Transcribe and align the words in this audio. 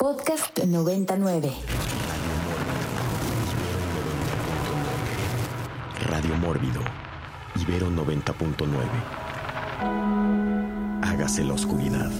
Podcast 0.00 0.58
99. 0.58 1.52
Radio 6.06 6.36
Mórbido. 6.36 6.80
Ibero 7.54 7.90
90.9. 7.90 8.66
Hágase 11.02 11.44
la 11.44 11.52
oscuridad. 11.52 12.10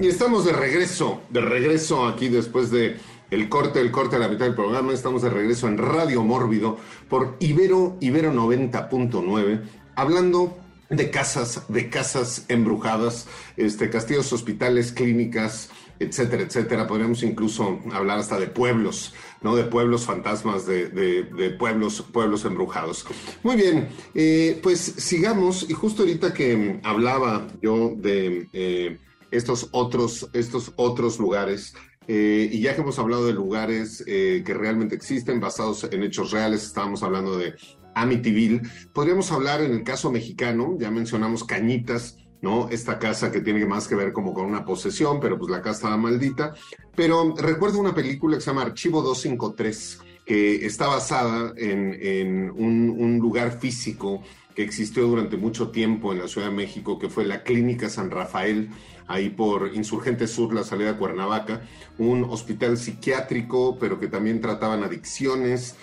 Y 0.00 0.08
estamos 0.08 0.44
de 0.44 0.52
regreso, 0.52 1.20
de 1.30 1.42
regreso 1.42 2.08
aquí 2.08 2.28
después 2.28 2.72
de 2.72 2.96
el 3.30 3.48
corte, 3.48 3.80
el 3.80 3.92
corte 3.92 4.16
a 4.16 4.18
la 4.18 4.26
mitad 4.26 4.46
del 4.46 4.56
programa. 4.56 4.92
Estamos 4.92 5.22
de 5.22 5.30
regreso 5.30 5.68
en 5.68 5.78
Radio 5.78 6.24
Mórbido 6.24 6.76
por 7.08 7.36
Ibero, 7.38 7.98
Ibero 8.00 8.32
90.9, 8.32 9.62
hablando 9.94 10.56
de 10.92 11.10
casas, 11.10 11.62
de 11.68 11.88
casas 11.88 12.44
embrujadas, 12.48 13.26
este, 13.56 13.88
castillos, 13.88 14.32
hospitales, 14.32 14.92
clínicas, 14.92 15.70
etcétera, 15.98 16.42
etcétera. 16.42 16.86
Podríamos 16.86 17.22
incluso 17.22 17.80
hablar 17.92 18.18
hasta 18.18 18.38
de 18.38 18.46
pueblos, 18.46 19.14
¿no? 19.40 19.56
De 19.56 19.64
pueblos 19.64 20.04
fantasmas, 20.04 20.66
de, 20.66 20.88
de, 20.88 21.50
pueblos, 21.50 22.04
pueblos 22.12 22.44
embrujados. 22.44 23.06
Muy 23.42 23.56
bien, 23.56 23.88
eh, 24.14 24.60
pues 24.62 24.80
sigamos. 24.80 25.68
Y 25.68 25.72
justo 25.72 26.02
ahorita 26.02 26.34
que 26.34 26.80
hablaba 26.82 27.46
yo 27.62 27.94
de 27.96 28.48
eh, 28.52 28.98
estos 29.30 29.68
otros, 29.72 30.28
estos 30.34 30.72
otros 30.76 31.18
lugares. 31.18 31.74
Eh, 32.08 32.50
y 32.52 32.60
ya 32.60 32.74
que 32.74 32.82
hemos 32.82 32.98
hablado 32.98 33.26
de 33.26 33.32
lugares 33.32 34.04
que 34.04 34.54
realmente 34.54 34.96
existen, 34.96 35.40
basados 35.40 35.84
en 35.84 36.02
hechos 36.02 36.32
reales, 36.32 36.64
estábamos 36.64 37.02
hablando 37.04 37.38
de 37.38 37.54
Amityville, 37.94 38.62
podríamos 38.92 39.30
hablar 39.32 39.60
en 39.60 39.72
el 39.72 39.84
caso 39.84 40.10
mexicano, 40.10 40.76
ya 40.78 40.90
mencionamos 40.90 41.44
Cañitas, 41.44 42.16
¿no? 42.40 42.68
Esta 42.70 42.98
casa 42.98 43.30
que 43.30 43.40
tiene 43.40 43.64
más 43.66 43.86
que 43.86 43.94
ver 43.94 44.12
como 44.12 44.34
con 44.34 44.46
una 44.46 44.64
posesión, 44.64 45.20
pero 45.20 45.38
pues 45.38 45.50
la 45.50 45.62
casa 45.62 45.76
estaba 45.76 45.96
maldita. 45.96 46.54
Pero 46.96 47.34
recuerdo 47.36 47.78
una 47.78 47.94
película 47.94 48.36
que 48.36 48.42
se 48.42 48.50
llama 48.50 48.62
Archivo 48.62 49.00
253, 49.00 50.00
que 50.26 50.66
está 50.66 50.88
basada 50.88 51.52
en, 51.56 52.50
un, 52.50 52.90
un 52.98 53.18
lugar 53.18 53.58
físico 53.58 54.22
que 54.54 54.62
existió 54.62 55.06
durante 55.06 55.36
mucho 55.36 55.70
tiempo 55.70 56.12
en 56.12 56.18
la 56.18 56.28
Ciudad 56.28 56.48
de 56.48 56.54
México, 56.54 56.98
que 56.98 57.08
fue 57.08 57.24
la 57.24 57.42
Clínica 57.42 57.88
San 57.88 58.10
Rafael, 58.10 58.68
ahí 59.06 59.30
por 59.30 59.74
Insurgente 59.74 60.26
Sur, 60.26 60.54
la 60.54 60.64
salida 60.64 60.92
de 60.92 60.98
Cuernavaca, 60.98 61.62
un 61.98 62.24
hospital 62.24 62.76
psiquiátrico, 62.76 63.78
pero 63.78 63.98
que 63.98 64.08
también 64.08 64.40
trataban 64.40 64.82
adicciones, 64.82 65.76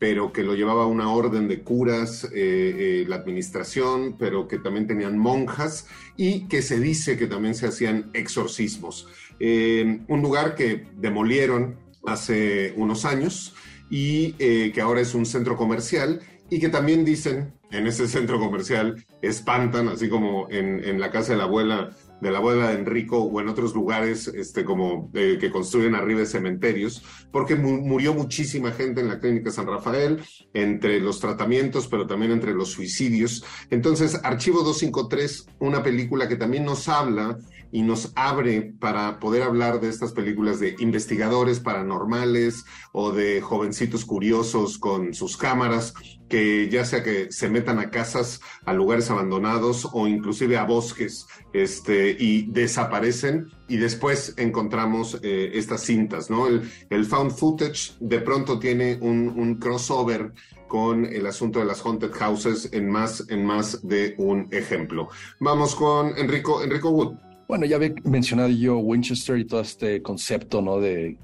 pero 0.00 0.32
que 0.32 0.42
lo 0.42 0.54
llevaba 0.54 0.86
una 0.86 1.12
orden 1.12 1.46
de 1.46 1.60
curas, 1.60 2.24
eh, 2.24 2.30
eh, 2.32 3.04
la 3.06 3.16
administración, 3.16 4.16
pero 4.18 4.48
que 4.48 4.56
también 4.56 4.86
tenían 4.86 5.18
monjas 5.18 5.88
y 6.16 6.48
que 6.48 6.62
se 6.62 6.80
dice 6.80 7.18
que 7.18 7.26
también 7.26 7.54
se 7.54 7.66
hacían 7.66 8.10
exorcismos. 8.14 9.08
Eh, 9.38 10.00
un 10.08 10.22
lugar 10.22 10.54
que 10.54 10.86
demolieron 10.96 11.76
hace 12.06 12.72
unos 12.76 13.04
años 13.04 13.54
y 13.90 14.32
que 14.32 14.80
ahora 14.80 15.02
es 15.02 15.14
un 15.14 15.26
centro 15.26 15.56
comercial 15.56 16.20
y 16.48 16.60
que 16.60 16.70
también 16.70 17.04
dicen 17.04 17.52
en 17.70 17.86
ese 17.86 18.08
centro 18.08 18.38
comercial 18.38 19.04
espantan, 19.20 19.88
así 19.88 20.08
como 20.08 20.46
en 20.48 20.98
la 20.98 21.10
casa 21.10 21.32
de 21.32 21.38
la 21.38 21.44
abuela 21.44 21.90
de 22.20 22.30
la 22.30 22.38
abuela 22.38 22.68
de 22.68 22.78
Enrico 22.78 23.18
o 23.18 23.40
en 23.40 23.48
otros 23.48 23.74
lugares 23.74 24.28
este, 24.28 24.64
como 24.64 25.10
eh, 25.14 25.38
que 25.40 25.50
construyen 25.50 25.94
arriba 25.94 26.20
de 26.20 26.26
cementerios, 26.26 27.02
porque 27.32 27.56
mu 27.56 27.80
murió 27.80 28.14
muchísima 28.14 28.72
gente 28.72 29.00
en 29.00 29.08
la 29.08 29.20
clínica 29.20 29.50
San 29.50 29.66
Rafael, 29.66 30.22
entre 30.54 31.00
los 31.00 31.20
tratamientos, 31.20 31.88
pero 31.88 32.06
también 32.06 32.32
entre 32.32 32.54
los 32.54 32.70
suicidios. 32.70 33.44
Entonces, 33.70 34.20
Archivo 34.22 34.62
253, 34.62 35.46
una 35.60 35.82
película 35.82 36.28
que 36.28 36.36
también 36.36 36.64
nos 36.64 36.88
habla 36.88 37.38
y 37.72 37.82
nos 37.82 38.12
abre 38.16 38.74
para 38.80 39.18
poder 39.20 39.42
hablar 39.42 39.80
de 39.80 39.88
estas 39.88 40.12
películas 40.12 40.60
de 40.60 40.74
investigadores 40.78 41.60
paranormales 41.60 42.64
o 42.92 43.12
de 43.12 43.40
jovencitos 43.40 44.04
curiosos 44.04 44.78
con 44.78 45.14
sus 45.14 45.36
cámaras, 45.36 45.94
que 46.30 46.68
ya 46.70 46.86
sea 46.86 47.02
que 47.02 47.30
se 47.30 47.50
metan 47.50 47.78
a 47.78 47.90
casas, 47.90 48.40
a 48.64 48.72
lugares 48.72 49.10
abandonados 49.10 49.86
o 49.92 50.06
inclusive 50.06 50.56
a 50.56 50.64
bosques, 50.64 51.26
este, 51.52 52.16
y 52.18 52.46
desaparecen 52.50 53.48
y 53.68 53.76
después 53.76 54.34
encontramos 54.36 55.18
eh, 55.22 55.50
estas 55.54 55.82
cintas, 55.82 56.30
¿no? 56.30 56.46
El, 56.46 57.04
found 57.04 57.32
footage 57.32 57.92
de 58.00 58.20
pronto 58.20 58.58
tiene 58.58 58.98
un, 59.00 59.28
un, 59.28 59.56
crossover 59.56 60.32
con 60.68 61.04
el 61.04 61.26
asunto 61.26 61.58
de 61.58 61.64
las 61.64 61.84
haunted 61.84 62.12
houses 62.12 62.68
en 62.72 62.88
más, 62.88 63.24
en 63.28 63.44
más 63.44 63.86
de 63.86 64.14
un 64.18 64.48
ejemplo. 64.52 65.08
Vamos 65.40 65.74
con 65.74 66.16
Enrico, 66.16 66.62
Enrico 66.62 66.90
Wood. 66.90 67.29
Bueno, 67.50 67.66
ya 67.66 67.74
había 67.74 67.92
mencionado 68.04 68.48
yo 68.50 68.78
Winchester 68.78 69.36
y 69.36 69.44
todo 69.44 69.62
este 69.62 70.00
concepto, 70.02 70.62
¿no? 70.62 70.78
De, 70.78 71.16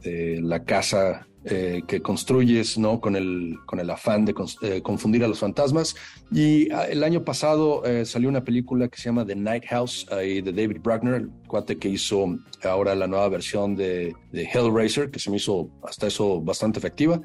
la 0.42 0.64
casa 0.64 1.24
eh, 1.44 1.82
que 1.86 2.02
construyes, 2.02 2.76
¿no? 2.78 3.00
Con 3.00 3.14
el, 3.14 3.56
con 3.64 3.78
el 3.78 3.88
afán 3.88 4.24
de 4.24 4.34
eh, 4.62 4.82
confundir 4.82 5.22
a 5.22 5.28
los 5.28 5.38
fantasmas. 5.38 5.94
Y 6.32 6.68
uh, 6.72 6.80
el 6.90 7.04
año 7.04 7.22
pasado 7.22 7.84
eh, 7.84 8.04
salió 8.04 8.28
una 8.28 8.42
película 8.42 8.88
que 8.88 8.96
se 8.96 9.04
llama 9.04 9.24
The 9.24 9.36
Night 9.36 9.66
House, 9.68 10.04
de 10.10 10.42
David 10.42 10.78
Bruckner, 10.82 11.14
el 11.14 11.30
cuate 11.46 11.78
que 11.78 11.90
hizo 11.90 12.36
ahora 12.64 12.96
la 12.96 13.06
nueva 13.06 13.28
versión 13.28 13.76
de 13.76 14.12
Hellraiser, 14.32 15.12
que 15.12 15.20
se 15.20 15.30
me 15.30 15.36
hizo 15.36 15.70
hasta 15.84 16.08
eso 16.08 16.40
bastante 16.40 16.80
efectiva. 16.80 17.22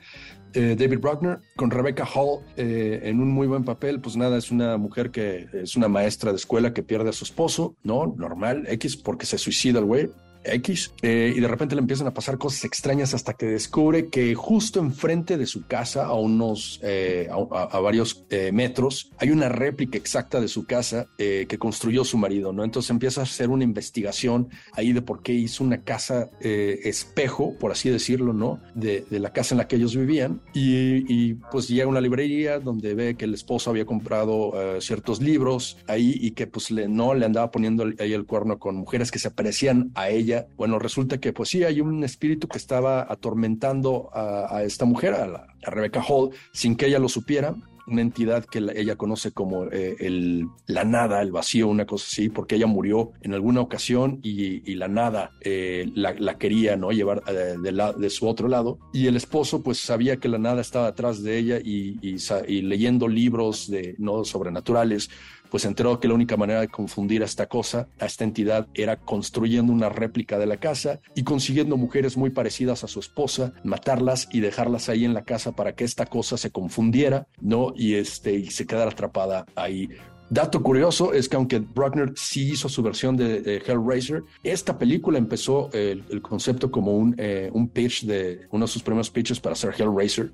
Eh, 0.53 0.75
David 0.77 0.99
Bruckner 0.99 1.39
con 1.55 1.71
Rebecca 1.71 2.05
Hall 2.05 2.41
eh, 2.57 2.99
en 3.03 3.21
un 3.21 3.29
muy 3.29 3.47
buen 3.47 3.63
papel, 3.63 4.01
pues 4.01 4.17
nada, 4.17 4.37
es 4.37 4.51
una 4.51 4.77
mujer 4.77 5.11
que 5.11 5.47
es 5.53 5.75
una 5.75 5.87
maestra 5.87 6.31
de 6.31 6.37
escuela 6.37 6.73
que 6.73 6.83
pierde 6.83 7.09
a 7.09 7.13
su 7.13 7.23
esposo, 7.23 7.75
¿no? 7.83 8.13
Normal, 8.17 8.65
X, 8.67 8.97
porque 8.97 9.25
se 9.25 9.37
suicida 9.37 9.79
el 9.79 9.85
güey. 9.85 10.09
X, 10.43 10.93
eh, 11.01 11.33
y 11.35 11.39
de 11.39 11.47
repente 11.47 11.75
le 11.75 11.81
empiezan 11.81 12.07
a 12.07 12.13
pasar 12.13 12.37
cosas 12.37 12.65
extrañas 12.65 13.13
hasta 13.13 13.33
que 13.33 13.45
descubre 13.45 14.07
que 14.09 14.33
justo 14.35 14.79
enfrente 14.79 15.37
de 15.37 15.45
su 15.45 15.65
casa, 15.67 16.05
a 16.05 16.13
unos, 16.13 16.79
eh, 16.83 17.29
a, 17.29 17.63
a, 17.63 17.79
varios 17.79 18.25
eh, 18.29 18.51
metros, 18.51 19.11
hay 19.17 19.31
una 19.31 19.49
réplica 19.49 19.97
exacta 19.97 20.39
de 20.39 20.47
su 20.47 20.65
casa 20.65 21.07
que 21.17 21.57
construyó 21.59 22.03
su 22.03 22.17
marido, 22.17 22.51
¿no? 22.51 22.63
Entonces 22.63 22.89
empieza 22.89 23.21
a 23.21 23.23
hacer 23.23 23.49
una 23.49 23.63
investigación 23.63 24.49
ahí 24.73 24.91
de 24.91 25.01
por 25.01 25.21
qué 25.21 25.33
hizo 25.33 25.63
una 25.63 25.83
casa 25.83 26.29
espejo, 26.41 27.55
por 27.59 27.71
así 27.71 27.89
decirlo, 27.89 28.33
¿no? 28.33 28.59
De, 28.73 29.05
de, 29.09 29.19
la 29.19 29.31
casa 29.31 29.53
en 29.53 29.59
la 29.59 29.67
que 29.67 29.75
ellos 29.75 29.95
vivían, 29.95 30.41
y, 30.53 31.05
y, 31.07 31.35
pues 31.51 31.67
llega 31.67 31.85
a 31.85 31.87
una 31.87 32.01
librería 32.01 32.59
donde 32.59 32.95
ve 32.95 33.15
que 33.15 33.25
el 33.25 33.33
esposo 33.33 33.69
había 33.69 33.85
comprado 33.85 34.53
ciertos 34.79 35.21
libros 35.21 35.77
ahí 35.87 36.17
y 36.19 36.31
que 36.31 36.47
pues 36.47 36.71
le, 36.71 36.87
no 36.87 37.13
le 37.13 37.25
andaba 37.25 37.51
poniendo 37.51 37.85
ahí 37.99 38.13
el 38.13 38.25
cuerno 38.25 38.57
con 38.57 38.75
mujeres 38.75 39.11
que 39.11 39.19
se 39.19 39.31
parecían 39.31 39.91
a 39.95 40.09
ella 40.09 40.30
bueno, 40.57 40.79
resulta 40.79 41.19
que 41.19 41.33
pues 41.33 41.49
sí, 41.49 41.63
hay 41.63 41.81
un 41.81 42.03
espíritu 42.03 42.47
que 42.47 42.57
estaba 42.57 43.05
atormentando 43.09 44.09
a, 44.13 44.63
esta 44.63 44.85
mujer, 44.85 45.13
a, 45.13 45.47
Rebecca 45.61 46.03
Hall, 46.07 46.31
sin 46.53 46.75
que 46.75 46.87
ella 46.87 46.99
lo 46.99 47.07
supiera 47.07 47.55
una 47.87 48.01
entidad 48.01 48.45
que 48.45 48.61
la, 48.61 48.73
ella 48.73 48.95
conoce 48.95 49.31
como 49.31 49.65
eh, 49.65 49.95
el, 49.99 50.47
la 50.67 50.83
nada, 50.83 51.21
el 51.21 51.31
vacío, 51.31 51.67
una 51.67 51.85
cosa 51.85 52.05
así, 52.09 52.29
porque 52.29 52.55
ella 52.55 52.67
murió 52.67 53.11
en 53.21 53.33
alguna 53.33 53.61
ocasión 53.61 54.19
y, 54.23 54.61
la 54.75 54.87
nada 54.87 55.31
eh, 55.41 55.91
la, 55.93 56.37
quería 56.37 56.77
no 56.77 56.91
llevar 56.91 57.21
eh, 57.27 57.57
de, 57.61 58.09
su 58.09 58.27
otro 58.27 58.47
lado. 58.47 58.79
Y 58.93 59.07
el 59.07 59.15
esposo 59.15 59.61
pues 59.61 59.79
sabía 59.79 60.17
que 60.17 60.29
la 60.29 60.37
nada 60.37 60.61
estaba 60.61 60.87
atrás 60.87 61.21
de 61.21 61.37
ella 61.37 61.59
y, 61.59 61.99
y 62.01 62.61
leyendo 62.61 63.07
libros 63.07 63.69
de 63.69 63.95
no 63.97 64.23
sobrenaturales, 64.23 65.09
pues 65.51 65.63
se 65.63 65.67
enteró 65.67 65.99
que 65.99 66.07
la 66.07 66.13
única 66.13 66.37
manera 66.37 66.61
de 66.61 66.69
confundir 66.69 67.21
a 67.21 67.25
esta 67.25 67.47
cosa, 67.47 67.89
a 67.99 68.05
esta 68.05 68.23
entidad, 68.23 68.67
era 68.73 68.95
construyendo 68.95 69.73
una 69.73 69.89
réplica 69.89 70.39
de 70.39 70.45
la 70.45 70.57
casa 70.57 71.01
y 71.13 71.23
consiguiendo 71.23 71.75
mujeres 71.75 72.15
muy 72.15 72.29
parecidas 72.29 72.85
a 72.85 72.87
su 72.87 73.01
esposa, 73.01 73.53
matarlas 73.65 74.29
y 74.31 74.39
dejarlas 74.39 74.87
ahí 74.87 75.03
en 75.03 75.13
la 75.13 75.25
casa 75.25 75.51
para 75.51 75.75
que 75.75 75.83
esta 75.83 76.05
cosa 76.05 76.37
se 76.37 76.51
confundiera, 76.51 77.27
¿no? 77.41 77.73
Y, 77.75 77.95
este, 77.95 78.33
y 78.33 78.49
se 78.49 78.65
quedara 78.65 78.91
atrapada 78.91 79.45
ahí. 79.55 79.89
Dato 80.29 80.63
curioso 80.63 81.11
es 81.11 81.27
que 81.27 81.35
aunque 81.35 81.59
Bruckner 81.59 82.13
sí 82.15 82.53
hizo 82.53 82.69
su 82.69 82.81
versión 82.81 83.17
de, 83.17 83.61
Hellraiser, 83.67 84.23
esta 84.43 84.77
película 84.77 85.17
empezó 85.17 85.69
el, 85.73 86.21
concepto 86.21 86.71
como 86.71 86.95
un, 86.95 87.13
eh, 87.17 87.49
un 87.51 87.67
pitch 87.67 88.05
de 88.05 88.47
uno 88.51 88.65
de 88.65 88.71
sus 88.71 88.81
primeros 88.81 89.09
pitches 89.09 89.41
para 89.41 89.53
hacer 89.53 89.73
Hellraiser 89.77 90.31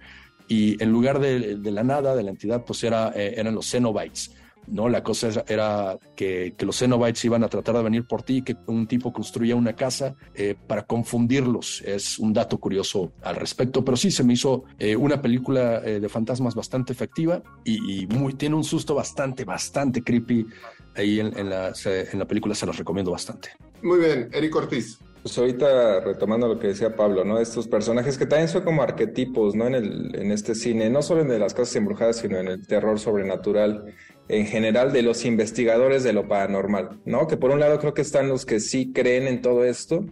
y 0.47 0.81
en 0.81 0.91
lugar 0.91 1.19
de, 1.19 1.57
de 1.57 1.71
la 1.71 1.83
nada, 1.83 2.15
de 2.15 2.21
la 2.21 2.29
entidad, 2.29 2.63
pues 2.63 2.83
era, 2.83 3.11
eh, 3.15 3.33
eran 3.37 3.55
los 3.55 3.71
Cenobites. 3.71 4.35
¿No? 4.67 4.89
La 4.89 5.03
cosa 5.03 5.43
era 5.47 5.97
que, 6.15 6.53
que, 6.57 6.65
los 6.65 6.77
Cenobites 6.79 7.23
iban 7.25 7.43
a 7.43 7.47
tratar 7.47 7.75
de 7.75 7.83
venir 7.83 8.05
por 8.05 8.23
ti, 8.23 8.41
que 8.41 8.55
un 8.67 8.87
tipo 8.87 9.11
construía 9.13 9.55
una 9.55 9.73
casa 9.73 10.15
eh, 10.35 10.55
para 10.67 10.83
confundirlos. 10.83 11.81
Es 11.85 12.19
un 12.19 12.33
dato 12.33 12.59
curioso 12.59 13.11
al 13.23 13.35
respecto, 13.35 13.83
pero 13.83 13.97
sí 13.97 14.11
se 14.11 14.23
me 14.23 14.33
hizo 14.33 14.65
eh, 14.79 14.95
una 14.95 15.21
película 15.21 15.81
eh, 15.83 15.99
de 15.99 16.09
fantasmas 16.09 16.55
bastante 16.55 16.93
efectiva 16.93 17.41
y, 17.63 18.03
y, 18.03 18.07
muy, 18.07 18.33
tiene 18.33 18.55
un 18.55 18.63
susto 18.63 18.95
bastante, 18.95 19.45
bastante 19.45 20.01
creepy. 20.01 20.47
Ahí 20.95 21.19
en, 21.19 21.37
en, 21.37 21.49
la, 21.49 21.73
en 21.85 22.19
la 22.19 22.25
película 22.25 22.55
se 22.55 22.65
los 22.65 22.77
recomiendo 22.77 23.11
bastante. 23.11 23.49
Muy 23.81 23.99
bien, 23.99 24.29
Eric 24.33 24.55
Ortiz. 24.55 24.99
Pues 25.21 25.37
ahorita 25.37 25.99
retomando 26.01 26.47
lo 26.47 26.57
que 26.57 26.67
decía 26.67 26.95
Pablo, 26.95 27.25
¿no? 27.25 27.39
Estos 27.39 27.67
personajes 27.67 28.17
que 28.17 28.25
también 28.25 28.47
son 28.47 28.63
como 28.63 28.81
arquetipos, 28.81 29.55
¿no? 29.55 29.67
En, 29.67 29.75
el, 29.75 30.15
en 30.15 30.31
este 30.31 30.55
cine, 30.55 30.89
no 30.89 31.01
solo 31.01 31.21
en 31.21 31.27
de 31.27 31.37
las 31.37 31.53
casas 31.53 31.75
embrujadas, 31.75 32.17
sino 32.17 32.37
en 32.37 32.47
el 32.47 32.65
terror 32.65 32.99
sobrenatural. 32.99 33.93
En 34.29 34.45
general 34.45 34.91
de 34.91 35.01
los 35.01 35.25
investigadores 35.25 36.03
de 36.03 36.13
lo 36.13 36.27
paranormal, 36.27 36.99
¿no? 37.05 37.27
Que 37.27 37.37
por 37.37 37.51
un 37.51 37.59
lado 37.59 37.79
creo 37.79 37.93
que 37.93 38.01
están 38.01 38.27
los 38.27 38.45
que 38.45 38.59
sí 38.59 38.91
creen 38.93 39.27
en 39.27 39.41
todo 39.41 39.63
esto. 39.63 40.05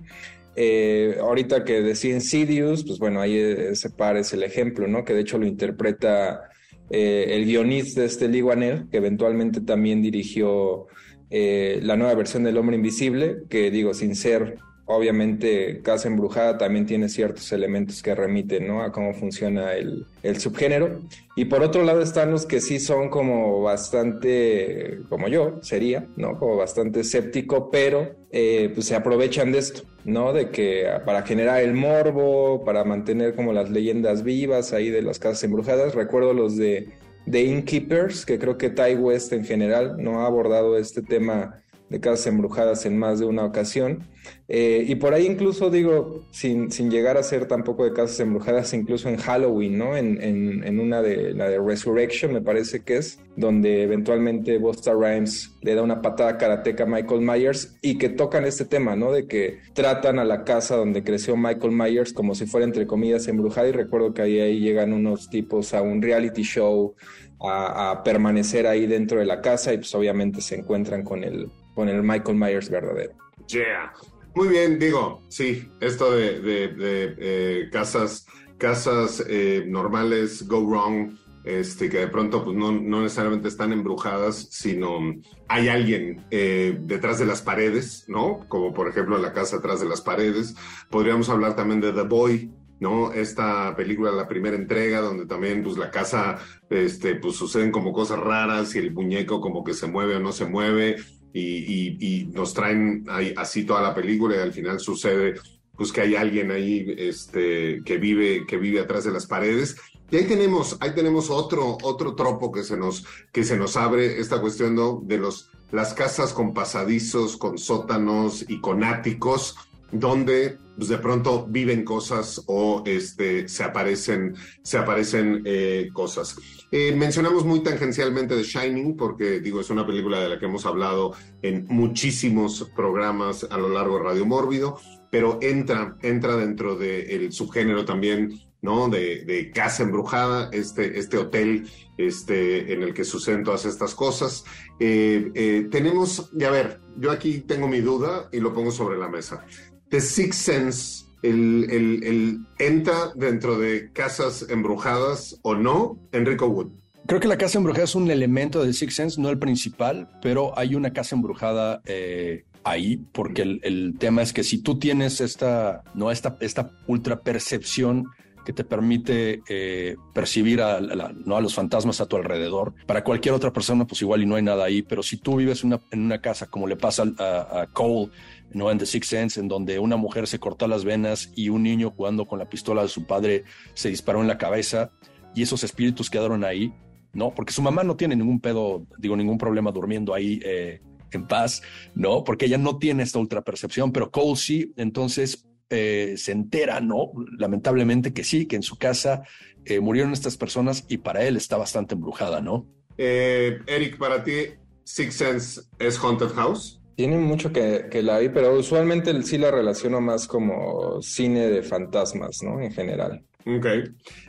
Eh, 0.56 1.17
ahorita 1.19 1.65
que 1.65 1.81
decía 1.81 2.13
Insidious, 2.13 2.85
pues 2.85 2.97
bueno, 2.97 3.19
ahí 3.19 3.38
ese 3.38 3.89
par 3.89 4.15
es 4.15 4.31
el 4.33 4.44
ejemplo, 4.44 4.88
¿no? 4.88 5.03
Que 5.03 5.13
de 5.13 5.21
hecho 5.21 5.38
lo 5.38 5.45
interpreta 5.45 6.50
eh, 6.89 7.27
el 7.31 7.45
guionista 7.45 8.01
de 8.01 8.07
este 8.07 8.29
Lee 8.29 8.41
Wanell, 8.41 8.89
que 8.89 8.97
eventualmente 8.97 9.59
también 9.59 10.01
dirigió 10.01 10.88
eh, 11.29 11.79
la 11.81 11.97
nueva 11.97 12.13
versión 12.15 12.44
del 12.44 12.57
Hombre 12.57 12.77
Invisible, 12.77 13.38
que 13.50 13.69
digo, 13.71 13.94
sin 13.94 14.15
ser 14.15 14.57
obviamente 14.86 15.82
Casa 15.82 16.08
Embrujada 16.08 16.58
también 16.58 16.86
tiene 16.86 17.10
ciertos 17.10 17.52
elementos 17.52 18.04
que 18.04 18.14
remiten 18.14 18.68
¿no? 18.68 18.84
a 18.84 18.92
cómo 18.92 19.14
funciona 19.14 19.74
el, 19.74 20.06
subgénero. 20.40 21.00
Y 21.36 21.46
por 21.46 21.64
otro 21.64 21.84
lado 21.84 22.02
están 22.02 22.32
los 22.32 22.46
que 22.46 22.62
sí 22.62 22.80
son 22.80 23.10
como 23.10 23.62
bastante, 23.62 25.00
como 25.10 25.28
yo 25.28 25.60
sería, 25.62 26.08
¿no? 26.16 26.40
Como 26.40 26.56
bastante 26.56 27.02
escéptico, 27.02 27.70
pero 27.70 28.16
eh, 28.32 28.72
pues 28.74 28.88
se 28.88 28.96
aprovechan 28.96 29.52
de 29.52 29.60
esto, 29.60 29.84
¿no? 30.06 30.34
De 30.34 30.50
que 30.50 30.88
para 31.06 31.24
generar 31.24 31.62
el 31.62 31.74
morbo, 31.74 32.64
para 32.64 32.84
mantener 32.84 33.36
como 33.36 33.54
las 33.54 33.70
leyendas 33.70 34.24
vivas 34.24 34.72
ahí 34.72 34.90
de 34.90 35.02
las 35.02 35.20
casas 35.20 35.44
embrujadas. 35.44 35.94
Recuerdo 35.94 36.34
los 36.34 36.56
de 36.56 36.88
The 37.30 37.44
Innkeepers, 37.44 38.26
que 38.26 38.38
creo 38.38 38.58
que 38.58 38.70
Ty 38.70 38.96
West 38.96 39.34
en 39.34 39.46
general 39.46 39.96
no 39.98 40.22
ha 40.22 40.28
abordado 40.28 40.78
este 40.78 41.02
tema 41.02 41.64
de 41.90 42.00
casas 42.00 42.28
embrujadas 42.28 42.86
en 42.86 42.98
más 42.98 43.20
de 43.20 43.26
una 43.26 43.46
ocasión. 43.46 44.08
Eh, 44.48 44.86
y 44.88 44.96
por 44.96 45.14
ahí 45.14 45.26
incluso 45.26 45.70
digo, 45.70 46.26
sin, 46.32 46.72
sin, 46.72 46.90
llegar 46.90 47.18
a 47.18 47.24
ser 47.24 47.48
tampoco 47.48 47.84
de 47.84 47.94
casas 47.94 48.20
embrujadas, 48.20 48.74
incluso 48.74 49.08
en 49.08 49.18
Halloween, 49.18 49.78
¿no? 49.78 49.96
En, 49.96 50.22
en, 50.22 50.80
una 50.80 51.02
de 51.02 51.34
la 51.34 51.48
de 51.48 51.60
Resurrection, 51.60 52.34
me 52.34 52.42
parece 52.42 52.84
que 52.84 52.98
es, 52.98 53.20
donde 53.36 53.84
eventualmente 53.84 54.58
Busta 54.58 54.94
Rhymes 54.94 55.56
le 55.62 55.76
da 55.76 55.84
una 55.84 56.02
patada 56.02 56.38
karateca 56.38 56.84
a 56.84 56.88
Michael 56.88 57.22
Myers 57.22 57.78
y 57.82 57.98
que 57.98 58.10
tocan 58.10 58.46
este 58.46 58.66
tema, 58.66 58.96
¿no? 58.96 59.12
De 59.12 59.28
que 59.28 59.60
tratan 59.74 60.18
a 60.18 60.26
la 60.26 60.44
casa 60.44 60.76
donde 60.76 61.04
creció 61.04 61.38
Michael 61.38 61.72
Myers 61.72 62.14
como 62.14 62.34
si 62.34 62.46
fuera 62.48 62.66
entre 62.66 62.88
comillas 62.88 63.28
embrujada 63.28 63.68
y 63.68 63.74
recuerdo 63.74 64.14
que 64.14 64.24
ahí, 64.24 64.40
ahí 64.40 64.60
llegan 64.60 64.92
unos 64.94 65.30
tipos 65.30 65.74
a 65.74 65.82
un 65.82 66.02
reality 66.02 66.44
show 66.44 66.96
a, 67.40 67.92
a 67.92 68.04
permanecer 68.04 68.66
ahí 68.66 68.88
dentro 68.88 69.20
de 69.20 69.26
la 69.26 69.42
casa 69.42 69.74
y 69.74 69.78
pues 69.78 69.94
obviamente 69.94 70.42
se 70.42 70.56
encuentran 70.56 71.04
con 71.04 71.24
el 71.24 71.50
con 71.75 71.89
el 71.89 72.01
Michael 72.01 72.38
Myers 72.38 72.69
verdadero. 72.69 73.13
Yeah. 73.48 73.94
Muy 74.33 74.48
bien, 74.48 74.80
digo, 74.80 75.22
sí, 75.30 75.69
esto 75.80 76.12
de, 76.12 76.42
eh, 76.80 77.69
casas, 77.72 78.25
casas 78.57 79.24
eh, 79.30 79.63
normales, 79.66 80.45
go 80.48 80.62
wrong, 80.66 81.16
este, 81.45 81.89
que 81.89 82.00
de 82.00 82.07
pronto 82.07 82.44
pues, 82.44 82.57
no, 82.57 82.72
no, 82.72 83.04
necesariamente 83.04 83.48
están 83.48 83.72
embrujadas, 83.72 84.48
sino 84.50 85.00
hay 85.48 85.69
alguien 85.69 86.25
eh, 86.31 86.77
detrás 86.81 87.19
de 87.19 87.27
las 87.27 87.42
paredes, 87.42 88.06
¿no? 88.07 88.42
Como 88.50 88.74
por 88.74 88.89
ejemplo 88.89 89.18
la 89.19 89.31
casa 89.31 89.57
detrás 89.57 89.80
de 89.80 89.88
las 89.88 90.01
paredes. 90.01 90.56
Podríamos 90.89 91.30
hablar 91.30 91.56
también 91.56 91.80
de 91.81 91.94
The 91.94 92.01
Boy, 92.01 92.51
¿no? 92.80 93.13
Esta 93.13 93.75
película, 93.75 94.12
la 94.12 94.27
primera 94.27 94.56
entrega, 94.56 95.01
donde 95.01 95.27
también 95.27 95.63
pues 95.63 95.77
la 95.77 95.92
casa, 95.92 96.39
este, 96.69 97.16
pues 97.16 97.36
suceden 97.36 97.72
como 97.72 97.94
cosas 97.94 98.19
raras 98.19 98.75
y 98.75 98.80
el 98.80 98.92
muñeco 98.92 99.39
como 99.39 99.63
que 99.63 99.74
se 99.74 99.88
mueve 99.88 100.16
o 100.16 100.19
no 100.19 100.31
se 100.31 100.45
mueve 100.45 100.98
y, 101.36 102.30
nos 102.34 102.54
traen 102.54 103.06
ahí, 103.10 103.34
así 103.36 103.66
toda 103.66 103.82
la 103.82 103.94
película 103.94 104.36
y 104.36 104.40
al 104.40 104.54
final 104.54 104.80
sucede 104.80 105.36
pues 105.76 105.92
que 105.92 106.02
hay 106.02 106.16
alguien 106.16 106.52
ahí 106.52 106.96
este, 106.98 107.82
que, 107.84 107.98
vive, 107.98 108.46
que 108.46 108.58
vive 108.58 108.80
atrás 108.80 109.04
de 109.04 109.12
las 109.12 109.26
paredes. 109.26 109.76
Y 110.10 110.16
ahí 110.16 110.24
tenemos, 110.24 110.78
ahí 110.80 110.94
tenemos 110.96 111.30
otro, 111.30 111.78
otro 111.82 112.16
tropo 112.16 112.52
que 112.52 112.64
se 112.64 112.78
nos, 112.78 113.06
que 113.34 113.44
se 113.44 113.58
nos 113.58 113.76
abre, 113.76 114.20
esta 114.20 114.40
cuestión 114.40 114.76
de 115.06 115.18
los, 115.18 115.50
las 115.72 115.94
casas 115.94 116.32
con 116.32 116.54
pasadizos, 116.54 117.36
con 117.36 117.58
sótanos 117.58 118.46
y 118.48 118.62
con 118.62 118.86
áticos, 118.86 119.58
donde 119.92 120.58
pues, 120.76 120.90
de 120.90 120.98
pronto 120.98 121.46
viven 121.48 121.84
cosas 121.84 122.44
o 122.48 122.84
este, 122.86 123.48
se 123.48 123.64
aparecen, 123.64 124.36
se 124.62 124.78
aparecen 124.78 125.42
eh, 125.46 125.90
cosas. 125.94 126.38
Eh, 126.72 126.94
mencionamos 126.96 127.46
muy 127.46 127.62
tangencialmente 127.62 128.36
The 128.36 128.44
Shining, 128.44 128.98
porque 128.98 129.40
digo, 129.40 129.62
es 129.62 129.70
una 129.70 129.86
película 129.86 130.20
de 130.20 130.30
la 130.30 130.40
que 130.40 130.46
hemos 130.46 130.66
hablado 130.66 131.14
en 131.42 131.66
muchísimos 131.70 132.70
programas 132.76 133.48
a 133.50 133.58
lo 133.58 133.70
largo 133.70 133.98
de 133.98 134.04
Radio 134.04 134.26
Mórbido, 134.26 134.80
pero 135.10 135.40
entra, 135.42 135.98
entra 136.02 136.36
dentro 136.36 136.76
del 136.76 137.32
subgénero 137.32 137.86
también 137.86 138.34
¿no? 138.62 138.90
De, 138.90 139.52
casa 139.54 139.84
embrujada, 139.84 140.50
este, 140.52 140.98
este 140.98 141.18
hotel 141.18 141.70
este, 141.98 142.74
en 142.74 142.82
el 142.82 142.94
que 142.96 143.06
suceden 143.06 143.44
todas 143.44 143.64
estas 143.66 143.94
cosas. 143.94 144.44
Eh, 144.80 145.68
tenemos, 145.70 146.32
ya 146.34 146.50
ver, 146.50 146.82
yo 146.98 147.12
aquí 147.12 147.42
tengo 147.42 147.68
mi 147.68 147.80
duda 147.80 148.28
y 148.34 148.40
lo 148.40 148.54
pongo 148.54 148.72
sobre 148.72 148.98
la 148.98 149.08
mesa. 149.08 149.46
The 149.90 150.02
Sixth 150.02 150.40
Sense 150.40 151.06
el, 151.26 151.68
el, 151.72 152.40
entra 152.60 153.12
dentro 153.16 153.58
de 153.58 153.92
casas 153.92 154.46
embrujadas 154.50 155.40
o 155.42 155.56
no, 155.56 155.98
Enrico 156.12 156.48
Wood. 156.48 156.72
Creo 157.08 157.20
que 157.20 157.28
la 157.28 157.38
casa 157.38 157.60
embrujada 157.60 157.84
es 157.84 157.96
un 157.96 158.10
elemento 158.10 158.64
del 158.64 158.74
Six 158.74 158.96
Sense, 158.96 159.22
no 159.22 159.30
el 159.30 159.38
principal, 159.38 160.10
pero 160.22 160.58
hay 160.58 160.74
una 160.74 160.92
casa 160.92 161.16
embrujada 161.16 161.82
eh, 161.86 162.46
ahí, 162.64 162.98
porque 163.12 163.44
el, 163.44 163.96
tema 164.00 164.24
es 164.24 164.34
que 164.34 164.44
si 164.44 164.58
tú 164.58 164.80
tienes 164.80 165.22
esta, 165.22 165.84
no, 165.94 166.10
esta, 166.10 166.36
esta 166.40 166.72
ultra 166.88 167.22
percepción 167.22 168.08
que 168.45 168.53
te 168.53 168.63
permite 168.63 169.42
eh, 169.50 169.97
percibir 170.13 170.62
a, 170.62 170.80
¿no? 170.80 171.36
a 171.36 171.42
los 171.42 171.56
fantasmas 171.56 172.00
a 172.00 172.06
tu 172.06 172.15
alrededor. 172.15 172.74
Para 172.86 173.03
cualquier 173.03 173.33
otra 173.33 173.51
persona, 173.51 173.86
pues 173.86 174.01
igual 174.01 174.21
y 174.21 174.25
no 174.25 174.36
hay 174.36 174.44
nada 174.44 174.63
ahí, 174.63 174.83
pero 174.83 175.03
si 175.03 175.18
tú 175.18 175.38
vives 175.38 175.63
una, 175.63 175.81
en 175.92 176.01
una 176.01 176.21
casa 176.21 176.45
como 176.45 176.68
le 176.68 176.75
pasa 176.75 177.03
a, 177.18 177.68
Cole, 177.74 178.09
¿no? 178.53 178.71
En 178.71 178.77
The 178.77 178.86
Sixth 178.86 179.09
Sense, 179.09 179.39
en 179.39 179.47
donde 179.47 179.80
una 179.80 179.97
mujer 179.97 180.27
se 180.27 180.39
cortó 180.39 180.68
las 180.68 180.86
venas 180.86 181.31
y 181.36 181.50
un 181.50 181.63
niño 181.63 181.92
jugando 181.92 182.25
con 182.25 182.39
la 182.39 182.47
pistola 182.47 182.83
de 182.83 182.88
su 182.88 183.06
padre 183.06 183.44
se 183.74 183.89
disparó 183.89 184.21
en 184.21 184.27
la 184.27 184.38
cabeza 184.38 184.91
y 185.33 185.41
esos 185.41 185.63
espíritus 185.63 186.09
quedaron 186.09 186.44
ahí, 186.44 186.71
¿no? 187.13 187.33
Porque 187.33 187.51
su 187.51 187.62
mamá 187.62 187.83
no 187.83 187.95
tiene 187.95 188.15
ningún 188.15 188.39
pedo, 188.39 188.86
digo, 189.00 189.18
ningún 189.18 189.39
problema 189.39 189.71
durmiendo 189.71 190.13
ahí 190.13 190.39
eh, 190.45 190.81
en 191.12 191.27
paz, 191.27 191.63
¿no? 191.95 192.24
Porque 192.24 192.45
ella 192.45 192.59
no 192.59 192.77
tiene 192.77 193.03
esta 193.03 193.19
ultrapercepción, 193.19 193.91
pero 193.91 194.12
Cole 194.12 194.36
sí, 194.36 194.71
entonces 194.77 195.44
eh, 195.69 196.15
se 196.17 196.31
entera, 196.31 196.79
¿no? 196.81 197.12
Lamentablemente 197.38 198.13
que 198.13 198.23
sí, 198.23 198.45
que 198.45 198.56
en 198.56 198.63
su 198.63 198.77
casa 198.77 199.23
eh, 199.65 199.79
murieron 199.79 200.13
estas 200.13 200.38
personas 200.38 200.85
y 200.88 200.97
para 200.97 201.23
él 201.23 201.38
está 201.38 201.57
bastante 201.57 201.95
embrujada, 201.95 202.41
¿no? 202.41 202.67
Eric, 202.97 203.97
para 203.97 204.23
ti, 204.23 204.56
Six 204.83 205.13
Sense 205.13 205.62
es 205.79 205.97
Haunted 205.97 206.29
House. 206.29 206.81
Tiene 206.95 207.17
mucho 207.17 207.51
que, 207.51 207.88
que, 207.91 208.01
la 208.01 208.19
vi, 208.19 208.29
pero 208.29 208.57
usualmente 208.57 209.22
sí 209.24 209.38
la 209.38 209.51
relaciono 209.51 210.00
más 210.00 210.27
como 210.27 211.01
cine 211.01 211.48
de 211.48 211.62
fantasmas, 211.62 212.41
¿no? 212.41 212.62
En 212.62 212.72
general. 212.72 213.22
Ok. 213.48 213.67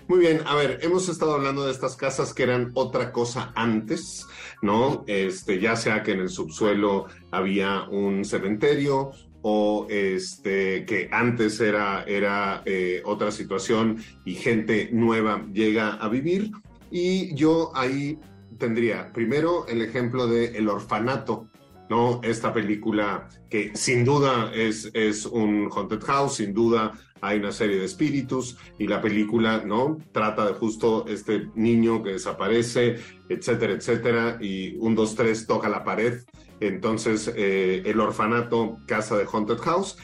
Muy 0.09 0.19
bien. 0.19 0.43
A 0.47 0.55
ver, 0.55 0.79
hemos 0.83 1.09
estado 1.09 1.35
hablando 1.35 1.65
de 1.65 1.73
estas 1.73 1.97
casas 1.97 2.35
que 2.35 2.43
eran 2.43 2.71
otra 2.75 3.13
cosa 3.13 3.51
antes, 3.55 4.27
¿no? 4.61 5.05
Este, 5.07 5.59
ya 5.59 5.75
sea 5.75 6.03
que 6.03 6.13
en 6.13 6.21
el 6.21 6.29
subsuelo 6.29 7.07
había 7.31 7.85
un 7.85 8.25
cementerio 8.27 9.13
o 9.49 9.87
este, 9.89 10.85
que 10.87 11.09
antes 11.13 11.61
era, 11.61 12.03
era 12.03 12.63
eh, 12.65 13.01
otra 13.05 13.31
situación 13.31 13.99
y 14.25 14.35
gente 14.35 14.91
nueva 14.93 15.47
llega 15.53 15.95
a 15.95 16.09
vivir. 16.09 16.51
Y 16.91 17.33
yo 17.37 17.71
ahí 17.77 18.19
tendría 18.59 19.13
primero 19.13 19.65
el 19.69 19.83
ejemplo 19.83 20.27
de 20.27 20.59
el 20.59 20.69
orfanato, 20.69 21.49
¿no? 21.89 22.21
Esta 22.23 22.53
película 22.53 23.29
que 23.51 23.73
sin 23.75 24.05
duda 24.05 24.51
es, 24.55 24.91
es 24.95 25.27
un 25.27 25.69
haunted 25.71 26.03
house, 26.03 26.37
sin 26.37 26.53
duda 26.53 26.93
hay 27.21 27.39
una 27.39 27.53
serie 27.53 27.79
de 27.79 27.85
espíritus 27.85 28.59
y 28.79 28.87
la 28.87 29.01
película, 29.01 29.63
¿no? 29.65 29.99
Trata 30.13 30.47
de 30.47 30.53
justo 30.53 31.07
este 31.09 31.49
niño 31.55 32.03
que 32.03 32.13
desaparece, 32.13 32.97
etcétera, 33.29 33.73
etcétera, 33.73 34.39
y 34.41 34.77
un, 34.77 34.95
dos, 34.95 35.15
tres 35.15 35.47
toca 35.47 35.69
la 35.69 35.85
pared. 35.85 36.23
Entonces, 36.61 37.33
eh, 37.35 37.83
el 37.85 38.01
orfanato, 38.01 38.79
casa 38.87 39.17
de 39.17 39.27
haunted 39.31 39.59
house, 39.59 39.97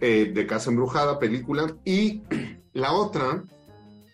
eh, 0.00 0.30
de 0.34 0.46
casa 0.46 0.70
embrujada, 0.70 1.18
película. 1.18 1.74
Y 1.84 2.22
la 2.72 2.92
otra, 2.92 3.44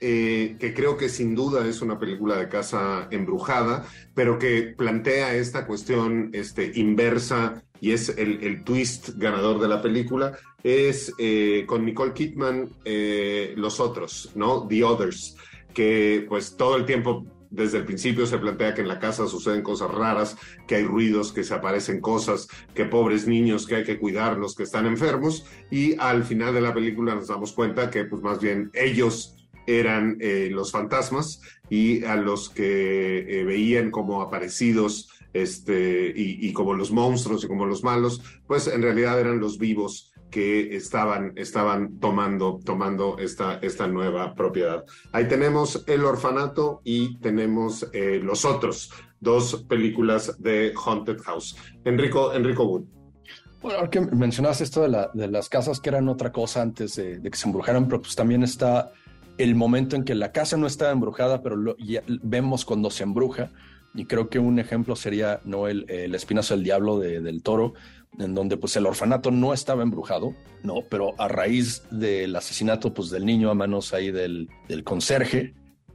eh, 0.00 0.57
que 0.59 0.75
creo 0.75 0.97
que 0.97 1.09
sin 1.09 1.35
duda 1.35 1.67
es 1.67 1.81
una 1.83 1.99
película 1.99 2.37
de 2.37 2.49
casa 2.49 3.09
embrujada, 3.11 3.87
pero 4.15 4.38
que 4.38 4.75
plantea 4.76 5.35
esta 5.35 5.67
cuestión 5.67 6.31
este, 6.33 6.73
inversa 6.75 7.62
y 7.81 7.93
es 7.93 8.11
el, 8.17 8.65
twist 8.65 9.11
ganador 9.17 9.61
de 9.61 9.69
la 9.69 9.83
película, 9.83 10.38
es 10.62 11.12
eh, 11.19 11.65
con 11.67 11.85
Nicole 11.85 12.12
Kidman, 12.12 12.71
eh, 12.85 13.55
Los 13.57 13.81
Otros, 13.81 14.33
¿no? 14.35 14.67
The 14.67 14.85
Others, 14.85 15.37
que 15.75 16.25
pues 16.29 16.57
todo 16.57 16.76
el 16.76 16.87
tiempo 16.87 17.26
desde 17.50 17.79
el 17.79 17.85
principio 17.85 18.26
se 18.26 18.38
plantea 18.38 18.75
que 18.75 18.83
en 18.83 18.88
la 18.88 18.99
casa 18.99 19.26
suceden 19.26 19.62
cosas 19.62 19.91
raras, 19.91 20.37
que 20.67 20.76
hay 20.76 20.85
ruidos, 20.85 21.33
que 21.33 21.45
se 21.45 21.55
aparecen 21.55 22.00
cosas, 22.00 22.49
que 22.75 22.85
pobres 22.85 23.26
niños 23.26 23.67
que 23.67 23.76
hay 23.76 23.85
que 23.85 23.99
cuidarlos, 23.99 24.55
que 24.55 24.65
están 24.65 24.87
enfermos, 24.87 25.47
y 25.71 25.99
al 25.99 26.25
final 26.25 26.55
de 26.55 26.61
la 26.61 26.75
película 26.75 27.15
nos 27.15 27.29
damos 27.29 27.53
cuenta 27.53 27.91
que 27.91 28.05
pues 28.05 28.23
más 28.23 28.41
bien 28.41 28.71
ellos 28.75 29.36
eran 29.66 30.16
eh, 30.20 30.49
los 30.50 30.73
fantasmas 30.73 31.40
y 31.68 32.04
a 32.04 32.16
los 32.16 32.50
que 32.50 33.44
veían 33.46 33.90
como 33.90 34.23
aparecidos 34.23 35.11
este, 35.32 36.12
y, 36.16 36.49
y, 36.49 36.52
como 36.52 36.75
los 36.75 36.90
monstruos 36.90 37.44
y 37.44 37.46
como 37.46 37.66
los 37.66 37.85
malos, 37.85 38.23
pues 38.46 38.68
en 38.68 38.80
realidad 38.80 39.20
eran 39.20 39.38
los 39.38 39.58
vivos 39.58 40.14
que 40.30 40.76
estaban, 40.76 41.32
estaban 41.37 41.99
tomando, 41.99 42.61
tomando 42.64 43.18
esta, 43.18 43.54
esta 43.62 43.87
nueva 43.87 44.35
propiedad. 44.35 44.85
Ahí 45.12 45.28
tenemos 45.28 45.85
El 45.87 46.04
Orfanato 46.04 46.80
y 46.85 47.18
tenemos 47.20 47.88
eh, 47.92 48.20
Los 48.23 48.44
Otros, 48.44 48.92
dos 49.20 49.64
películas 49.68 50.40
de 50.42 50.75
Haunted 50.85 51.18
House. 51.23 51.56
Enrico, 51.85 52.32
Enrico 52.32 52.64
Wood. 52.64 52.85
Bueno, 53.62 53.78
ahora 53.78 53.90
que 53.90 54.00
mencionaste 54.00 54.64
esto 54.64 54.82
de, 54.82 54.88
la, 54.88 55.11
de, 55.14 55.28
las 55.28 55.49
casas 55.49 55.80
que 55.80 55.88
eran 55.88 56.08
otra 56.08 56.30
cosa 56.30 56.62
antes 56.62 56.96
de, 56.96 57.20
que 57.23 57.37
se 57.37 57.46
embrujaran, 57.46 57.87
pero 57.87 58.02
pues 58.02 58.14
también 58.14 58.42
está 58.42 58.92
el 59.38 59.55
momento 59.55 59.97
en 59.97 60.05
que 60.05 60.14
la 60.14 60.33
casa 60.33 60.57
no 60.57 60.66
estaba 60.66 60.93
embrujada, 60.93 61.43
pero 61.43 61.57
lo, 61.57 61.76
vemos 62.23 62.64
cuando 62.64 62.90
se 62.90 63.02
embruja. 63.02 63.50
Y 63.95 64.05
creo 64.05 64.28
que 64.28 64.38
un 64.38 64.59
ejemplo 64.59 64.95
sería 64.95 65.40
¿no? 65.45 65.69
el, 65.69 65.87
espinazo 66.14 66.55
del 66.55 66.64
diablo 66.64 66.99
de, 66.99 67.21
del 67.21 67.43
toro, 67.43 67.75
en 68.19 68.35
donde 68.35 68.57
pues 68.57 68.76
el 68.76 68.87
orfanato 68.87 69.31
no 69.31 69.52
estaba 69.52 69.83
embrujado, 69.83 70.35
no, 70.62 70.76
pero 70.88 71.14
a 71.19 71.28
raíz 71.28 71.83
del 71.90 72.35
asesinato 72.37 72.93
pues 72.93 73.11
del 73.11 73.25
niño 73.25 73.50
a 73.50 73.55
manos 73.55 73.95
ahí 73.95 74.11
del, 74.11 74.49
del 74.69 74.85
conserje, 74.85 75.55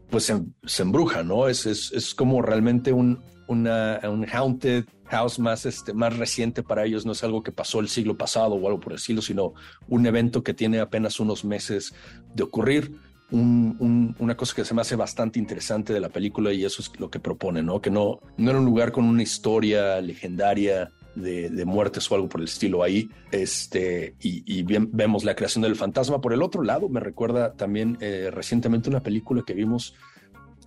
pues 0.09 0.25
se, 0.25 0.41
se, 0.65 0.83
embruja, 0.83 1.23
¿no? 1.23 1.47
Es, 1.47 1.65
es, 1.65 1.91
es 1.93 2.13
como 2.13 2.41
realmente 2.41 2.91
un, 2.91 3.23
una, 3.47 3.99
un 4.03 4.25
haunted 4.31 4.85
house 5.05 5.39
más, 5.39 5.65
este, 5.65 5.93
más 5.93 6.17
reciente 6.17 6.63
para 6.63 6.85
ellos, 6.85 7.05
no 7.05 7.11
es 7.11 7.23
algo 7.23 7.43
que 7.43 7.51
pasó 7.51 7.79
el 7.81 7.89
siglo 7.89 8.17
pasado 8.17 8.55
o 8.55 8.67
algo 8.67 8.79
por 8.79 8.93
el 8.93 8.99
siglo, 8.99 9.21
sino 9.21 9.53
un 9.87 10.05
evento 10.05 10.41
que 10.41 10.53
tiene 10.53 10.79
apenas 10.79 11.19
unos 11.19 11.43
meses 11.43 11.93
de 12.33 12.43
ocurrir. 12.43 12.97
Un, 13.31 13.77
un, 13.79 14.15
una 14.19 14.35
cosa 14.35 14.53
que 14.55 14.65
se 14.65 14.73
me 14.73 14.81
hace 14.81 14.97
bastante 14.97 15.39
interesante 15.39 15.93
de 15.93 16.01
la 16.01 16.09
película 16.09 16.51
y 16.51 16.65
eso 16.65 16.81
es 16.81 16.91
lo 16.99 17.09
que 17.09 17.19
propone, 17.19 17.63
¿no? 17.63 17.81
Que 17.81 17.89
no, 17.89 18.19
no 18.37 18.49
era 18.49 18.59
un 18.59 18.65
lugar 18.65 18.91
con 18.91 19.05
una 19.05 19.23
historia 19.23 20.01
legendaria 20.01 20.91
de, 21.15 21.65
muertes 21.65 22.09
o 22.11 22.15
algo 22.15 22.29
por 22.29 22.41
el 22.41 22.47
estilo 22.47 22.83
ahí. 22.83 23.09
Este, 23.31 24.15
y, 24.21 24.63
bien, 24.63 24.89
vemos 24.91 25.23
la 25.23 25.35
creación 25.35 25.63
del 25.63 25.75
fantasma. 25.75 26.21
Por 26.21 26.33
el 26.33 26.41
otro 26.41 26.63
lado, 26.63 26.89
me 26.89 26.99
recuerda 26.99 27.53
también 27.53 27.97
eh, 28.01 28.29
recientemente 28.31 28.89
una 28.89 29.01
película 29.01 29.43
que 29.45 29.53
vimos 29.53 29.95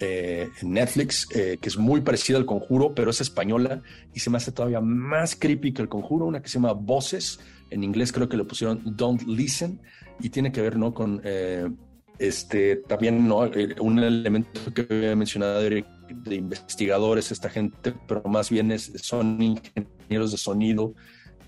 eh, 0.01 0.49
en 0.61 0.73
Netflix, 0.73 1.29
eh, 1.35 1.59
que 1.61 1.69
es 1.69 1.77
muy 1.77 2.01
parecida 2.01 2.37
al 2.37 2.47
conjuro, 2.47 2.95
pero 2.95 3.11
es 3.11 3.21
española 3.21 3.83
y 4.13 4.21
se 4.21 4.31
me 4.31 4.39
hace 4.39 4.53
todavía 4.53 4.81
más 4.81 5.37
creepy 5.37 5.73
que 5.73 5.83
el 5.83 5.89
conjuro, 5.89 6.27
una 6.27 6.43
que 6.43 6.49
se 6.49 6.55
llama 6.55 6.73
Voces. 6.73 7.41
En 7.71 7.83
inglés 7.83 8.13
creo 8.13 8.29
que 8.29 8.37
le 8.37 8.45
pusieron 8.45 8.83
Don't 8.85 9.23
Listen 9.23 9.81
y 10.21 10.31
tiene 10.31 10.53
que 10.53 10.61
ver 10.61 10.77
¿no? 10.77 10.93
con 10.95 11.23
este, 12.19 12.77
también 12.77 13.27
¿no? 13.27 13.51
un 13.81 13.99
elemento 13.99 14.73
que 14.73 14.87
había 14.89 15.17
mencionado 15.17 15.61
de, 15.63 15.85
investigadores, 16.31 17.33
esta 17.33 17.49
gente, 17.49 17.95
pero 18.07 18.23
más 18.25 18.51
bien 18.51 18.71
es, 18.71 18.93
son 19.03 19.41
ingenieros 19.41 20.33
de 20.33 20.39
sonido 20.39 20.95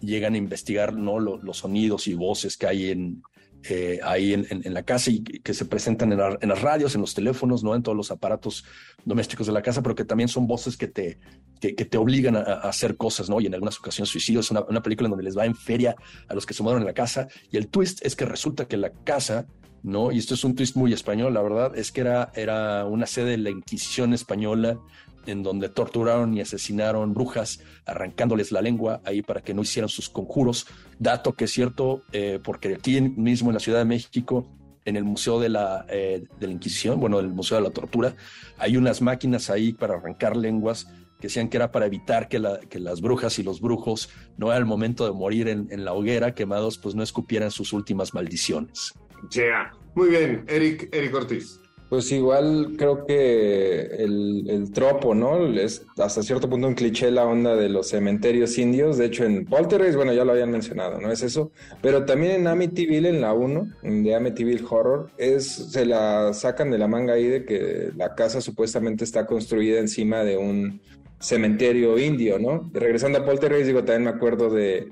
llegan 0.01 0.35
a 0.35 0.39
investigar 0.39 0.95
¿no? 0.95 1.19
los, 1.19 1.57
sonidos 1.57 2.07
y 2.07 2.15
voces 2.15 2.57
que 2.57 2.67
hay 2.67 2.91
en, 2.91 3.23
eh, 3.69 3.99
ahí 4.03 4.33
en, 4.33 4.75
la 4.75 4.83
casa 4.83 5.11
y 5.11 5.23
que 5.23 5.55
se 5.55 5.65
presentan 5.65 6.13
en, 6.13 6.49
las 6.49 6.63
radios, 6.63 6.95
en 6.95 7.01
los 7.01 7.15
teléfonos, 7.15 7.65
¿no? 7.65 7.75
en 7.75 7.83
todos 7.83 7.97
los 7.97 8.11
aparatos 8.11 8.65
domésticos 9.05 9.47
de 9.47 9.53
la 9.53 9.63
casa, 9.63 9.83
pero 9.83 9.95
que 9.95 10.05
también 10.05 10.29
son 10.29 10.47
voces 10.47 10.77
que 10.77 10.89
te, 10.89 11.19
que, 11.61 11.73
te 11.73 11.99
obligan 11.99 12.37
a, 12.37 12.41
hacer 12.41 12.97
cosas, 12.97 13.29
¿no? 13.29 13.41
Y 13.41 13.47
en 13.47 13.55
algunas 13.55 13.79
ocasiones 13.79 14.11
suicidios. 14.11 14.51
Una, 14.51 14.63
una 14.63 14.83
película 14.83 15.07
en 15.07 15.13
donde 15.13 15.25
les 15.25 15.37
va 15.37 15.47
en 15.47 15.55
feria 15.55 15.97
a 16.29 16.35
los 16.35 16.47
que 16.47 16.55
se 16.55 16.63
mudaron 16.63 16.83
en 16.83 16.87
la 16.87 16.95
casa. 16.95 17.29
Y 17.51 17.57
el 17.57 17.69
twist 17.69 18.05
es 18.05 18.15
que 18.15 18.25
resulta 18.25 18.67
que 18.67 18.77
la 18.77 18.91
casa 18.91 19.47
¿no? 19.83 20.13
Y 20.13 20.19
esto 20.19 20.35
es 20.35 20.45
un 20.45 20.55
twist 20.55 20.77
muy 20.77 20.93
español, 20.93 21.35
la 21.35 21.43
verdad, 21.43 21.77
es 21.77 21.93
que 21.93 22.01
era, 22.01 22.33
era 22.35 22.85
una 22.85 23.07
sede 23.07 23.33
de 23.33 23.39
la 23.39 23.51
Inquisición 23.51 24.15
española 24.15 24.79
en 25.27 25.43
donde 25.43 25.69
torturaron 25.69 26.35
y 26.37 26.41
asesinaron 26.41 27.13
brujas, 27.13 27.61
arrancándoles 27.85 28.53
la 28.53 28.63
lengua 28.63 29.01
ahí 29.05 29.23
para 29.23 29.43
que 29.43 29.55
no 29.55 29.63
hicieran 29.63 29.89
sus 29.89 30.09
conjuros. 30.09 30.67
Dato 30.99 31.35
que 31.35 31.45
es 31.45 31.53
cierto, 31.53 32.03
eh, 32.13 32.41
porque 32.43 32.75
aquí 32.75 33.01
mismo 33.01 33.51
en 33.51 33.55
la 33.55 33.61
Ciudad 33.61 33.81
de 33.81 33.85
México, 33.85 34.47
en 34.85 34.97
el 34.97 35.05
Museo 35.05 35.41
de 35.41 35.49
la, 35.49 35.85
eh, 35.89 36.25
de 36.39 36.47
la 36.47 36.53
Inquisición, 36.53 37.01
bueno, 37.01 37.19
el 37.19 37.29
Museo 37.29 37.59
de 37.59 37.65
la 37.65 37.71
Tortura, 37.71 38.15
hay 38.57 38.77
unas 38.77 39.03
máquinas 39.03 39.51
ahí 39.51 39.73
para 39.73 39.95
arrancar 39.95 40.37
lenguas 40.37 40.87
que 41.19 41.29
decían 41.29 41.49
que 41.49 41.57
era 41.57 41.73
para 41.73 41.87
evitar 41.87 42.29
que, 42.29 42.39
la, 42.39 42.61
que 42.61 42.79
las 42.79 43.01
brujas 43.01 43.39
y 43.39 43.43
los 43.43 43.61
brujos, 43.61 44.11
no 44.37 44.53
el 44.53 44.67
momento 44.67 45.07
de 45.07 45.13
morir 45.13 45.49
en 45.49 45.85
la 45.85 45.95
hoguera 45.95 46.35
quemados, 46.35 46.77
pues 46.79 46.95
no 46.95 47.03
escupieran 47.03 47.51
sus 47.51 47.73
últimas 47.73 48.13
maldiciones. 48.13 48.93
Yeah. 49.31 49.73
Muy 49.95 50.11
bien, 50.11 50.45
Eric, 50.47 50.89
Eric 50.93 51.15
Ortiz. 51.15 51.61
Pues 51.89 52.11
igual 52.11 52.75
creo 52.77 53.07
que 53.07 53.81
el, 53.99 54.71
tropo, 54.75 55.15
¿no? 55.15 55.47
Es 55.47 55.87
hasta 55.97 56.23
cierto 56.23 56.51
punto 56.51 56.67
un 56.67 56.75
cliché 56.75 57.13
la 57.13 57.25
onda 57.25 57.55
de 57.55 57.69
los 57.69 57.89
cementerios 57.89 58.59
indios. 58.59 58.99
De 58.99 59.07
hecho, 59.07 59.25
en 59.25 59.45
Poltergeist, 59.45 59.95
bueno, 59.95 60.13
ya 60.13 60.25
lo 60.25 60.33
habían 60.33 60.51
mencionado, 60.51 61.01
¿no? 61.01 61.13
Es 61.13 61.23
eso. 61.23 61.53
Pero 61.81 62.05
también 62.05 62.33
en 62.33 62.47
Amityville, 62.49 63.09
en 63.09 63.21
la 63.21 63.33
1, 63.33 63.69
de 63.83 64.15
Amityville 64.15 64.65
Horror, 64.69 65.11
es, 65.17 65.47
se 65.47 65.87
la 65.87 66.35
sacan 66.35 66.73
de 66.73 66.79
la 66.79 66.89
manga 66.89 67.15
ahí 67.15 67.27
de 67.27 67.45
que 67.45 67.91
la 67.97 68.17
casa 68.17 68.41
supuestamente 68.41 69.05
está 69.05 69.27
construida 69.27 69.79
encima 69.79 70.25
de 70.25 70.37
un 70.37 70.81
cementerio 71.21 71.99
indio, 71.99 72.39
¿no? 72.39 72.69
Regresando 72.75 73.19
a 73.19 73.25
Poltergeist, 73.25 73.67
digo, 73.67 73.85
también 73.85 74.05
me 74.05 74.11
acuerdo 74.11 74.51
de 74.51 74.89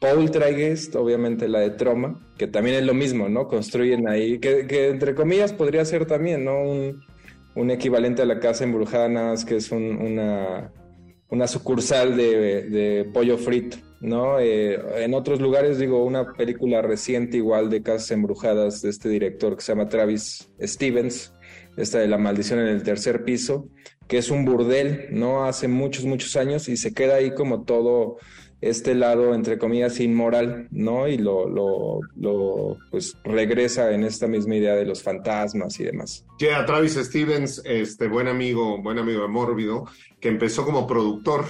Poltergeist, 0.00 0.94
obviamente 0.94 1.48
la 1.48 1.60
de 1.60 1.70
Troma, 1.70 2.20
que 2.36 2.46
también 2.46 2.76
es 2.76 2.84
lo 2.84 2.94
mismo, 2.94 3.28
¿no? 3.28 3.48
Construyen 3.48 4.08
ahí, 4.08 4.38
que, 4.38 4.88
entre 4.88 5.14
comillas 5.14 5.52
podría 5.52 5.84
ser 5.84 6.06
también, 6.06 6.44
¿no? 6.44 6.62
Un, 6.62 7.70
equivalente 7.70 8.22
a 8.22 8.24
la 8.24 8.38
casa 8.38 8.62
embrujada, 8.62 9.34
que 9.44 9.56
es 9.56 9.72
una, 9.72 10.72
una 11.28 11.46
sucursal 11.48 12.16
de, 12.16 13.10
pollo 13.12 13.36
frito, 13.36 13.78
¿no? 14.00 14.38
Eh, 14.38 15.04
en 15.04 15.12
otros 15.14 15.40
lugares, 15.40 15.80
digo, 15.80 16.04
una 16.04 16.34
película 16.34 16.82
reciente 16.82 17.36
igual 17.36 17.68
de 17.68 17.82
casas 17.82 18.12
embrujadas 18.12 18.82
de 18.82 18.90
este 18.90 19.08
director 19.08 19.56
que 19.56 19.62
se 19.62 19.72
llama 19.72 19.88
Travis 19.88 20.48
Stevens, 20.62 21.32
esta 21.76 21.98
de 21.98 22.06
la 22.06 22.18
maldición 22.18 22.60
en 22.60 22.68
el 22.68 22.84
tercer 22.84 23.24
piso, 23.24 23.68
que 24.06 24.18
es 24.18 24.30
un 24.30 24.44
burdel, 24.44 25.08
¿no? 25.10 25.44
Hace 25.44 25.66
muchos, 25.66 26.04
muchos 26.04 26.36
años 26.36 26.68
y 26.68 26.76
se 26.76 26.94
queda 26.94 27.16
ahí 27.16 27.32
como 27.32 27.64
todo 27.64 28.18
este 28.60 28.94
lado, 28.94 29.34
entre 29.34 29.58
comillas, 29.58 30.00
inmoral, 30.00 30.68
¿no? 30.70 31.06
Y 31.06 31.16
lo, 31.16 31.48
lo, 31.48 32.00
lo, 32.16 32.76
pues 32.90 33.16
regresa 33.24 33.92
en 33.92 34.04
esta 34.04 34.26
misma 34.26 34.56
idea 34.56 34.74
de 34.74 34.84
los 34.84 35.02
fantasmas 35.02 35.78
y 35.78 35.84
demás. 35.84 36.24
Yeah, 36.38 36.66
Travis 36.66 36.94
Stevens, 36.94 37.62
este 37.64 38.08
buen 38.08 38.26
amigo, 38.26 38.82
buen 38.82 38.98
amigo 38.98 39.22
de 39.22 39.28
Mórbido, 39.28 39.86
que 40.20 40.28
empezó 40.28 40.64
como 40.64 40.86
productor, 40.86 41.44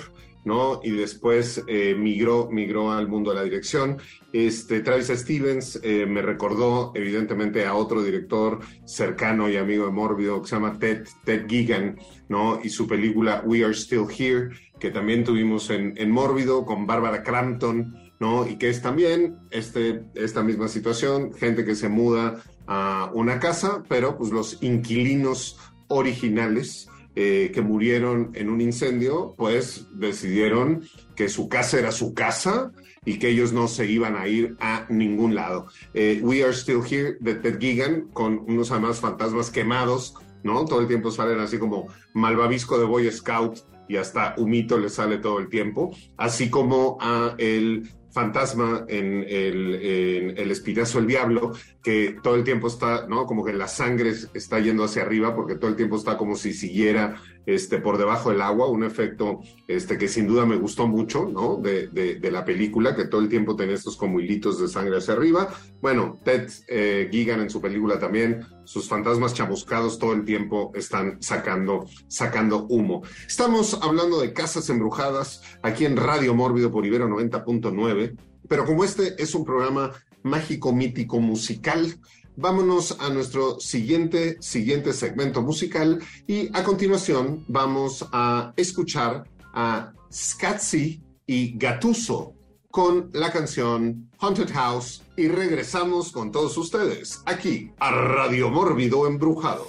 ¿no? 0.44 0.80
Y 0.82 0.90
después 0.90 1.62
eh, 1.66 1.94
migró, 1.96 2.48
al 2.92 3.08
mundo 3.08 3.30
de 3.30 3.36
la 3.36 3.42
dirección. 3.44 3.98
Este, 4.32 4.80
Travis 4.80 5.08
Stevens 5.08 5.80
eh, 5.82 6.06
me 6.06 6.22
recordó 6.22 6.92
evidentemente 6.94 7.66
a 7.66 7.74
otro 7.74 8.02
director 8.02 8.60
cercano 8.84 9.48
y 9.48 9.56
amigo 9.56 9.86
de 9.86 9.92
Mórbido 9.92 10.40
que 10.42 10.48
se 10.48 10.56
llama 10.56 10.78
Ted, 10.78 11.04
Ted 11.24 11.46
Gigan, 11.48 11.98
¿no? 12.28 12.60
Y 12.62 12.70
su 12.70 12.86
película 12.86 13.42
We 13.44 13.64
Are 13.64 13.74
Still 13.74 14.06
Here, 14.16 14.50
que 14.78 14.90
también 14.90 15.24
tuvimos 15.24 15.70
en, 15.70 15.94
en 15.96 16.10
Mórbido 16.10 16.64
con 16.64 16.86
Bárbara 16.86 17.22
Crampton, 17.22 17.94
¿no? 18.20 18.46
Y 18.46 18.56
que 18.56 18.68
es 18.68 18.82
también 18.82 19.36
este, 19.50 20.04
esta 20.14 20.42
misma 20.42 20.68
situación, 20.68 21.32
gente 21.32 21.64
que 21.64 21.74
se 21.74 21.88
muda 21.88 22.42
a 22.66 23.10
una 23.14 23.38
casa, 23.38 23.82
pero 23.88 24.16
pues 24.18 24.30
los 24.30 24.62
inquilinos 24.62 25.58
originales 25.88 26.88
eh, 27.20 27.50
que 27.52 27.62
murieron 27.62 28.30
en 28.34 28.48
un 28.48 28.60
incendio, 28.60 29.34
pues 29.36 29.88
decidieron 29.92 30.84
que 31.16 31.28
su 31.28 31.48
casa 31.48 31.76
era 31.76 31.90
su 31.90 32.14
casa 32.14 32.70
y 33.04 33.18
que 33.18 33.30
ellos 33.30 33.52
no 33.52 33.66
se 33.66 33.86
iban 33.86 34.14
a 34.14 34.28
ir 34.28 34.56
a 34.60 34.86
ningún 34.88 35.34
lado. 35.34 35.66
Eh, 35.94 36.20
We 36.22 36.44
Are 36.44 36.52
Still 36.52 36.82
Here 36.88 37.16
de 37.18 37.34
Ted 37.34 37.58
Gigan, 37.58 38.02
con 38.12 38.38
unos 38.46 38.70
además 38.70 39.00
fantasmas 39.00 39.50
quemados, 39.50 40.14
¿no? 40.44 40.64
Todo 40.64 40.80
el 40.80 40.86
tiempo 40.86 41.10
salen 41.10 41.40
así 41.40 41.58
como 41.58 41.88
malvavisco 42.14 42.78
de 42.78 42.84
Boy 42.84 43.10
Scout 43.10 43.64
y 43.88 43.96
hasta 43.96 44.36
humito 44.38 44.78
le 44.78 44.88
sale 44.88 45.18
todo 45.18 45.40
el 45.40 45.48
tiempo, 45.48 45.90
así 46.18 46.48
como 46.48 46.98
a 47.00 47.34
el 47.38 47.90
fantasma 48.10 48.84
en 48.88 49.24
el, 49.28 49.74
en 49.74 50.38
el 50.38 50.50
espinazo 50.50 51.00
diablo, 51.02 51.52
que 51.82 52.16
todo 52.22 52.34
el 52.34 52.44
tiempo 52.44 52.68
está, 52.68 53.06
¿no? 53.06 53.26
Como 53.26 53.44
que 53.44 53.52
la 53.52 53.68
sangre 53.68 54.12
está 54.34 54.58
yendo 54.60 54.84
hacia 54.84 55.02
arriba, 55.02 55.34
porque 55.34 55.56
todo 55.56 55.70
el 55.70 55.76
tiempo 55.76 55.96
está 55.96 56.16
como 56.16 56.36
si 56.36 56.52
siguiera 56.52 57.16
este, 57.48 57.78
por 57.78 57.96
debajo 57.96 58.28
del 58.28 58.42
agua, 58.42 58.68
un 58.68 58.84
efecto 58.84 59.40
este, 59.66 59.96
que 59.96 60.06
sin 60.06 60.26
duda 60.26 60.44
me 60.44 60.56
gustó 60.56 60.86
mucho, 60.86 61.30
¿no? 61.32 61.56
De, 61.56 61.88
de, 61.88 62.30
la 62.30 62.44
película, 62.44 62.94
que 62.94 63.06
todo 63.06 63.22
el 63.22 63.30
tiempo 63.30 63.56
tiene 63.56 63.72
estos 63.72 63.96
como 63.96 64.20
hilitos 64.20 64.60
de 64.60 64.68
sangre 64.68 64.98
hacia 64.98 65.14
arriba. 65.14 65.48
Bueno, 65.80 66.20
Ted 66.22 66.50
eh, 66.68 67.08
Gigan 67.10 67.40
en 67.40 67.48
su 67.48 67.62
película 67.62 67.98
también, 67.98 68.44
sus 68.64 68.86
fantasmas 68.86 69.32
chamuscados 69.32 69.98
todo 69.98 70.12
el 70.12 70.26
tiempo 70.26 70.72
están 70.74 71.22
sacando, 71.22 71.86
sacando 72.06 72.66
humo. 72.68 73.02
Estamos 73.26 73.78
hablando 73.80 74.20
de 74.20 74.34
casas 74.34 74.68
embrujadas 74.68 75.40
aquí 75.62 75.86
en 75.86 75.96
Radio 75.96 76.34
Mórbido 76.34 76.70
por 76.70 76.84
Ibero 76.84 77.08
90.9, 77.08 78.14
pero 78.46 78.66
como 78.66 78.84
este 78.84 79.14
es 79.22 79.34
un 79.34 79.46
programa 79.46 79.92
mágico, 80.22 80.74
mítico, 80.74 81.18
musical, 81.18 81.98
vámonos 82.38 82.96
a 83.00 83.10
nuestro 83.10 83.58
siguiente, 83.58 84.36
siguiente 84.40 84.92
segmento 84.92 85.42
musical 85.42 85.98
y 86.26 86.48
a 86.56 86.62
continuación 86.62 87.44
vamos 87.48 88.06
a 88.12 88.52
escuchar 88.56 89.24
a 89.52 89.92
Scatzi 90.12 91.02
y 91.26 91.58
Gatuso 91.58 92.34
con 92.70 93.10
la 93.12 93.32
canción 93.32 94.08
Haunted 94.20 94.52
House 94.52 95.02
y 95.16 95.26
regresamos 95.26 96.12
con 96.12 96.30
todos 96.30 96.56
ustedes 96.56 97.22
aquí 97.26 97.72
a 97.80 97.90
Radio 97.90 98.50
Mórbido 98.50 99.08
Embrujado. 99.08 99.66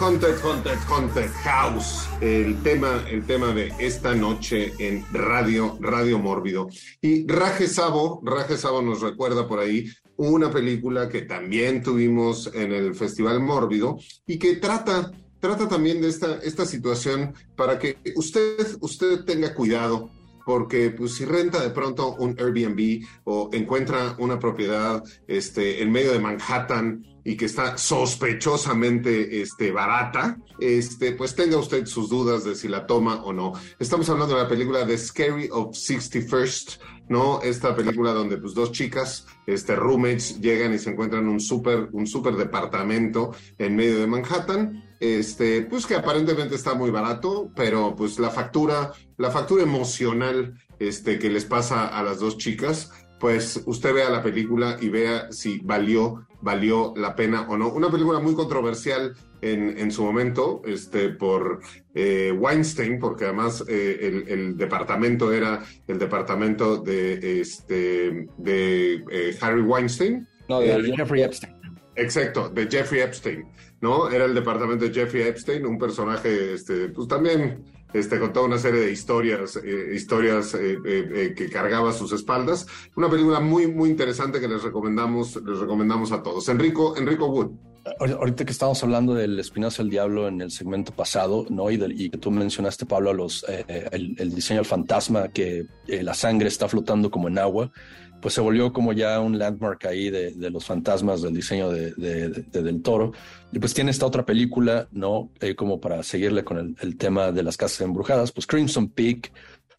Haunted, 0.00 0.42
Haunted, 0.42 0.78
Haunted 0.88 1.30
House, 1.44 2.08
el 2.22 2.62
tema, 2.62 3.04
el 3.10 3.26
tema 3.26 3.52
de 3.52 3.70
esta 3.78 4.14
noche 4.14 4.72
en 4.78 5.04
Radio, 5.12 5.76
Radio 5.78 6.18
Mórbido. 6.18 6.70
Y 7.02 7.26
Raje 7.30 7.66
Sabo, 7.66 8.22
Raje 8.24 8.54
nos 8.82 9.02
recuerda 9.02 9.46
por 9.46 9.58
ahí 9.58 9.90
una 10.16 10.50
película 10.50 11.10
que 11.10 11.22
también 11.22 11.82
tuvimos 11.82 12.50
en 12.54 12.72
el 12.72 12.94
Festival 12.94 13.40
Mórbido 13.40 13.98
y 14.26 14.38
que 14.38 14.56
trata, 14.56 15.12
trata 15.38 15.68
también 15.68 16.00
de 16.00 16.08
esta, 16.08 16.38
esta 16.42 16.64
situación 16.64 17.34
para 17.54 17.78
que 17.78 17.98
usted, 18.16 18.78
usted 18.80 19.24
tenga 19.24 19.54
cuidado 19.54 20.10
porque 20.50 20.90
pues, 20.90 21.14
si 21.14 21.24
renta 21.24 21.62
de 21.62 21.70
pronto 21.70 22.16
un 22.16 22.36
Airbnb 22.36 23.06
o 23.22 23.50
encuentra 23.52 24.16
una 24.18 24.40
propiedad 24.40 25.00
este, 25.28 25.80
en 25.80 25.92
medio 25.92 26.10
de 26.10 26.18
Manhattan 26.18 27.06
y 27.22 27.36
que 27.36 27.44
está 27.44 27.78
sospechosamente 27.78 29.42
este, 29.42 29.70
barata, 29.70 30.38
este, 30.58 31.12
pues 31.12 31.36
tenga 31.36 31.56
usted 31.56 31.86
sus 31.86 32.08
dudas 32.08 32.42
de 32.42 32.56
si 32.56 32.66
la 32.66 32.84
toma 32.84 33.22
o 33.22 33.32
no. 33.32 33.52
Estamos 33.78 34.08
hablando 34.10 34.34
de 34.34 34.42
la 34.42 34.48
película 34.48 34.84
The 34.84 34.98
Scary 34.98 35.48
of 35.52 35.76
61st, 35.76 36.80
¿no? 37.08 37.40
Esta 37.42 37.76
película 37.76 38.12
donde 38.12 38.36
pues 38.36 38.52
dos 38.52 38.72
chicas, 38.72 39.28
este, 39.46 39.76
roommates, 39.76 40.40
llegan 40.40 40.74
y 40.74 40.80
se 40.80 40.90
encuentran 40.90 41.28
un 41.28 41.38
súper 41.38 41.90
un 41.92 42.08
super 42.08 42.34
departamento 42.34 43.36
en 43.56 43.76
medio 43.76 44.00
de 44.00 44.08
Manhattan, 44.08 44.89
este, 45.00 45.62
pues 45.62 45.86
que 45.86 45.94
aparentemente 45.94 46.54
está 46.54 46.74
muy 46.74 46.90
barato, 46.90 47.50
pero 47.56 47.96
pues 47.96 48.18
la 48.18 48.30
factura, 48.30 48.92
la 49.16 49.30
factura 49.30 49.62
emocional 49.62 50.54
este, 50.78 51.18
que 51.18 51.30
les 51.30 51.46
pasa 51.46 51.88
a 51.88 52.02
las 52.02 52.20
dos 52.20 52.36
chicas, 52.36 52.92
pues 53.18 53.62
usted 53.66 53.94
vea 53.94 54.10
la 54.10 54.22
película 54.22 54.76
y 54.80 54.88
vea 54.88 55.32
si 55.32 55.60
valió, 55.60 56.26
valió 56.40 56.94
la 56.96 57.14
pena 57.14 57.46
o 57.48 57.56
no. 57.56 57.68
Una 57.68 57.90
película 57.90 58.18
muy 58.18 58.34
controversial 58.34 59.14
en, 59.42 59.78
en 59.78 59.90
su 59.90 60.02
momento, 60.04 60.62
este, 60.66 61.10
por 61.10 61.60
eh, 61.94 62.32
Weinstein, 62.32 62.98
porque 62.98 63.24
además 63.24 63.64
eh, 63.68 63.98
el, 64.02 64.28
el, 64.28 64.56
departamento 64.56 65.32
era 65.32 65.62
el 65.86 65.98
departamento 65.98 66.78
de, 66.78 67.40
este, 67.40 68.26
de 68.38 69.04
eh, 69.10 69.36
Harry 69.40 69.62
Weinstein. 69.62 70.26
No, 70.48 70.60
de 70.60 70.92
Jeffrey 70.96 71.22
Epstein. 71.22 71.59
Exacto, 71.96 72.48
de 72.48 72.68
Jeffrey 72.68 73.00
Epstein, 73.00 73.44
¿no? 73.80 74.08
Era 74.08 74.24
el 74.24 74.34
departamento 74.34 74.84
de 74.84 74.94
Jeffrey 74.94 75.22
Epstein, 75.22 75.66
un 75.66 75.78
personaje, 75.78 76.54
este, 76.54 76.88
pues 76.88 77.08
también 77.08 77.64
este, 77.92 78.18
con 78.18 78.32
toda 78.32 78.46
una 78.46 78.58
serie 78.58 78.80
de 78.80 78.92
historias, 78.92 79.56
eh, 79.56 79.94
historias 79.94 80.54
eh, 80.54 80.78
eh, 80.84 81.34
que 81.36 81.50
cargaba 81.50 81.90
a 81.90 81.92
sus 81.92 82.12
espaldas. 82.12 82.66
Una 82.96 83.10
película 83.10 83.40
muy, 83.40 83.66
muy 83.66 83.90
interesante 83.90 84.40
que 84.40 84.48
les 84.48 84.62
recomendamos, 84.62 85.36
les 85.44 85.58
recomendamos 85.58 86.12
a 86.12 86.22
todos. 86.22 86.48
Enrico, 86.48 86.96
Enrico 86.96 87.26
Wood. 87.26 87.50
Ahorita 87.98 88.44
que 88.44 88.52
estábamos 88.52 88.82
hablando 88.84 89.14
del 89.14 89.40
espinazo 89.40 89.82
del 89.82 89.90
diablo 89.90 90.28
en 90.28 90.42
el 90.42 90.50
segmento 90.50 90.92
pasado, 90.92 91.46
¿no? 91.48 91.70
Y, 91.70 91.82
y 91.96 92.10
que 92.10 92.18
tú 92.18 92.30
mencionaste, 92.30 92.84
Pablo, 92.84 93.14
los, 93.14 93.44
el, 93.48 94.14
el, 94.18 94.34
diseño 94.34 94.60
del 94.60 94.66
fantasma, 94.66 95.28
que 95.28 95.66
la 95.86 96.12
sangre 96.12 96.48
está 96.48 96.68
flotando 96.68 97.10
como 97.10 97.28
en 97.28 97.38
agua 97.38 97.72
pues 98.20 98.34
se 98.34 98.40
volvió 98.40 98.72
como 98.72 98.92
ya 98.92 99.20
un 99.20 99.38
landmark 99.38 99.86
ahí 99.86 100.10
de, 100.10 100.32
de 100.32 100.50
los 100.50 100.64
fantasmas 100.64 101.22
del 101.22 101.34
diseño 101.34 101.70
de, 101.70 101.92
de, 101.92 102.28
del 102.62 102.82
toro. 102.82 103.12
Y 103.52 103.58
pues 103.58 103.74
tiene 103.74 103.90
esta 103.90 104.06
otra 104.06 104.24
película, 104.26 104.88
¿no? 104.92 105.30
Eh, 105.40 105.54
como 105.54 105.80
para 105.80 106.02
seguirle 106.02 106.44
con 106.44 106.58
el, 106.58 106.76
el, 106.80 106.96
tema 106.96 107.32
de 107.32 107.42
las 107.42 107.56
casas 107.56 107.80
embrujadas, 107.80 108.32
pues 108.32 108.46
Crimson 108.46 108.88
Peak, 108.88 109.32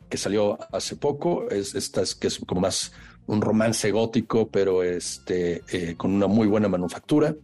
que 0.10 0.18
salió 0.18 0.58
hace 0.76 0.96
poco, 0.96 1.50
es 1.50 1.76
esta 1.76 2.02
es 2.02 2.16
que 2.16 2.28
es 2.28 2.40
como 2.40 2.62
más 2.62 2.92
un 3.28 3.42
romance 3.42 3.90
gótico, 3.92 4.50
pero 4.50 4.84
este, 4.84 5.64
eh, 5.72 5.96
con 5.96 6.12
una 6.12 6.28
muy 6.28 6.48
buena 6.48 6.68
manufactura. 6.68 7.36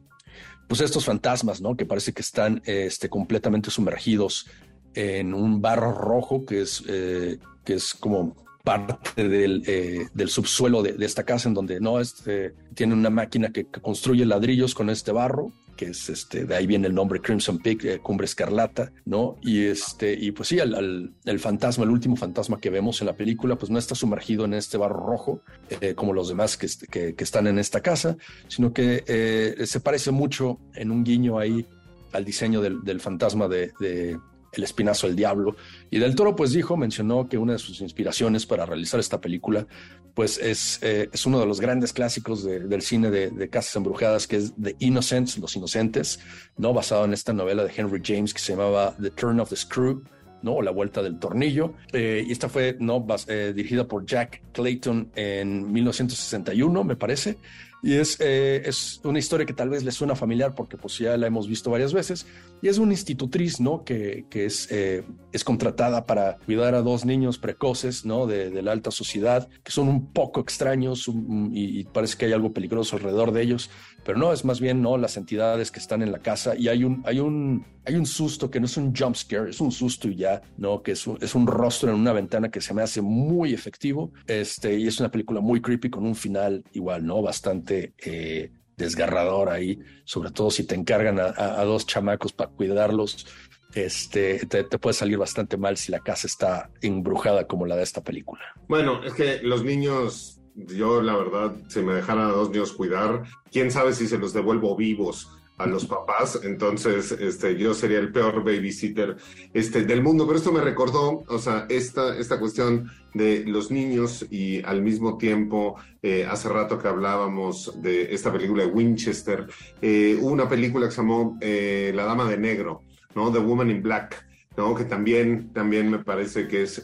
Pues 0.68 0.82
estos 0.82 1.06
fantasmas, 1.06 1.62
¿no? 1.62 1.78
Que 1.78 1.86
parece 1.86 2.12
que 2.12 2.22
están 2.22 2.62
este, 2.66 3.10
completamente 3.10 3.72
sumergidos 3.72 4.48
en 4.94 5.34
un 5.34 5.62
barro 5.62 5.94
rojo 5.94 6.46
que 6.46 6.62
es, 6.62 6.84
eh, 6.88 7.38
que 7.64 7.76
es 7.76 7.94
como 7.94 8.47
parte 8.68 9.28
del, 9.28 9.64
eh, 9.66 10.08
del 10.14 10.30
subsuelo 10.30 10.84
de, 10.84 11.06
esta 11.06 11.24
casa 11.24 11.48
en 11.48 11.54
donde 11.54 11.80
no 11.80 12.02
este, 12.02 12.54
tiene 12.76 12.94
una 12.94 13.10
máquina 13.10 13.50
que, 13.50 13.66
construye 13.66 14.26
ladrillos 14.26 14.76
con 14.76 14.90
este 14.90 15.12
barro 15.12 15.52
que 15.78 15.86
es 15.86 16.10
este 16.10 16.46
de 16.46 16.56
ahí 16.56 16.68
viene 16.68 16.88
el 16.88 16.96
nombre 16.96 17.22
Crimson 17.22 17.60
Peak 17.60 17.86
eh, 17.86 18.00
Cumbre 18.00 18.26
Escarlata 18.26 18.92
no 19.06 19.38
y 19.42 19.66
este 19.66 20.14
y 20.14 20.32
pues 20.32 20.50
sí 20.50 20.60
al, 20.60 20.74
al, 20.74 21.14
el 21.24 21.40
fantasma 21.40 21.86
el 21.86 21.92
último 21.92 22.16
fantasma 22.16 22.60
que 22.60 22.70
vemos 22.70 23.00
en 23.00 23.08
la 23.08 23.16
película 23.16 23.56
pues 23.56 23.70
no 23.72 23.78
está 23.80 23.96
sumergido 23.96 24.44
en 24.46 24.56
este 24.56 24.78
barro 24.78 25.06
rojo 25.06 25.42
eh, 25.70 25.94
como 25.94 26.14
los 26.14 26.28
demás 26.28 26.58
que, 26.58 26.68
que, 26.90 27.16
que, 27.16 27.24
están 27.24 27.48
en 27.48 27.60
esta 27.60 27.82
casa 27.82 28.18
sino 28.48 28.74
que 28.74 29.56
se 29.66 29.80
parece 29.80 30.12
mucho 30.12 30.60
en 30.74 30.92
un 30.92 31.04
guiño 31.04 31.40
ahí 31.40 31.66
al 32.12 32.26
diseño 32.26 32.60
del, 32.60 32.84
del 32.84 33.00
fantasma 33.00 33.48
de, 33.48 33.72
de 33.80 34.18
el 34.62 34.66
Espinazo 34.66 35.08
del 35.08 35.16
Diablo. 35.16 35.56
Y 35.90 36.00
Del 36.00 36.16
Toro 36.16 36.36
pues 36.36 36.52
dijo, 36.52 36.78
mencionó 36.78 37.28
que 37.28 37.38
una 37.38 37.54
de 37.54 37.60
sus 37.60 37.82
inspiraciones 37.82 38.46
para 38.46 38.66
realizar 38.66 39.00
esta 39.00 39.22
película 39.22 39.68
pues 40.14 40.40
es, 40.40 40.80
eh, 40.82 41.10
es 41.14 41.26
uno 41.28 41.40
de 41.40 41.46
los 41.46 41.62
grandes 41.62 41.94
clásicos 41.94 42.44
de, 42.44 42.62
del 42.62 42.82
cine 42.82 43.12
de, 43.12 43.30
de, 43.30 43.50
casas 43.50 43.76
embrujadas 43.76 44.26
que 44.28 44.38
es 44.38 44.54
The 44.60 44.76
Innocents, 44.80 45.38
Los 45.38 45.56
Inocentes, 45.56 46.20
¿no? 46.58 46.74
basado 46.74 47.06
en 47.06 47.14
esta 47.14 47.34
novela 47.34 47.64
de 47.64 47.72
Henry 47.76 48.02
James 48.04 48.34
que 48.34 48.40
se 48.40 48.54
llamaba 48.54 48.96
The 49.00 49.12
Turn 49.12 49.40
of 49.40 49.50
the 49.50 49.56
Screw. 49.56 50.04
¿no? 50.42 50.54
O 50.54 50.62
La 50.62 50.72
Vuelta 50.72 51.02
del 51.02 51.20
Tornillo. 51.20 51.74
Eh, 51.94 52.24
y 52.28 52.32
esta 52.32 52.50
fue 52.50 52.78
¿no? 52.80 53.02
Bas 53.02 53.26
eh, 53.28 53.54
dirigida 53.56 53.88
por 53.88 54.06
Jack 54.06 54.42
Clayton 54.54 55.12
en 55.16 55.72
1961, 55.72 56.84
me 56.84 56.96
parece. 56.96 57.38
Y 57.84 57.94
es, 57.94 58.18
eh, 58.20 58.64
es 58.66 59.00
una 59.04 59.20
historia 59.20 59.46
que 59.46 59.54
tal 59.54 59.70
vez 59.70 59.84
le 59.84 59.92
suena 59.92 60.16
familiar 60.16 60.56
porque 60.56 60.78
pues 60.78 60.98
ya 60.98 61.16
la 61.16 61.28
hemos 61.28 61.48
visto 61.48 61.70
varias 61.70 61.94
veces. 61.94 62.26
Y 62.62 62.70
es 62.70 62.80
una 62.80 62.94
institutriz, 62.94 63.60
¿no? 63.60 63.84
Que, 63.84 64.26
que 64.30 64.46
es, 64.46 64.68
eh, 64.72 65.04
es 65.32 65.44
contratada 65.44 66.06
para 66.06 66.38
cuidar 66.38 66.74
a 66.74 66.82
dos 66.82 67.06
niños 67.06 67.38
precoces, 67.38 68.04
¿no? 68.06 68.26
De, 68.26 68.50
de 68.50 68.62
la 68.62 68.72
alta 68.72 68.90
sociedad, 68.90 69.48
que 69.64 69.72
son 69.72 69.88
un 69.90 70.12
poco 70.12 70.40
extraños 70.40 71.10
y, 71.52 71.84
parece 71.86 72.18
que 72.18 72.26
hay 72.26 72.34
algo 72.34 72.52
peligroso 72.52 72.96
alrededor 72.96 73.32
de 73.32 73.44
ellos. 73.44 73.70
Pero 74.08 74.20
no, 74.20 74.32
es 74.32 74.46
más 74.46 74.62
bien, 74.62 74.82
¿no? 74.82 74.98
Las 74.98 75.18
entidades 75.18 75.70
que 75.70 75.80
están 75.80 76.02
en 76.02 76.14
la 76.14 76.20
casa 76.20 76.56
y 76.56 76.70
hay 76.70 76.86
un, 76.86 77.04
hay 77.06 77.20
un, 77.20 77.66
hay 77.84 77.96
un 77.96 78.06
susto 78.06 78.50
que 78.50 78.58
no 78.62 78.66
es 78.66 78.78
un 78.78 78.96
jump 78.96 79.18
scare, 79.18 79.50
es 79.50 79.60
un 79.60 79.70
susto 79.70 80.08
y 80.08 80.16
ya, 80.16 80.42
¿no? 80.56 80.82
Que 80.82 80.94
es 80.94 81.06
un, 81.08 81.18
es 81.20 81.36
un 81.36 81.46
rostro 81.46 81.90
en 81.90 81.98
una 81.98 82.14
ventana 82.14 82.50
que 82.50 82.62
se 82.62 82.74
me 82.74 82.82
hace 82.82 83.02
muy 83.02 83.54
efectivo. 83.54 84.14
Este, 84.26 84.80
y 84.80 84.88
es 84.88 85.02
una 85.02 85.12
película 85.12 85.42
muy 85.42 85.60
creepy 85.60 85.90
con 85.90 86.06
un 86.06 86.16
final 86.16 86.64
igual, 86.72 87.06
¿no? 87.06 87.22
Bastante 87.22 87.96
eh, 87.98 88.50
desgarrador 88.78 89.50
ahí, 89.50 89.78
sobre 90.06 90.32
todo 90.32 90.52
si 90.52 90.64
te 90.64 90.76
encargan 90.76 91.20
a, 91.20 91.62
dos 91.66 91.86
chamacos 91.86 92.32
para 92.32 92.50
cuidarlos. 92.50 93.28
Este, 93.76 94.46
te, 94.46 94.64
te, 94.64 94.80
puede 94.80 94.94
salir 94.94 95.18
bastante 95.18 95.58
mal 95.58 95.76
si 95.76 95.92
la 95.92 96.00
casa 96.00 96.28
está 96.28 96.70
embrujada 96.80 97.46
como 97.46 97.66
la 97.66 97.76
de 97.76 97.84
esta 97.84 98.02
película. 98.02 98.42
Bueno, 98.70 99.04
es 99.04 99.14
que 99.14 99.42
los 99.44 99.66
niños 99.66 100.37
yo 100.66 101.02
la 101.02 101.16
verdad, 101.16 101.56
si 101.68 101.82
me 101.82 101.94
dejaran 101.94 102.30
a 102.30 102.32
dos 102.32 102.50
niños 102.50 102.74
cuidar, 102.74 103.24
quién 103.52 103.72
sabe 103.72 103.94
si 103.94 104.08
se 104.08 104.18
los 104.18 104.34
devuelvo 104.34 104.76
vivos 104.76 105.30
a 105.58 105.68
los 105.68 105.86
papás, 105.88 106.40
entonces 106.44 107.12
este, 107.12 107.58
yo 107.58 107.74
sería 107.74 108.00
el 108.00 108.12
peor 108.12 108.44
babysitter 108.44 109.18
este, 109.54 109.84
del 109.84 110.02
mundo, 110.02 110.26
pero 110.26 110.38
esto 110.38 110.52
me 110.52 110.62
recordó, 110.62 111.24
o 111.28 111.40
sea, 111.40 111.66
esta, 111.70 112.18
esta 112.18 112.40
cuestión 112.40 112.90
de 113.14 113.44
los 113.46 113.72
niños 113.72 114.26
y 114.30 114.64
al 114.64 114.82
mismo 114.82 115.18
tiempo, 115.18 115.76
eh, 116.02 116.26
hace 116.30 116.50
rato 116.50 116.78
que 116.78 116.88
hablábamos 116.88 117.82
de 117.82 118.14
esta 118.14 118.32
película 118.32 118.64
de 118.64 118.72
Winchester, 118.72 119.48
eh, 119.82 120.18
una 120.22 120.48
película 120.48 120.88
que 120.88 120.92
se 120.92 121.02
llamó 121.02 121.38
eh, 121.42 121.92
La 121.96 122.06
Dama 122.06 122.30
de 122.30 122.38
Negro, 122.38 122.84
¿no? 123.16 123.32
The 123.32 123.40
Woman 123.40 123.72
in 123.72 123.82
Black, 123.82 124.26
¿no? 124.56 124.76
Que 124.76 124.86
también, 124.86 125.52
también 125.54 125.90
me 125.90 126.00
parece 126.00 126.48
que 126.48 126.64
es 126.64 126.84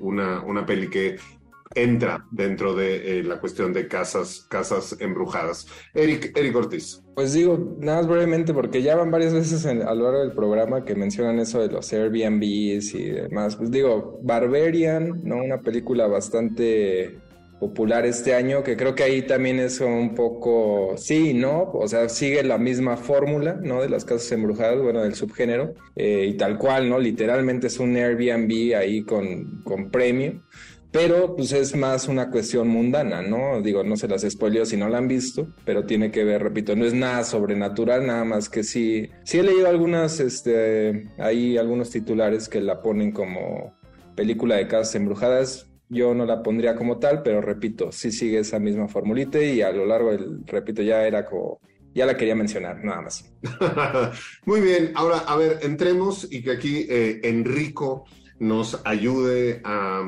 una, 0.00 0.40
una 0.42 0.64
peli 0.64 0.88
que 0.88 1.16
entra 1.74 2.26
dentro 2.30 2.74
de 2.74 3.18
eh, 3.18 3.22
la 3.22 3.40
cuestión 3.40 3.72
de 3.72 3.88
casas, 3.88 4.46
casas 4.48 4.96
embrujadas. 5.00 5.66
Eric, 5.94 6.36
Eric 6.36 6.56
Ortiz. 6.56 7.02
Pues 7.14 7.32
digo, 7.34 7.76
nada 7.78 7.98
más 7.98 8.08
brevemente, 8.08 8.54
porque 8.54 8.82
ya 8.82 8.96
van 8.96 9.10
varias 9.10 9.34
veces 9.34 9.66
a 9.66 9.74
lo 9.74 10.04
largo 10.04 10.20
del 10.20 10.32
programa 10.32 10.84
que 10.84 10.94
mencionan 10.94 11.38
eso 11.38 11.60
de 11.60 11.68
los 11.68 11.92
Airbnbs 11.92 12.94
y 12.94 13.10
demás. 13.10 13.56
Pues 13.56 13.70
digo, 13.70 14.18
Barbarian, 14.22 15.20
¿no? 15.22 15.36
Una 15.36 15.60
película 15.60 16.06
bastante 16.06 17.20
popular 17.62 18.04
este 18.06 18.34
año, 18.34 18.64
que 18.64 18.76
creo 18.76 18.96
que 18.96 19.04
ahí 19.04 19.22
también 19.22 19.60
es 19.60 19.80
un 19.80 20.16
poco, 20.16 20.96
sí, 20.96 21.32
¿no? 21.32 21.70
O 21.74 21.86
sea, 21.86 22.08
sigue 22.08 22.42
la 22.42 22.58
misma 22.58 22.96
fórmula, 22.96 23.56
¿no? 23.62 23.80
De 23.80 23.88
las 23.88 24.04
casas 24.04 24.32
embrujadas, 24.32 24.82
bueno, 24.82 25.02
del 25.02 25.14
subgénero, 25.14 25.74
eh, 25.94 26.26
y 26.28 26.36
tal 26.36 26.58
cual, 26.58 26.88
¿no? 26.88 26.98
Literalmente 26.98 27.68
es 27.68 27.78
un 27.78 27.94
Airbnb 27.94 28.74
ahí 28.74 29.04
con, 29.04 29.62
con 29.62 29.92
premio 29.92 30.42
pero 30.92 31.34
pues 31.34 31.52
es 31.52 31.74
más 31.74 32.06
una 32.06 32.30
cuestión 32.30 32.68
mundana, 32.68 33.22
¿no? 33.22 33.62
Digo, 33.62 33.82
no 33.82 33.96
se 33.96 34.06
las 34.06 34.22
spoileo 34.28 34.66
si 34.66 34.76
no 34.76 34.90
la 34.90 34.98
han 34.98 35.08
visto, 35.08 35.48
pero 35.64 35.86
tiene 35.86 36.10
que 36.10 36.22
ver, 36.22 36.42
repito, 36.42 36.76
no 36.76 36.84
es 36.84 36.92
nada 36.92 37.24
sobrenatural, 37.24 38.06
nada 38.06 38.24
más 38.24 38.50
que 38.50 38.62
sí, 38.62 39.08
sí 39.24 39.38
he 39.38 39.42
leído 39.42 39.68
algunas, 39.68 40.20
este, 40.20 41.10
hay 41.18 41.56
algunos 41.56 41.90
titulares 41.90 42.48
que 42.48 42.60
la 42.60 42.82
ponen 42.82 43.10
como 43.10 43.74
película 44.14 44.56
de 44.56 44.68
casas 44.68 44.94
embrujadas, 44.94 45.66
yo 45.88 46.14
no 46.14 46.26
la 46.26 46.42
pondría 46.42 46.76
como 46.76 46.98
tal, 46.98 47.22
pero 47.22 47.40
repito, 47.40 47.90
sí 47.90 48.12
sigue 48.12 48.40
esa 48.40 48.58
misma 48.58 48.86
formulita 48.86 49.40
y 49.40 49.62
a 49.62 49.72
lo 49.72 49.86
largo 49.86 50.10
del, 50.10 50.46
repito, 50.46 50.82
ya 50.82 51.06
era 51.06 51.24
como 51.24 51.58
ya 51.94 52.06
la 52.06 52.16
quería 52.16 52.34
mencionar, 52.34 52.82
nada 52.82 53.02
más. 53.02 53.30
Muy 54.46 54.60
bien, 54.60 54.92
ahora 54.94 55.18
a 55.18 55.36
ver, 55.36 55.58
entremos 55.62 56.26
y 56.30 56.42
que 56.42 56.52
aquí 56.52 56.86
eh, 56.88 57.20
Enrico 57.22 58.04
nos 58.38 58.80
ayude 58.84 59.60
a 59.64 60.02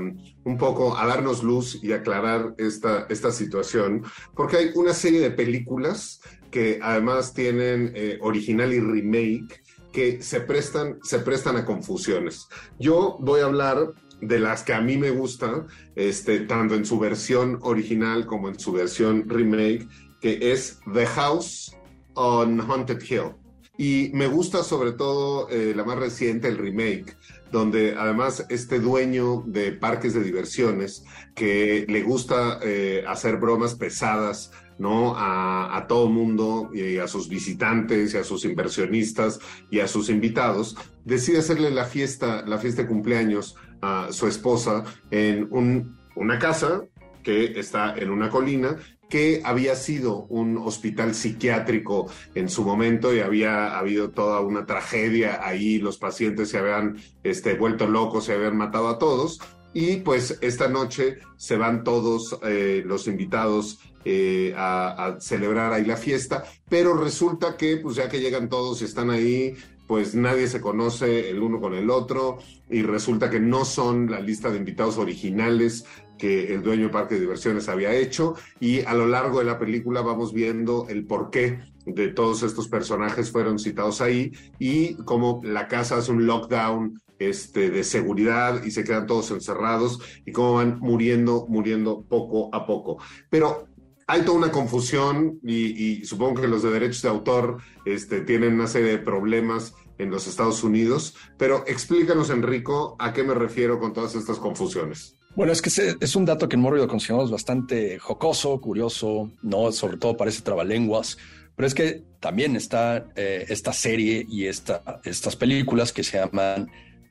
un 0.44 0.58
poco 0.58 0.96
a 0.96 1.06
darnos 1.06 1.42
luz 1.42 1.80
y 1.82 1.92
aclarar 1.92 2.54
esta, 2.58 3.06
esta 3.08 3.32
situación, 3.32 4.04
porque 4.34 4.56
hay 4.56 4.70
una 4.74 4.92
serie 4.92 5.20
de 5.20 5.30
películas 5.30 6.20
que 6.50 6.78
además 6.82 7.34
tienen 7.34 7.92
eh, 7.94 8.18
original 8.20 8.72
y 8.72 8.80
remake 8.80 9.62
que 9.92 10.22
se 10.22 10.40
prestan, 10.40 10.98
se 11.02 11.20
prestan 11.20 11.56
a 11.56 11.64
confusiones. 11.64 12.48
Yo 12.78 13.16
voy 13.20 13.40
a 13.40 13.44
hablar 13.46 13.92
de 14.20 14.38
las 14.38 14.62
que 14.62 14.72
a 14.74 14.80
mí 14.80 14.96
me 14.96 15.10
gustan, 15.10 15.66
este, 15.94 16.40
tanto 16.40 16.74
en 16.74 16.84
su 16.84 16.98
versión 16.98 17.58
original 17.62 18.26
como 18.26 18.48
en 18.48 18.58
su 18.58 18.72
versión 18.72 19.28
remake, 19.28 19.86
que 20.20 20.52
es 20.52 20.80
The 20.92 21.06
House 21.06 21.76
on 22.14 22.60
Haunted 22.60 23.02
Hill. 23.02 23.34
Y 23.76 24.10
me 24.14 24.28
gusta 24.28 24.62
sobre 24.62 24.92
todo 24.92 25.48
eh, 25.48 25.72
la 25.74 25.84
más 25.84 25.98
reciente, 25.98 26.48
el 26.48 26.58
remake, 26.58 27.16
donde 27.50 27.94
además 27.96 28.46
este 28.48 28.80
dueño 28.80 29.42
de 29.46 29.72
parques 29.72 30.14
de 30.14 30.22
diversiones 30.22 31.04
que 31.34 31.86
le 31.88 32.02
gusta 32.02 32.58
eh, 32.62 33.04
hacer 33.06 33.36
bromas 33.36 33.74
pesadas, 33.74 34.50
¿no? 34.78 35.16
A, 35.16 35.76
a 35.76 35.86
todo 35.86 36.08
mundo 36.08 36.70
y 36.74 36.98
a 36.98 37.06
sus 37.06 37.28
visitantes 37.28 38.14
y 38.14 38.16
a 38.16 38.24
sus 38.24 38.44
inversionistas 38.44 39.38
y 39.70 39.80
a 39.80 39.88
sus 39.88 40.10
invitados, 40.10 40.76
decide 41.04 41.38
hacerle 41.38 41.70
la 41.70 41.84
fiesta, 41.84 42.44
la 42.46 42.58
fiesta 42.58 42.82
de 42.82 42.88
cumpleaños 42.88 43.56
a 43.82 44.08
su 44.10 44.26
esposa 44.26 44.84
en 45.10 45.46
un, 45.50 45.96
una 46.16 46.38
casa 46.38 46.84
que 47.22 47.58
está 47.58 47.94
en 47.96 48.10
una 48.10 48.30
colina 48.30 48.76
que 49.08 49.42
había 49.44 49.76
sido 49.76 50.26
un 50.28 50.56
hospital 50.58 51.14
psiquiátrico 51.14 52.10
en 52.34 52.48
su 52.48 52.64
momento 52.64 53.14
y 53.14 53.20
había 53.20 53.78
habido 53.78 54.10
toda 54.10 54.40
una 54.40 54.66
tragedia 54.66 55.46
ahí, 55.46 55.78
los 55.78 55.98
pacientes 55.98 56.50
se 56.50 56.58
habían 56.58 56.96
este, 57.22 57.54
vuelto 57.54 57.86
locos, 57.86 58.24
se 58.24 58.34
habían 58.34 58.56
matado 58.56 58.88
a 58.88 58.98
todos. 58.98 59.40
Y 59.72 59.96
pues 59.96 60.38
esta 60.40 60.68
noche 60.68 61.18
se 61.36 61.56
van 61.56 61.82
todos 61.82 62.38
eh, 62.44 62.82
los 62.86 63.08
invitados 63.08 63.80
eh, 64.06 64.52
a, 64.54 65.16
celebrar 65.18 65.72
ahí 65.72 65.84
la 65.84 65.96
fiesta, 65.96 66.44
pero 66.68 66.94
resulta 66.94 67.56
que 67.56 67.78
pues 67.78 67.96
ya 67.96 68.08
que 68.08 68.20
llegan 68.20 68.50
todos 68.50 68.82
y 68.82 68.84
están 68.84 69.10
ahí, 69.10 69.56
pues 69.94 70.16
nadie 70.16 70.48
se 70.48 70.60
conoce 70.60 71.30
el 71.30 71.40
uno 71.40 71.60
con 71.60 71.72
el 71.72 71.88
otro 71.88 72.38
y 72.68 72.82
resulta 72.82 73.30
que 73.30 73.38
no 73.38 73.64
son 73.64 74.10
la 74.10 74.18
lista 74.18 74.50
de 74.50 74.58
invitados 74.58 74.98
originales 74.98 75.84
que 76.18 76.52
el 76.52 76.64
dueño 76.64 76.86
de 76.86 76.88
parque 76.88 77.14
de 77.14 77.20
diversiones 77.20 77.68
había 77.68 77.94
hecho 77.94 78.34
y 78.58 78.80
a 78.80 78.94
lo 78.94 79.06
largo 79.06 79.38
de 79.38 79.44
la 79.44 79.56
película 79.56 80.00
vamos 80.02 80.32
viendo 80.32 80.88
el 80.88 81.06
porqué 81.06 81.60
de 81.86 82.08
todos 82.08 82.42
estos 82.42 82.66
personajes 82.66 83.30
fueron 83.30 83.60
citados 83.60 84.00
ahí 84.00 84.32
y 84.58 84.96
cómo 85.04 85.40
la 85.44 85.68
casa 85.68 85.98
hace 85.98 86.10
un 86.10 86.26
lockdown 86.26 87.00
este, 87.20 87.70
de 87.70 87.84
seguridad 87.84 88.64
y 88.64 88.72
se 88.72 88.82
quedan 88.82 89.06
todos 89.06 89.30
encerrados 89.30 90.00
y 90.26 90.32
cómo 90.32 90.54
van 90.54 90.80
muriendo, 90.80 91.46
muriendo 91.48 92.02
poco 92.02 92.52
a 92.52 92.66
poco. 92.66 92.98
Pero 93.30 93.68
hay 94.06 94.22
toda 94.22 94.38
una 94.38 94.50
confusión 94.50 95.38
y, 95.42 96.00
y, 96.00 96.04
supongo 96.04 96.40
que 96.40 96.48
los 96.48 96.62
de 96.62 96.70
derechos 96.70 97.02
de 97.02 97.08
autor 97.08 97.58
este, 97.86 98.20
tienen 98.20 98.54
una 98.54 98.66
serie 98.66 98.90
de 98.90 98.98
problemas 98.98 99.74
en 99.98 100.10
los 100.10 100.26
Estados 100.26 100.62
Unidos, 100.64 101.14
pero 101.36 101.64
explícanos, 101.66 102.30
Enrico, 102.30 102.96
a 102.98 103.12
qué 103.12 103.22
me 103.22 103.34
refiero 103.34 103.78
con 103.78 103.92
todas 103.92 104.14
estas 104.14 104.38
confusiones. 104.38 105.16
Bueno, 105.36 105.52
es 105.52 105.60
que 105.60 105.70
es 106.00 106.16
un 106.16 106.24
dato 106.24 106.48
que 106.48 106.54
en 106.54 106.62
Morbido 106.62 106.86
consideramos 106.86 107.30
bastante 107.30 107.98
jocoso, 107.98 108.60
curioso, 108.60 109.30
¿no? 109.42 109.72
Sobre 109.72 109.96
todo 109.96 110.16
parece 110.16 110.42
trabalenguas, 110.42 111.18
pero 111.56 111.66
es 111.66 111.74
que 111.74 112.04
también 112.20 112.54
está 112.54 113.06
eh, 113.16 113.44
esta 113.48 113.72
serie 113.72 114.24
y 114.28 114.46
esta, 114.46 115.00
estas 115.04 115.34
películas 115.34 115.92
que 115.92 116.04
se 116.04 116.18
llaman 116.18 116.70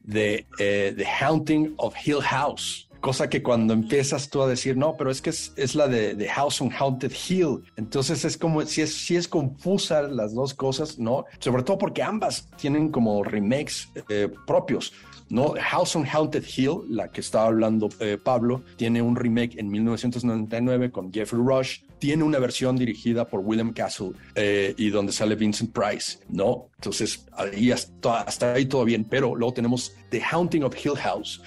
The, 0.10 0.46
eh, 0.58 0.94
The 0.96 1.06
Haunting 1.06 1.74
of 1.78 1.96
Hill 2.06 2.22
House, 2.22 2.90
cosa 3.04 3.30
que 3.30 3.44
cuando 3.44 3.74
empiezas 3.74 4.30
tú 4.30 4.42
a 4.42 4.48
decir, 4.48 4.78
no, 4.78 4.96
pero 4.96 5.12
es 5.12 5.22
que 5.22 5.30
es, 5.30 5.52
es 5.58 5.76
la 5.76 5.90
de, 5.90 6.16
The 6.16 6.30
House 6.30 6.62
on 6.62 6.72
Haunted 6.72 7.12
Hill. 7.12 7.62
Entonces 7.76 8.24
es 8.24 8.38
como, 8.38 8.62
si 8.62 8.82
es, 8.82 8.96
si 8.96 9.18
es 9.18 9.28
confusa 9.28 10.04
las 10.04 10.34
dos 10.34 10.54
cosas, 10.54 10.98
¿no? 10.98 11.26
Sobre 11.40 11.64
todo 11.64 11.78
porque 11.78 12.02
ambas 12.02 12.50
tienen 12.56 12.90
como 12.90 13.22
remakes 13.22 13.90
eh, 14.08 14.30
propios. 14.48 14.94
¿no? 15.30 15.54
House 15.60 15.96
on 15.98 16.06
Haunted 16.06 16.46
Hill, 16.56 16.84
la 16.88 17.10
que 17.10 17.20
estaba 17.20 17.48
hablando 17.48 17.90
eh, 18.00 18.18
Pablo, 18.24 18.64
tiene 18.78 19.02
un 19.02 19.18
remake 19.18 19.60
en 19.60 19.70
1999 19.70 20.92
con 20.92 21.12
Jeffrey 21.12 21.42
Rush. 21.44 21.80
Tiene 22.00 22.24
una 22.24 22.40
versión 22.40 22.78
dirigida 22.78 23.28
por 23.28 23.42
William 23.42 23.74
Castle 23.74 24.12
eh, 24.36 24.74
y 24.78 24.90
donde 24.92 25.12
sale 25.12 25.36
Vincent 25.36 25.74
Price, 25.74 26.20
¿no? 26.30 26.70
Entonces, 26.76 27.26
ahí 27.34 27.72
hasta, 27.72 28.22
hasta 28.22 28.54
ahí 28.54 28.66
todo 28.66 28.86
bien, 28.86 29.04
pero 29.04 29.36
luego 29.36 29.54
tenemos 29.54 29.94
The 30.10 30.22
Haunting 30.22 30.64
of 30.64 30.76
Hill 30.86 30.96
House, 30.98 31.42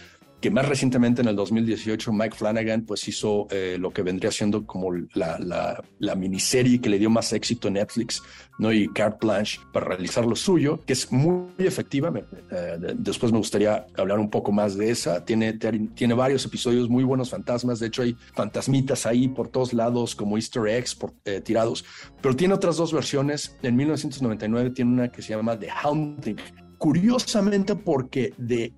más 0.51 0.69
recientemente 0.69 1.23
en 1.23 1.29
el 1.29 1.37
2018 1.37 2.13
Mike 2.13 2.37
Flanagan 2.37 2.83
pues 2.83 3.07
hizo 3.09 3.47
eh, 3.51 3.77
lo 3.79 3.91
que 3.91 4.03
vendría 4.03 4.31
siendo 4.31 4.67
como 4.67 4.93
la, 5.15 5.39
la, 5.99 6.15
miniserie 6.15 6.81
que 6.81 6.89
le 6.89 6.99
dio 6.99 7.11
más 7.11 7.33
éxito 7.33 7.69
en 7.69 7.75
Netflix, 7.75 8.23
¿no? 8.59 8.73
Y 8.73 8.89
carte 8.89 9.27
blanche 9.27 9.61
para 9.73 9.87
realizar 9.87 10.25
lo 10.25 10.35
suyo, 10.37 10.81
que 10.87 10.93
es 10.93 11.13
muy 11.13 11.47
efectiva. 11.59 12.13
Eh, 12.51 12.95
después 12.97 13.33
me 13.33 13.39
gustaría 13.39 13.87
hablar 13.97 14.19
un 14.19 14.31
poco 14.31 14.53
más 14.53 14.77
de 14.77 14.91
esa. 14.91 15.25
Tiene, 15.25 15.55
tiene 15.95 16.15
varios 16.15 16.45
episodios 16.45 16.89
muy 16.89 17.05
buenos 17.05 17.31
fantasmas. 17.31 17.81
De 17.81 17.89
hecho, 17.89 18.03
hay 18.03 18.17
fantasmitas 18.35 19.07
ahí 19.07 19.29
por 19.29 19.49
todos 19.49 19.73
lados 19.73 20.15
como 20.15 20.37
easter 20.37 20.67
eggs 20.69 20.95
por, 20.95 21.13
eh, 21.25 21.41
tirados. 21.41 21.85
Pero 22.23 22.35
tiene 22.35 22.55
otras 22.55 22.77
dos 22.77 22.93
versiones. 22.93 23.57
En 23.63 23.77
1999 23.77 24.71
tiene 24.71 24.93
una 24.93 25.09
que 25.13 25.23
se 25.23 25.35
llama 25.35 25.59
The 25.59 25.69
Haunting, 25.71 26.37
curiosamente 26.79 27.75
porque 27.75 28.33
de, 28.37 28.73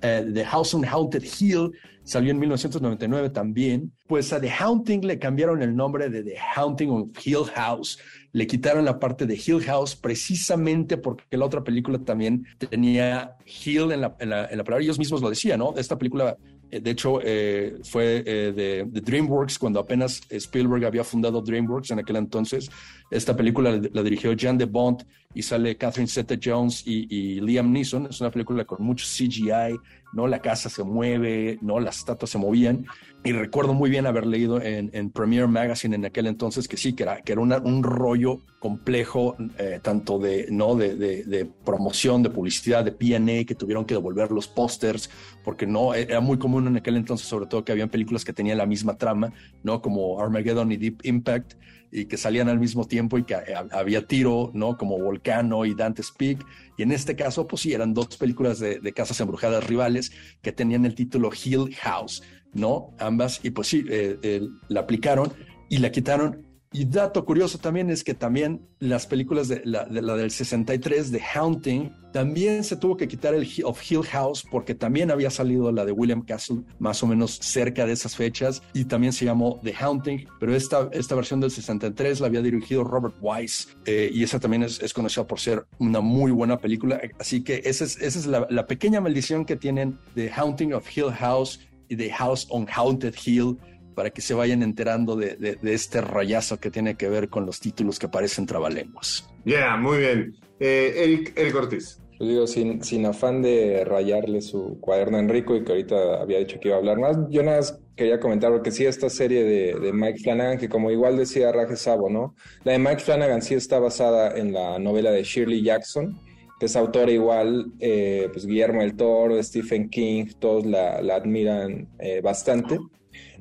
The 0.00 0.44
House 0.44 0.74
on 0.74 0.84
Haunted 0.84 1.22
Hill 1.22 1.72
salió 2.08 2.30
en 2.30 2.38
1999 2.38 3.30
también, 3.30 3.92
pues 4.06 4.32
a 4.32 4.40
The 4.40 4.50
Haunting 4.50 5.04
le 5.06 5.18
cambiaron 5.18 5.60
el 5.60 5.76
nombre 5.76 6.08
de 6.08 6.22
The 6.22 6.36
Haunting 6.56 6.90
of 6.90 7.10
Hill 7.22 7.44
House, 7.54 7.98
le 8.32 8.46
quitaron 8.46 8.86
la 8.86 8.98
parte 8.98 9.26
de 9.26 9.34
Hill 9.34 9.60
House 9.64 9.94
precisamente 9.94 10.96
porque 10.96 11.36
la 11.36 11.44
otra 11.44 11.62
película 11.62 11.98
también 11.98 12.46
tenía 12.70 13.36
Hill 13.44 13.92
en 13.92 14.00
la, 14.00 14.16
en 14.18 14.30
la, 14.30 14.46
en 14.46 14.56
la 14.56 14.64
palabra, 14.64 14.82
ellos 14.82 14.98
mismos 14.98 15.20
lo 15.20 15.28
decían, 15.28 15.58
¿no? 15.58 15.74
Esta 15.76 15.98
película 15.98 16.36
eh, 16.70 16.80
de 16.80 16.90
hecho, 16.90 17.20
eh, 17.22 17.78
fue 17.82 18.22
eh, 18.26 18.52
de, 18.52 18.84
de, 18.86 19.00
DreamWorks 19.00 19.58
cuando 19.58 19.80
apenas 19.80 20.20
Spielberg 20.28 20.84
había 20.84 21.02
fundado 21.02 21.40
DreamWorks 21.40 21.90
en 21.92 22.00
aquel 22.00 22.16
entonces. 22.16 22.70
Esta 23.10 23.34
película 23.34 23.80
la, 23.92 24.02
dirigió 24.02 24.34
Jan 24.38 24.58
de 24.58 24.66
Bond 24.66 25.04
y 25.34 25.42
sale 25.42 25.76
Catherine 25.76 26.08
Zeta-Jones 26.08 26.82
y, 26.86 27.06
y, 27.14 27.40
Liam 27.40 27.72
Neeson. 27.72 28.06
Es 28.06 28.20
una 28.20 28.30
película 28.30 28.64
con 28.64 28.82
mucho 28.82 29.06
CGI, 29.06 29.78
¿no? 30.12 30.26
La 30.26 30.40
casa 30.40 30.68
se 30.68 30.82
mueve, 30.82 31.58
¿no? 31.62 31.80
Las 31.80 31.98
estatuas 31.98 32.30
se 32.30 32.38
movían. 32.38 32.86
Y 33.24 33.32
recuerdo 33.32 33.74
muy 33.74 33.90
bien 33.90 34.06
haber 34.06 34.26
leído 34.26 34.60
en, 34.60 34.90
en 34.92 35.10
Premiere 35.10 35.46
Magazine 35.46 35.96
en 35.96 36.04
aquel 36.04 36.26
entonces 36.26 36.68
que 36.68 36.76
sí, 36.76 36.92
que 36.92 37.02
era, 37.02 37.20
que 37.22 37.32
era 37.32 37.40
una, 37.40 37.58
un 37.58 37.82
rollo 37.82 38.42
complejo, 38.60 39.36
eh, 39.58 39.80
tanto 39.82 40.18
de, 40.18 40.46
¿no? 40.50 40.74
De, 40.76 40.94
de, 40.94 41.24
de, 41.24 41.44
promoción, 41.46 42.22
de 42.22 42.30
publicidad, 42.30 42.84
de 42.84 42.92
P&A, 42.92 43.44
que 43.44 43.54
tuvieron 43.54 43.84
que 43.84 43.94
devolver 43.94 44.30
los 44.30 44.48
pósters, 44.48 45.10
porque 45.44 45.66
no, 45.66 45.94
era 45.94 46.20
muy 46.20 46.38
común 46.38 46.66
en 46.68 46.76
aquel 46.76 46.96
entonces, 46.96 47.26
sobre 47.26 47.46
todo 47.46 47.64
que 47.64 47.72
habían 47.72 47.88
películas 47.88 48.24
que 48.24 48.32
tenían 48.32 48.58
la 48.58 48.66
misma 48.66 48.96
trama, 48.96 49.32
¿no? 49.62 49.82
Como 49.82 50.20
Armageddon 50.20 50.72
y 50.72 50.76
Deep 50.76 51.00
Impact, 51.04 51.54
y 51.90 52.06
que 52.06 52.16
salían 52.16 52.48
al 52.48 52.58
mismo 52.58 52.86
tiempo 52.86 53.18
y 53.18 53.24
que 53.24 53.36
había 53.70 54.06
tiro, 54.06 54.50
¿no? 54.54 54.76
Como 54.76 54.98
Volcano 54.98 55.64
y 55.64 55.74
Dante's 55.74 56.12
Peak. 56.16 56.44
Y 56.76 56.82
en 56.82 56.92
este 56.92 57.16
caso, 57.16 57.46
pues 57.46 57.62
sí, 57.62 57.72
eran 57.72 57.94
dos 57.94 58.16
películas 58.16 58.58
de, 58.58 58.80
de 58.80 58.92
casas 58.92 59.20
embrujadas 59.20 59.66
rivales 59.66 60.12
que 60.42 60.52
tenían 60.52 60.84
el 60.84 60.94
título 60.94 61.30
Hill 61.32 61.74
House, 61.76 62.22
¿no? 62.52 62.94
Ambas, 62.98 63.40
y 63.42 63.50
pues 63.50 63.68
sí, 63.68 63.84
eh, 63.88 64.18
eh, 64.22 64.42
la 64.68 64.80
aplicaron 64.80 65.32
y 65.68 65.78
la 65.78 65.90
quitaron 65.90 66.47
Y 66.72 66.84
dato 66.84 67.24
curioso 67.24 67.58
también 67.58 67.88
es 67.90 68.04
que 68.04 68.14
también 68.14 68.68
las 68.78 69.06
películas 69.06 69.48
de 69.48 69.62
la, 69.64 69.84
de 69.84 70.02
la 70.02 70.16
del 70.16 70.30
63 70.30 71.10
de 71.10 71.22
Haunting, 71.34 71.92
también 72.12 72.64
se 72.64 72.76
tuvo 72.76 72.96
que 72.96 73.08
quitar 73.08 73.34
el 73.34 73.46
of 73.64 73.80
Hill 73.90 74.02
House 74.02 74.44
porque 74.50 74.74
también 74.74 75.10
había 75.10 75.30
salido 75.30 75.70
la 75.72 75.84
de 75.84 75.92
William 75.92 76.22
Castle 76.22 76.62
más 76.78 77.02
o 77.02 77.06
menos 77.06 77.38
cerca 77.40 77.86
de 77.86 77.92
esas 77.92 78.16
fechas 78.16 78.62
y 78.74 78.84
también 78.84 79.12
se 79.12 79.24
llamó 79.24 79.60
The 79.62 79.74
Haunting, 79.74 80.26
pero 80.40 80.54
esta, 80.54 80.88
esta 80.92 81.14
versión 81.14 81.40
del 81.40 81.50
63 81.50 82.20
la 82.20 82.26
había 82.26 82.42
dirigido 82.42 82.84
Robert 82.84 83.16
Wise 83.20 83.68
eh, 83.84 84.10
y 84.12 84.22
esa 84.22 84.38
también 84.38 84.62
es, 84.62 84.80
es, 84.82 84.92
conocida 84.92 85.26
por 85.26 85.40
ser 85.40 85.66
una 85.78 86.00
muy 86.00 86.32
buena 86.32 86.58
película, 86.58 87.00
así 87.18 87.42
que 87.42 87.62
esa 87.64 87.84
es, 87.84 88.00
esa 88.00 88.18
es 88.18 88.26
la, 88.26 88.46
la 88.50 88.66
pequeña 88.66 89.00
maldición 89.00 89.44
que 89.44 89.56
tienen 89.56 89.98
The 90.14 90.30
Haunting 90.30 90.74
of 90.74 90.86
Hill 90.96 91.12
House 91.12 91.60
y 91.88 91.96
The 91.96 92.10
House 92.12 92.46
on 92.50 92.66
Haunted 92.74 93.14
Hill 93.24 93.56
para 93.98 94.10
que 94.10 94.20
se 94.20 94.32
vayan 94.32 94.62
enterando 94.62 95.16
de, 95.16 95.34
de, 95.34 95.56
de, 95.56 95.74
este 95.74 96.00
rayazo 96.00 96.60
que 96.60 96.70
tiene 96.70 96.94
que 96.94 97.08
ver 97.08 97.28
con 97.28 97.44
los 97.44 97.58
títulos 97.58 97.98
que 97.98 98.06
aparecen 98.06 98.46
trabalenguas. 98.46 99.28
Ya, 99.44 99.56
yeah, 99.58 99.76
muy 99.76 99.98
bien. 99.98 100.36
Eh, 100.60 100.92
Eric, 100.98 101.32
Eric 101.36 101.56
Ortiz. 101.56 102.00
Yo 102.20 102.26
digo, 102.26 102.46
sin, 102.46 102.84
sin 102.84 103.06
afán 103.06 103.42
de 103.42 103.84
rayarle 103.84 104.40
su 104.40 104.78
cuaderno 104.78 105.16
a 105.16 105.20
Enrico 105.20 105.56
y 105.56 105.64
que 105.64 105.72
ahorita 105.72 106.22
había 106.22 106.38
dicho 106.38 106.60
que 106.60 106.68
iba 106.68 106.76
a 106.76 106.78
hablar 106.78 107.00
más, 107.00 107.16
yo 107.28 107.42
nada 107.42 107.56
más 107.56 107.80
quería 107.96 108.20
comentar, 108.20 108.52
porque 108.52 108.70
sí, 108.70 108.86
esta 108.86 109.10
serie 109.10 109.42
de, 109.42 109.80
de 109.80 109.92
Mike 109.92 110.20
Flanagan, 110.20 110.58
que 110.58 110.68
como 110.68 110.92
igual 110.92 111.16
decía 111.16 111.50
Raje 111.50 111.74
Sabo, 111.74 112.08
¿no? 112.08 112.36
La 112.62 112.74
de 112.74 112.78
Mike 112.78 113.00
Flanagan 113.00 113.42
sí 113.42 113.54
está 113.54 113.80
basada 113.80 114.38
en 114.38 114.52
la 114.52 114.78
novela 114.78 115.10
de 115.10 115.24
Shirley 115.24 115.60
Jackson, 115.60 116.20
que 116.60 116.66
es 116.66 116.76
autora 116.76 117.10
igual, 117.10 117.72
eh, 117.80 118.28
pues 118.32 118.46
Guillermo 118.46 118.80
del 118.80 118.94
Toro, 118.94 119.42
Stephen 119.42 119.90
King, 119.90 120.26
todos 120.38 120.64
la, 120.64 121.02
la 121.02 121.16
admiran 121.16 121.88
eh, 121.98 122.20
bastante. 122.20 122.78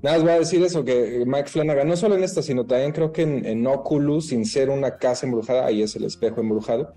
Nada 0.01 0.17
más 0.17 0.23
voy 0.23 0.33
a 0.33 0.39
decir 0.39 0.63
eso, 0.63 0.83
que 0.83 1.23
Mike 1.25 1.49
Flanagan, 1.49 1.87
no 1.87 1.97
solo 1.97 2.15
en 2.15 2.23
esta, 2.23 2.43
sino 2.43 2.65
también 2.65 2.91
creo 2.91 3.11
que 3.11 3.23
en, 3.23 3.65
Oculus, 3.65 4.27
sin 4.27 4.45
ser 4.45 4.69
una 4.69 4.97
casa 4.97 5.25
embrujada, 5.25 5.65
ahí 5.65 5.81
es 5.81 5.95
el 5.95 6.03
espejo 6.03 6.39
embrujado, 6.39 6.93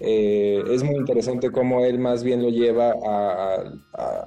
eh, 0.00 0.62
es 0.70 0.82
muy 0.82 0.96
interesante 0.96 1.50
cómo 1.50 1.84
él 1.84 1.98
más 1.98 2.24
bien 2.24 2.42
lo 2.42 2.48
lleva 2.48 2.94
a, 3.06 3.72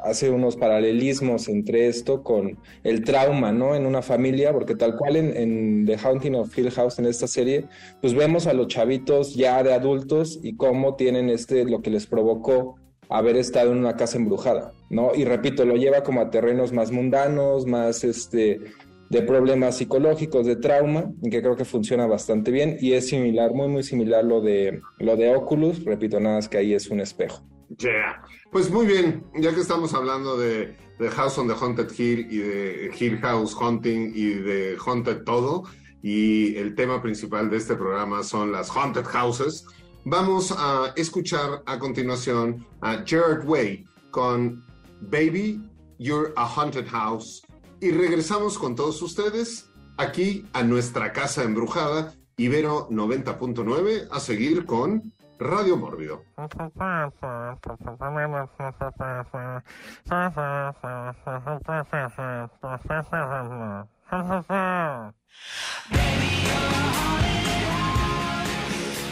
hacer 0.03 0.31
unos 0.31 0.55
paralelismos 0.55 1.49
entre 1.49 1.87
esto 1.87 2.23
con 2.23 2.59
el 2.83 3.03
trauma, 3.03 3.51
¿no? 3.51 3.75
En 3.75 3.85
una 3.85 4.01
familia, 4.01 4.53
porque 4.53 4.75
tal 4.75 4.95
cual 4.95 5.15
en, 5.17 5.35
en, 5.35 5.85
The 5.85 5.97
Haunting 5.97 6.35
of 6.35 6.57
Hill 6.57 6.71
House, 6.71 6.99
en 6.99 7.07
esta 7.07 7.27
serie, 7.27 7.65
pues 8.01 8.13
vemos 8.13 8.47
a 8.47 8.53
los 8.53 8.67
chavitos 8.67 9.35
ya 9.35 9.63
de 9.63 9.73
adultos 9.73 10.39
y 10.43 10.55
cómo 10.55 10.95
tienen 10.95 11.29
este, 11.29 11.65
lo 11.65 11.81
que 11.81 11.89
les 11.89 12.05
provocó 12.05 12.75
haber 13.09 13.37
estado 13.37 13.71
en 13.71 13.77
una 13.77 13.95
casa 13.95 14.17
embrujada, 14.17 14.73
¿no? 14.89 15.11
Y 15.15 15.25
repito, 15.25 15.65
lo 15.65 15.75
lleva 15.75 16.03
como 16.03 16.21
a 16.21 16.29
terrenos 16.29 16.71
más 16.71 16.91
mundanos, 16.91 17.65
más 17.65 18.03
este 18.03 18.59
de 19.09 19.21
problemas 19.21 19.77
psicológicos, 19.77 20.45
de 20.45 20.55
trauma, 20.55 21.11
que 21.21 21.41
creo 21.41 21.55
que 21.55 21.65
funciona 21.65 22.07
bastante 22.07 22.49
bien 22.49 22.77
y 22.79 22.93
es 22.93 23.07
similar, 23.07 23.53
muy 23.53 23.67
muy 23.67 23.83
similar 23.83 24.23
lo 24.23 24.41
de 24.41 24.81
lo 24.99 25.15
de 25.15 25.35
Oculus, 25.35 25.83
repito 25.85 26.19
nada 26.19 26.37
más 26.37 26.49
que 26.49 26.57
ahí 26.57 26.73
es 26.73 26.89
un 26.89 26.99
espejo. 26.99 27.43
Yeah. 27.77 28.23
Pues 28.51 28.69
muy 28.69 28.85
bien, 28.85 29.23
ya 29.35 29.53
que 29.53 29.61
estamos 29.61 29.93
hablando 29.93 30.37
de, 30.37 30.75
de 30.99 31.09
House 31.09 31.37
on 31.37 31.47
the 31.47 31.53
Haunted 31.59 31.89
Hill 31.97 32.27
y 32.29 32.37
de 32.37 32.91
Hill 32.99 33.17
House 33.19 33.55
Hunting 33.55 34.11
y 34.13 34.25
de 34.33 34.77
Haunted 34.83 35.23
Todo, 35.23 35.63
y 36.03 36.55
el 36.57 36.75
tema 36.75 37.01
principal 37.01 37.49
de 37.49 37.57
este 37.57 37.75
programa 37.75 38.23
son 38.23 38.51
las 38.51 38.69
Haunted 38.69 39.05
Houses, 39.05 39.65
vamos 40.05 40.51
a 40.51 40.93
escuchar 40.95 41.63
a 41.65 41.79
continuación 41.79 42.65
a 42.81 43.03
Gerard 43.05 43.45
Way 43.45 43.85
con 44.11 44.63
Baby, 45.01 45.61
You're 45.99 46.33
a 46.35 46.45
Haunted 46.45 46.87
House 46.87 47.41
y 47.79 47.91
regresamos 47.91 48.57
con 48.57 48.75
todos 48.75 49.01
ustedes 49.01 49.69
aquí 49.97 50.45
a 50.53 50.63
nuestra 50.63 51.13
casa 51.13 51.43
embrujada, 51.43 52.13
Ibero 52.37 52.89
90.9, 52.89 54.07
a 54.11 54.19
seguir 54.19 54.65
con 54.65 55.13
Radio 55.39 55.77
Mórbido. 55.77 56.23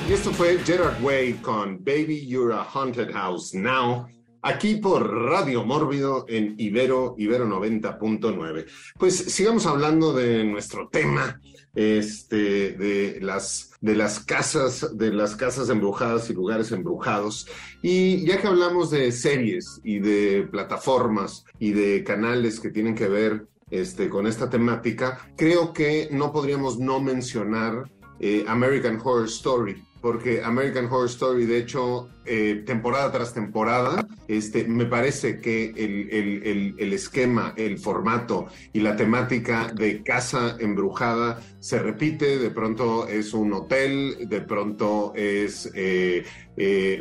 Y 0.09 0.13
esto 0.13 0.31
fue 0.31 0.57
Gerard 0.59 1.01
Way 1.03 1.33
con 1.35 1.83
Baby 1.83 2.27
You're 2.27 2.53
a 2.53 2.63
Haunted 2.63 3.11
House 3.13 3.53
Now 3.53 4.07
aquí 4.41 4.75
por 4.75 5.07
Radio 5.09 5.63
Mórbido 5.63 6.25
en 6.27 6.55
Ibero, 6.57 7.15
Ibero 7.17 7.47
90.9. 7.47 8.65
Pues 8.97 9.15
sigamos 9.15 9.65
hablando 9.65 10.13
de 10.13 10.43
nuestro 10.43 10.89
tema, 10.89 11.39
este, 11.75 12.71
de 12.71 13.19
las, 13.21 13.71
de 13.79 13.95
las 13.95 14.19
casas, 14.19 14.97
de 14.97 15.13
las 15.13 15.35
casas 15.35 15.69
embrujadas 15.69 16.29
y 16.29 16.33
lugares 16.33 16.71
embrujados. 16.71 17.47
Y 17.81 18.25
ya 18.25 18.41
que 18.41 18.47
hablamos 18.47 18.91
de 18.91 19.11
series 19.11 19.79
y 19.83 19.99
de 19.99 20.47
plataformas 20.51 21.45
y 21.59 21.71
de 21.71 22.03
canales 22.03 22.59
que 22.59 22.71
tienen 22.71 22.95
que 22.95 23.07
ver 23.07 23.47
este, 23.69 24.09
con 24.09 24.27
esta 24.27 24.49
temática, 24.49 25.31
creo 25.37 25.71
que 25.71 26.09
no 26.11 26.33
podríamos 26.33 26.79
no 26.79 26.99
mencionar 26.99 27.89
eh, 28.21 28.45
American 28.47 28.97
Horror 29.03 29.25
Story 29.25 29.83
porque 30.01 30.43
American 30.43 30.85
Horror 30.85 31.05
Story, 31.05 31.45
de 31.45 31.59
hecho, 31.59 32.09
eh, 32.25 32.63
temporada 32.65 33.11
tras 33.11 33.33
temporada, 33.33 34.07
este, 34.27 34.63
me 34.65 34.85
parece 34.85 35.39
que 35.39 35.69
el, 35.69 36.09
el, 36.11 36.75
el, 36.79 36.93
esquema, 36.93 37.53
el 37.55 37.77
formato 37.77 38.47
y 38.73 38.79
la 38.79 38.95
temática 38.95 39.71
de 39.73 40.01
casa 40.01 40.57
embrujada 40.59 41.39
se 41.59 41.77
repite, 41.79 42.39
de 42.39 42.49
pronto 42.49 43.07
es 43.07 43.33
un 43.33 43.53
hotel, 43.53 44.27
de 44.27 44.41
pronto 44.41 45.13
es 45.15 45.71
eh, 45.75 46.25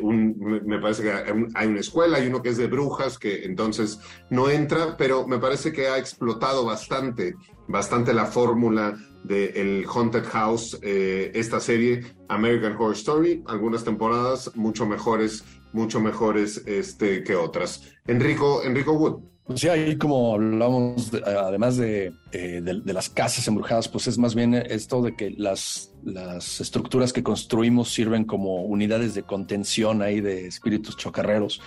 un, 0.02 0.62
me 0.66 0.78
parece 0.78 1.02
que 1.02 1.12
hay 1.54 1.66
una 1.66 1.80
escuela, 1.80 2.18
hay 2.18 2.26
uno 2.26 2.42
que 2.42 2.50
es 2.50 2.58
de 2.58 2.66
brujas, 2.66 3.18
que 3.18 3.44
entonces 3.44 3.98
no 4.28 4.50
entra, 4.50 4.96
pero 4.98 5.26
me 5.26 5.38
parece 5.38 5.72
que 5.72 5.88
ha 5.88 5.96
explotado 5.96 6.66
bastante, 6.66 7.34
bastante 7.66 8.12
la 8.12 8.26
fórmula 8.26 8.94
del 9.24 9.56
el 9.56 9.86
Haunted 9.86 10.24
House, 10.24 10.78
eh, 10.82 11.30
esta 11.34 11.60
serie 11.60 12.02
American 12.28 12.72
Horror 12.72 12.94
Story, 12.94 13.42
algunas 13.46 13.84
temporadas 13.84 14.50
mucho 14.56 14.86
mejores, 14.86 15.44
mucho 15.72 16.00
mejores 16.00 16.62
este, 16.66 17.22
que 17.22 17.34
otras. 17.34 17.82
Enrico, 18.06 18.62
Enrico 18.64 18.92
Wood. 18.92 19.30
Sí, 19.56 19.68
ahí 19.68 19.96
como 19.96 20.34
hablamos, 20.34 21.10
de, 21.10 21.24
además 21.24 21.76
de, 21.76 22.12
eh, 22.30 22.60
de, 22.62 22.80
de, 22.80 22.92
las 22.92 23.08
casas 23.08 23.48
embrujadas, 23.48 23.88
pues 23.88 24.06
es 24.06 24.16
más 24.16 24.36
bien 24.36 24.54
esto 24.54 25.02
de 25.02 25.16
que 25.16 25.30
las, 25.30 25.92
las 26.04 26.60
estructuras 26.60 27.12
que 27.12 27.24
construimos 27.24 27.92
sirven 27.92 28.24
como 28.24 28.62
unidades 28.62 29.14
de 29.14 29.24
contención 29.24 30.02
ahí 30.02 30.20
de 30.20 30.46
espíritus 30.46 30.96
chocarreros. 30.96 31.60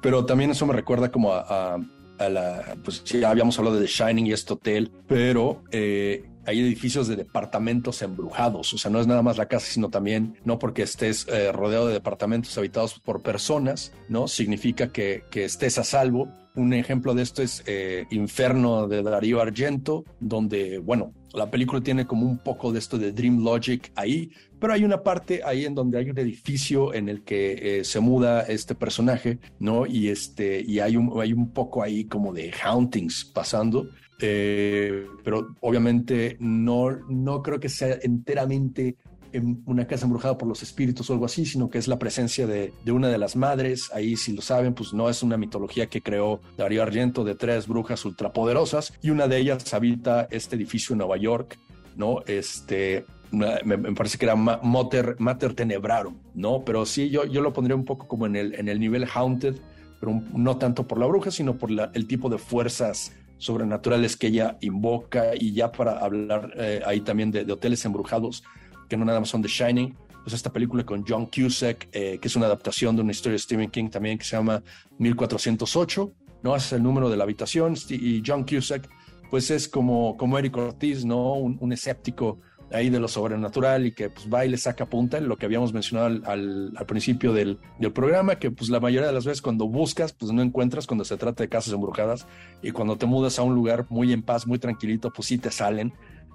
Pero 0.00 0.24
también 0.24 0.50
eso 0.50 0.66
me 0.66 0.72
recuerda 0.72 1.10
como 1.10 1.32
a, 1.32 1.40
a, 1.74 1.78
a 2.20 2.28
la, 2.28 2.76
pues 2.84 3.02
ya 3.04 3.30
habíamos 3.30 3.58
hablado 3.58 3.76
de 3.76 3.86
The 3.86 3.92
Shining 3.92 4.26
y 4.26 4.32
este 4.32 4.52
hotel, 4.52 4.92
pero 5.08 5.64
eh, 5.72 6.29
hay 6.50 6.60
edificios 6.60 7.06
de 7.06 7.16
departamentos 7.16 8.02
embrujados, 8.02 8.74
o 8.74 8.78
sea, 8.78 8.90
no 8.90 9.00
es 9.00 9.06
nada 9.06 9.22
más 9.22 9.38
la 9.38 9.46
casa, 9.46 9.66
sino 9.66 9.88
también, 9.88 10.36
no 10.44 10.58
porque 10.58 10.82
estés 10.82 11.26
eh, 11.28 11.52
rodeado 11.52 11.86
de 11.86 11.94
departamentos 11.94 12.56
habitados 12.58 12.98
por 12.98 13.22
personas, 13.22 13.92
¿no? 14.08 14.26
Significa 14.26 14.92
que, 14.92 15.22
estés 15.32 15.78
a 15.78 15.84
salvo. 15.84 16.28
Un 16.56 16.72
ejemplo 16.72 17.14
de 17.14 17.22
esto 17.22 17.42
es 17.42 17.62
eh, 17.66 18.06
Inferno 18.10 18.88
de 18.88 19.02
Darío 19.02 19.40
Argento, 19.40 20.04
donde, 20.18 20.78
bueno, 20.78 21.14
la 21.32 21.50
película 21.50 21.80
tiene 21.80 22.06
como 22.06 22.26
un 22.26 22.38
poco 22.38 22.72
de 22.72 22.80
esto 22.80 22.98
de 22.98 23.12
Dream 23.12 23.44
Logic 23.44 23.92
ahí, 23.94 24.30
pero 24.58 24.72
hay 24.72 24.82
una 24.82 25.02
parte 25.04 25.42
ahí 25.44 25.64
en 25.64 25.76
donde 25.76 25.98
hay 25.98 26.10
un 26.10 26.18
edificio 26.18 26.92
en 26.92 27.08
el 27.08 27.22
que 27.22 27.78
eh, 27.78 27.84
se 27.84 28.00
muda 28.00 28.42
este 28.42 28.74
personaje, 28.74 29.38
¿no? 29.60 29.86
Y, 29.86 30.08
este, 30.08 30.60
y 30.66 30.80
hay, 30.80 30.96
un, 30.96 31.12
hay 31.20 31.32
un 31.32 31.52
poco 31.52 31.82
ahí 31.84 32.04
como 32.06 32.32
de 32.32 32.52
hauntings 32.62 33.24
pasando. 33.24 33.88
Eh, 34.20 35.06
pero 35.24 35.54
obviamente 35.60 36.36
no, 36.40 36.90
no 37.08 37.42
creo 37.42 37.58
que 37.58 37.68
sea 37.68 37.98
enteramente 38.02 38.96
en 39.32 39.62
una 39.66 39.86
casa 39.86 40.06
embrujada 40.06 40.36
por 40.36 40.48
los 40.48 40.62
espíritus 40.62 41.08
o 41.08 41.12
algo 41.12 41.24
así, 41.24 41.46
sino 41.46 41.70
que 41.70 41.78
es 41.78 41.88
la 41.88 41.98
presencia 41.98 42.46
de, 42.46 42.72
de, 42.84 42.92
una 42.92 43.08
de 43.08 43.18
las 43.18 43.36
madres. 43.36 43.90
Ahí, 43.94 44.16
si 44.16 44.32
lo 44.32 44.42
saben, 44.42 44.74
pues 44.74 44.92
no 44.92 45.08
es 45.08 45.22
una 45.22 45.36
mitología 45.36 45.86
que 45.86 46.02
creó 46.02 46.40
Darío 46.56 46.82
Argento 46.82 47.24
de 47.24 47.34
tres 47.34 47.66
brujas 47.68 48.04
ultrapoderosas 48.04 48.92
y 49.02 49.10
una 49.10 49.28
de 49.28 49.38
ellas 49.38 49.72
habita 49.72 50.26
este 50.30 50.56
edificio 50.56 50.94
en 50.94 50.98
Nueva 50.98 51.16
York, 51.16 51.58
¿no? 51.96 52.22
Este, 52.26 53.04
me, 53.30 53.62
me 53.64 53.94
parece 53.94 54.18
que 54.18 54.24
era 54.26 54.36
Mater, 54.36 55.16
Mater 55.18 55.54
Tenebrarum, 55.54 56.16
¿no? 56.34 56.64
Pero 56.64 56.84
sí, 56.86 57.10
yo, 57.10 57.24
yo 57.24 57.40
lo 57.40 57.52
pondría 57.52 57.76
un 57.76 57.84
poco 57.84 58.08
como 58.08 58.26
en 58.26 58.36
el, 58.36 58.54
en 58.54 58.68
el 58.68 58.80
nivel 58.80 59.06
Haunted, 59.12 59.56
pero 60.00 60.20
no 60.34 60.56
tanto 60.56 60.86
por 60.86 60.98
la 60.98 61.06
bruja, 61.06 61.30
sino 61.30 61.56
por 61.56 61.70
la, 61.70 61.90
el 61.94 62.06
tipo 62.06 62.28
de 62.28 62.38
fuerzas 62.38 63.12
sobrenaturales 63.40 64.16
que 64.16 64.28
ella 64.28 64.58
invoca 64.60 65.32
y 65.34 65.52
ya 65.52 65.72
para 65.72 65.98
hablar 65.98 66.52
eh, 66.56 66.80
ahí 66.84 67.00
también 67.00 67.30
de, 67.30 67.50
hoteles 67.50 67.84
embrujados 67.84 68.44
que 68.88 68.96
no 68.96 69.04
nada 69.04 69.18
más 69.20 69.30
son 69.30 69.40
The 69.40 69.48
Shining, 69.48 69.96
pues 70.22 70.34
esta 70.34 70.52
película 70.52 70.84
con 70.84 71.04
John 71.06 71.26
Cusack, 71.26 71.88
eh, 71.92 72.18
que 72.20 72.28
es 72.28 72.36
una 72.36 72.46
adaptación 72.46 72.96
de 72.96 73.02
una 73.02 73.12
historia 73.12 73.34
de 73.34 73.38
Stephen 73.38 73.70
King 73.70 73.88
también 73.88 74.18
que 74.18 74.24
se 74.24 74.36
llama 74.36 74.62
1408, 74.98 76.12
¿no? 76.42 76.56
Es 76.56 76.72
el 76.72 76.82
número 76.82 77.08
de 77.08 77.16
la 77.16 77.24
habitación 77.24 77.74
y 77.88 78.22
John 78.24 78.44
Cusack 78.44 78.88
pues 79.30 79.50
es 79.50 79.68
como, 79.68 80.16
como 80.16 80.38
Eric 80.38 80.56
Ortiz, 80.56 81.04
¿no? 81.04 81.34
Un, 81.34 81.56
un 81.60 81.72
escéptico 81.72 82.40
ahí 82.72 82.90
de 82.90 83.00
lo 83.00 83.08
sobrenatural 83.08 83.86
y 83.86 83.92
que 83.92 84.10
pues 84.10 84.32
va 84.32 84.44
y 84.44 84.48
le 84.48 84.56
saca 84.56 84.86
punta, 84.86 85.20
lo 85.20 85.36
que 85.36 85.46
habíamos 85.46 85.72
mencionado 85.72 86.20
al, 86.26 86.72
principio 86.86 87.32
del, 87.32 87.58
del, 87.78 87.92
programa, 87.92 88.36
que 88.36 88.50
pues 88.50 88.70
la 88.70 88.80
mayoría 88.80 89.08
de 89.08 89.12
las 89.12 89.24
veces 89.24 89.42
cuando 89.42 89.66
buscas, 89.66 90.12
pues 90.12 90.32
no 90.32 90.42
encuentras 90.42 90.86
cuando 90.86 91.04
se 91.04 91.16
trata 91.16 91.42
de 91.42 91.48
casas 91.48 91.74
embrujadas 91.74 92.26
y 92.62 92.70
cuando 92.70 92.96
te 92.96 93.06
mudas 93.06 93.38
a 93.38 93.42
un 93.42 93.54
lugar 93.54 93.86
muy 93.88 94.12
en 94.12 94.22
paz, 94.22 94.46
muy 94.46 94.58
tranquilito, 94.58 95.12
pues 95.12 95.28
sí 95.28 95.38
te 95.38 95.50
salen, 95.50 95.92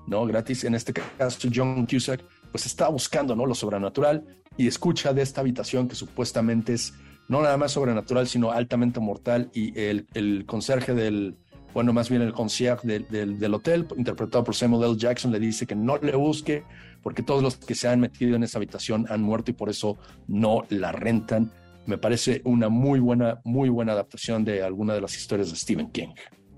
¿no? 0.07 0.25
Gratis. 0.25 0.63
En 0.63 0.75
este 0.75 0.93
caso, 0.93 1.49
John 1.53 1.85
Cusack, 1.85 2.23
pues 2.51 2.65
está 2.65 2.87
buscando, 2.89 3.35
¿no? 3.35 3.45
Lo 3.45 3.55
sobrenatural 3.55 4.25
y 4.57 4.67
escucha 4.67 5.13
de 5.13 5.21
esta 5.21 5.41
habitación 5.41 5.87
que 5.87 5.95
supuestamente 5.95 6.73
es 6.73 6.93
no 7.27 7.41
nada 7.41 7.57
más 7.57 7.71
sobrenatural, 7.71 8.27
sino 8.27 8.51
altamente 8.51 8.99
mortal 8.99 9.49
y 9.53 9.77
el, 9.79 10.07
el 10.13 10.45
conserje 10.45 10.93
del, 10.93 11.35
bueno, 11.75 11.91
más 11.91 12.09
bien 12.09 12.21
el 12.21 12.31
concierge 12.31 12.87
del, 12.87 13.37
del, 13.37 13.53
hotel, 13.53 13.85
interpretado 13.97 14.45
por 14.45 14.55
Samuel 14.55 14.91
L. 14.91 14.97
Jackson, 14.97 15.29
le 15.29 15.39
dice 15.39 15.67
que 15.67 15.75
no 15.75 15.97
le 15.97 16.15
busque 16.15 16.63
porque 17.03 17.21
todos 17.21 17.43
los 17.43 17.57
que 17.57 17.75
se 17.75 17.89
han 17.89 17.99
metido 17.99 18.37
en 18.37 18.43
esa 18.43 18.59
habitación 18.59 19.05
han 19.09 19.21
muerto 19.21 19.51
y 19.51 19.55
por 19.55 19.67
eso 19.69 19.97
no 20.25 20.63
la 20.69 20.93
rentan. 20.93 21.51
Me 21.85 21.97
parece 21.97 22.41
una 22.45 22.69
muy 22.69 23.01
buena, 23.01 23.41
muy 23.43 23.67
buena 23.67 23.91
adaptación 23.91 24.45
de 24.45 24.63
alguna 24.63 24.93
de 24.93 25.01
las 25.01 25.17
historias 25.17 25.51
de 25.51 25.57
Stephen 25.57 25.91
King. 25.91 26.13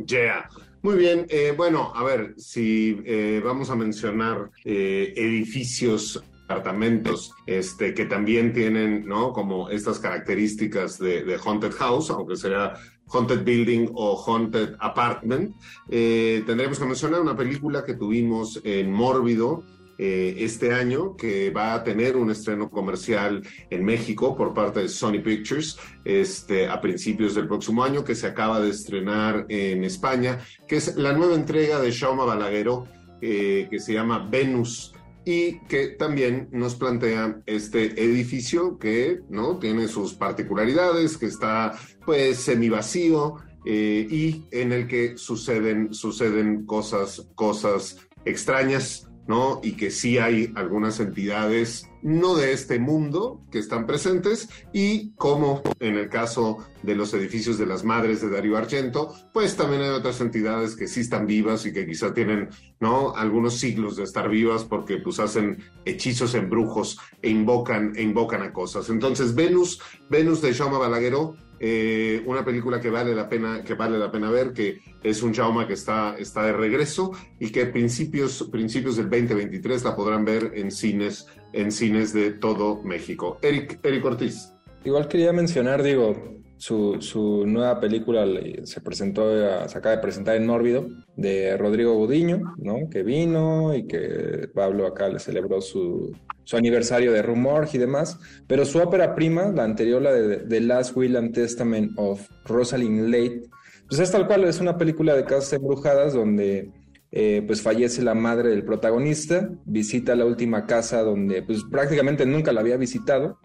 Yeah. 0.05 0.47
Muy 0.83 0.95
bien, 0.95 1.25
eh, 1.29 1.51
bueno, 1.57 1.91
a 1.95 2.03
ver, 2.03 2.35
si 2.37 3.01
eh, 3.03 3.41
vamos 3.43 3.71
a 3.71 3.75
mencionar 3.75 4.51
eh, 4.63 5.15
edificios 5.17 6.23
apartamentos 6.47 7.33
este, 7.47 7.95
que 7.95 8.05
también 8.05 8.53
tienen, 8.53 9.05
¿no? 9.07 9.33
Como 9.33 9.69
estas 9.69 9.97
características 9.97 10.99
de, 10.99 11.23
de 11.23 11.39
Haunted 11.43 11.71
House, 11.71 12.11
aunque 12.11 12.35
sea 12.35 12.75
Haunted 13.11 13.43
Building 13.43 13.89
o 13.93 14.15
Haunted 14.15 14.75
Apartment. 14.79 15.55
Eh, 15.89 16.43
tendremos 16.45 16.79
que 16.79 16.85
mencionar 16.85 17.21
una 17.21 17.35
película 17.35 17.83
que 17.83 17.93
tuvimos 17.93 18.59
en 18.63 18.91
Mórbido 18.91 19.63
eh, 19.99 20.35
este 20.39 20.73
año, 20.73 21.15
que 21.15 21.49
va 21.49 21.73
a 21.73 21.83
tener 21.83 22.17
un 22.17 22.29
estreno 22.29 22.69
comercial 22.69 23.41
en 23.69 23.83
México 23.83 24.35
por 24.35 24.53
parte 24.53 24.81
de 24.81 24.89
Sony 24.89 25.21
Pictures 25.23 25.79
este, 26.05 26.67
a 26.67 26.79
principios 26.79 27.33
del 27.33 27.47
próximo 27.47 27.83
año, 27.83 28.03
que 28.03 28.13
se 28.13 28.27
acaba 28.27 28.59
de 28.59 28.69
estrenar 28.69 29.47
en 29.49 29.83
España, 29.83 30.39
que 30.67 30.75
es 30.75 30.95
la 30.97 31.13
nueva 31.13 31.33
entrega 31.33 31.79
de 31.79 31.89
Shauma 31.89 32.25
Balagueró, 32.25 32.85
eh, 33.21 33.67
que 33.71 33.79
se 33.79 33.93
llama 33.93 34.27
Venus 34.29 34.93
y 35.27 35.59
que 35.67 35.87
también 35.87 36.47
nos 36.53 36.75
plantea 36.75 37.41
este 37.45 38.01
edificio 38.01 38.79
que 38.79 39.19
no 39.27 39.59
tiene 39.59 39.89
sus 39.89 40.13
particularidades, 40.13 41.17
que 41.17 41.25
está 41.25 41.77
pues 42.05 42.37
semivacío 42.37 43.35
eh, 43.65 44.07
y 44.09 44.45
en 44.51 44.71
el 44.71 44.87
que 44.87 45.17
suceden 45.17 45.93
suceden 45.93 46.65
cosas 46.65 47.27
cosas 47.35 47.97
extrañas 48.23 49.06
¿no? 49.27 49.59
Y 49.63 49.73
que 49.73 49.91
sí 49.91 50.17
hay 50.17 50.51
algunas 50.55 50.99
entidades 50.99 51.89
no 52.01 52.35
de 52.35 52.53
este 52.53 52.79
mundo 52.79 53.41
que 53.51 53.59
están 53.59 53.85
presentes 53.85 54.49
y 54.71 55.11
como 55.15 55.61
en 55.79 55.97
el 55.97 56.09
caso 56.09 56.59
de 56.83 56.95
los 56.95 57.13
edificios 57.13 57.57
de 57.57 57.65
las 57.65 57.83
madres 57.83 58.21
de 58.21 58.29
Darío 58.29 58.55
Argento, 58.55 59.13
pues 59.33 59.55
también 59.57 59.81
hay 59.81 59.89
otras 59.89 60.21
entidades 60.21 60.75
que 60.75 60.87
sí 60.87 61.01
están 61.01 61.27
vivas 61.27 61.65
y 61.65 61.73
que 61.73 61.85
quizá 61.85 62.13
tienen, 62.13 62.49
¿no? 62.79 63.15
Algunos 63.15 63.57
siglos 63.57 63.97
de 63.97 64.03
estar 64.03 64.29
vivas 64.29 64.63
porque 64.63 64.97
pues 64.97 65.19
hacen 65.19 65.57
hechizos 65.85 66.33
en 66.35 66.49
brujos 66.49 66.97
e 67.21 67.29
invocan, 67.29 67.93
e 67.95 68.03
invocan 68.03 68.43
a 68.43 68.53
cosas. 68.53 68.89
Entonces, 68.89 69.35
Venus, 69.35 69.81
Venus 70.09 70.41
de 70.41 70.53
Jaume 70.53 70.77
Balagueró 70.77 71.35
eh, 71.59 72.23
una 72.25 72.43
película 72.45 72.79
que 72.79 72.89
vale 72.89 73.15
la 73.15 73.27
pena, 73.27 73.63
que 73.63 73.73
vale 73.73 73.97
la 73.97 74.11
pena 74.11 74.29
ver, 74.29 74.53
que 74.53 74.79
es 75.03 75.23
un 75.23 75.33
Jauma 75.33 75.67
que 75.67 75.73
está, 75.73 76.15
está 76.17 76.43
de 76.43 76.53
regreso 76.53 77.11
y 77.39 77.51
que 77.51 77.65
principios, 77.65 78.47
principios 78.51 78.97
del 78.97 79.09
2023 79.09 79.83
la 79.83 79.95
podrán 79.95 80.25
ver 80.25 80.51
en 80.55 80.71
cines, 80.71 81.27
en 81.53 81.71
cines 81.71 82.13
de 82.13 82.31
todo 82.31 82.81
México. 82.83 83.39
Eric, 83.41 83.79
Eric 83.83 84.05
Ortiz. 84.05 84.53
Igual 84.83 85.07
quería 85.07 85.33
mencionar, 85.33 85.83
digo, 85.83 86.37
su, 86.57 86.97
su, 87.01 87.45
nueva 87.45 87.79
película 87.79 88.25
se 88.63 88.81
presentó, 88.81 89.67
se 89.67 89.77
acaba 89.77 89.95
de 89.95 90.01
presentar 90.01 90.35
en 90.35 90.47
Mórbido, 90.47 90.87
de 91.15 91.55
Rodrigo 91.57 91.95
Gudiño, 91.95 92.55
¿no? 92.57 92.89
Que 92.89 93.03
vino 93.03 93.75
y 93.75 93.87
que 93.87 94.49
Pablo 94.53 94.87
acá 94.87 95.07
le 95.09 95.19
celebró 95.19 95.61
su, 95.61 96.15
su 96.43 96.57
aniversario 96.57 97.11
de 97.11 97.21
Rumor 97.21 97.67
y 97.71 97.77
demás. 97.77 98.19
Pero 98.47 98.65
su 98.65 98.79
ópera 98.79 99.15
prima, 99.15 99.51
la 99.51 99.63
anterior, 99.63 100.01
la 100.01 100.13
de 100.13 100.37
The 100.37 100.61
Last 100.61 100.95
Will 100.95 101.15
and 101.15 101.33
Testament 101.33 101.91
of 101.97 102.27
Rosalind 102.45 103.09
Late, 103.09 103.43
pues 103.87 104.01
es 104.01 104.11
tal 104.11 104.27
cual, 104.27 104.43
es 104.43 104.59
una 104.59 104.77
película 104.77 105.15
de 105.15 105.23
casas 105.23 105.53
embrujadas 105.53 106.13
donde 106.13 106.71
eh, 107.11 107.41
pues 107.47 107.61
fallece 107.61 108.01
la 108.01 108.15
madre 108.15 108.49
del 108.49 108.65
protagonista, 108.65 109.49
visita 109.65 110.15
la 110.15 110.25
última 110.25 110.65
casa 110.65 111.03
donde 111.03 111.41
pues 111.41 111.63
prácticamente 111.63 112.25
nunca 112.25 112.51
la 112.51 112.59
había 112.61 112.75
visitado 112.75 113.39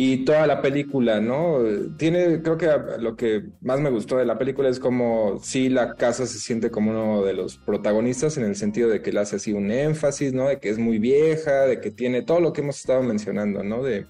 y 0.00 0.18
toda 0.18 0.46
la 0.46 0.62
película, 0.62 1.20
¿no? 1.20 1.58
Tiene, 1.96 2.40
creo 2.40 2.56
que 2.56 2.70
lo 3.00 3.16
que 3.16 3.46
más 3.60 3.80
me 3.80 3.90
gustó 3.90 4.16
de 4.16 4.26
la 4.26 4.38
película 4.38 4.68
es 4.68 4.78
como 4.78 5.40
si 5.42 5.68
la 5.68 5.96
casa 5.96 6.24
se 6.24 6.38
siente 6.38 6.70
como 6.70 6.92
uno 6.92 7.24
de 7.24 7.32
los 7.32 7.58
protagonistas 7.58 8.36
en 8.36 8.44
el 8.44 8.54
sentido 8.54 8.88
de 8.88 9.02
que 9.02 9.12
le 9.12 9.18
hace 9.18 9.34
así 9.34 9.52
un 9.52 9.72
énfasis, 9.72 10.32
¿no? 10.32 10.46
De 10.46 10.60
que 10.60 10.68
es 10.68 10.78
muy 10.78 11.00
vieja, 11.00 11.62
de 11.62 11.80
que 11.80 11.90
tiene 11.90 12.22
todo 12.22 12.38
lo 12.38 12.52
que 12.52 12.60
hemos 12.60 12.78
estado 12.78 13.02
mencionando, 13.02 13.64
¿no? 13.64 13.82
De, 13.82 14.06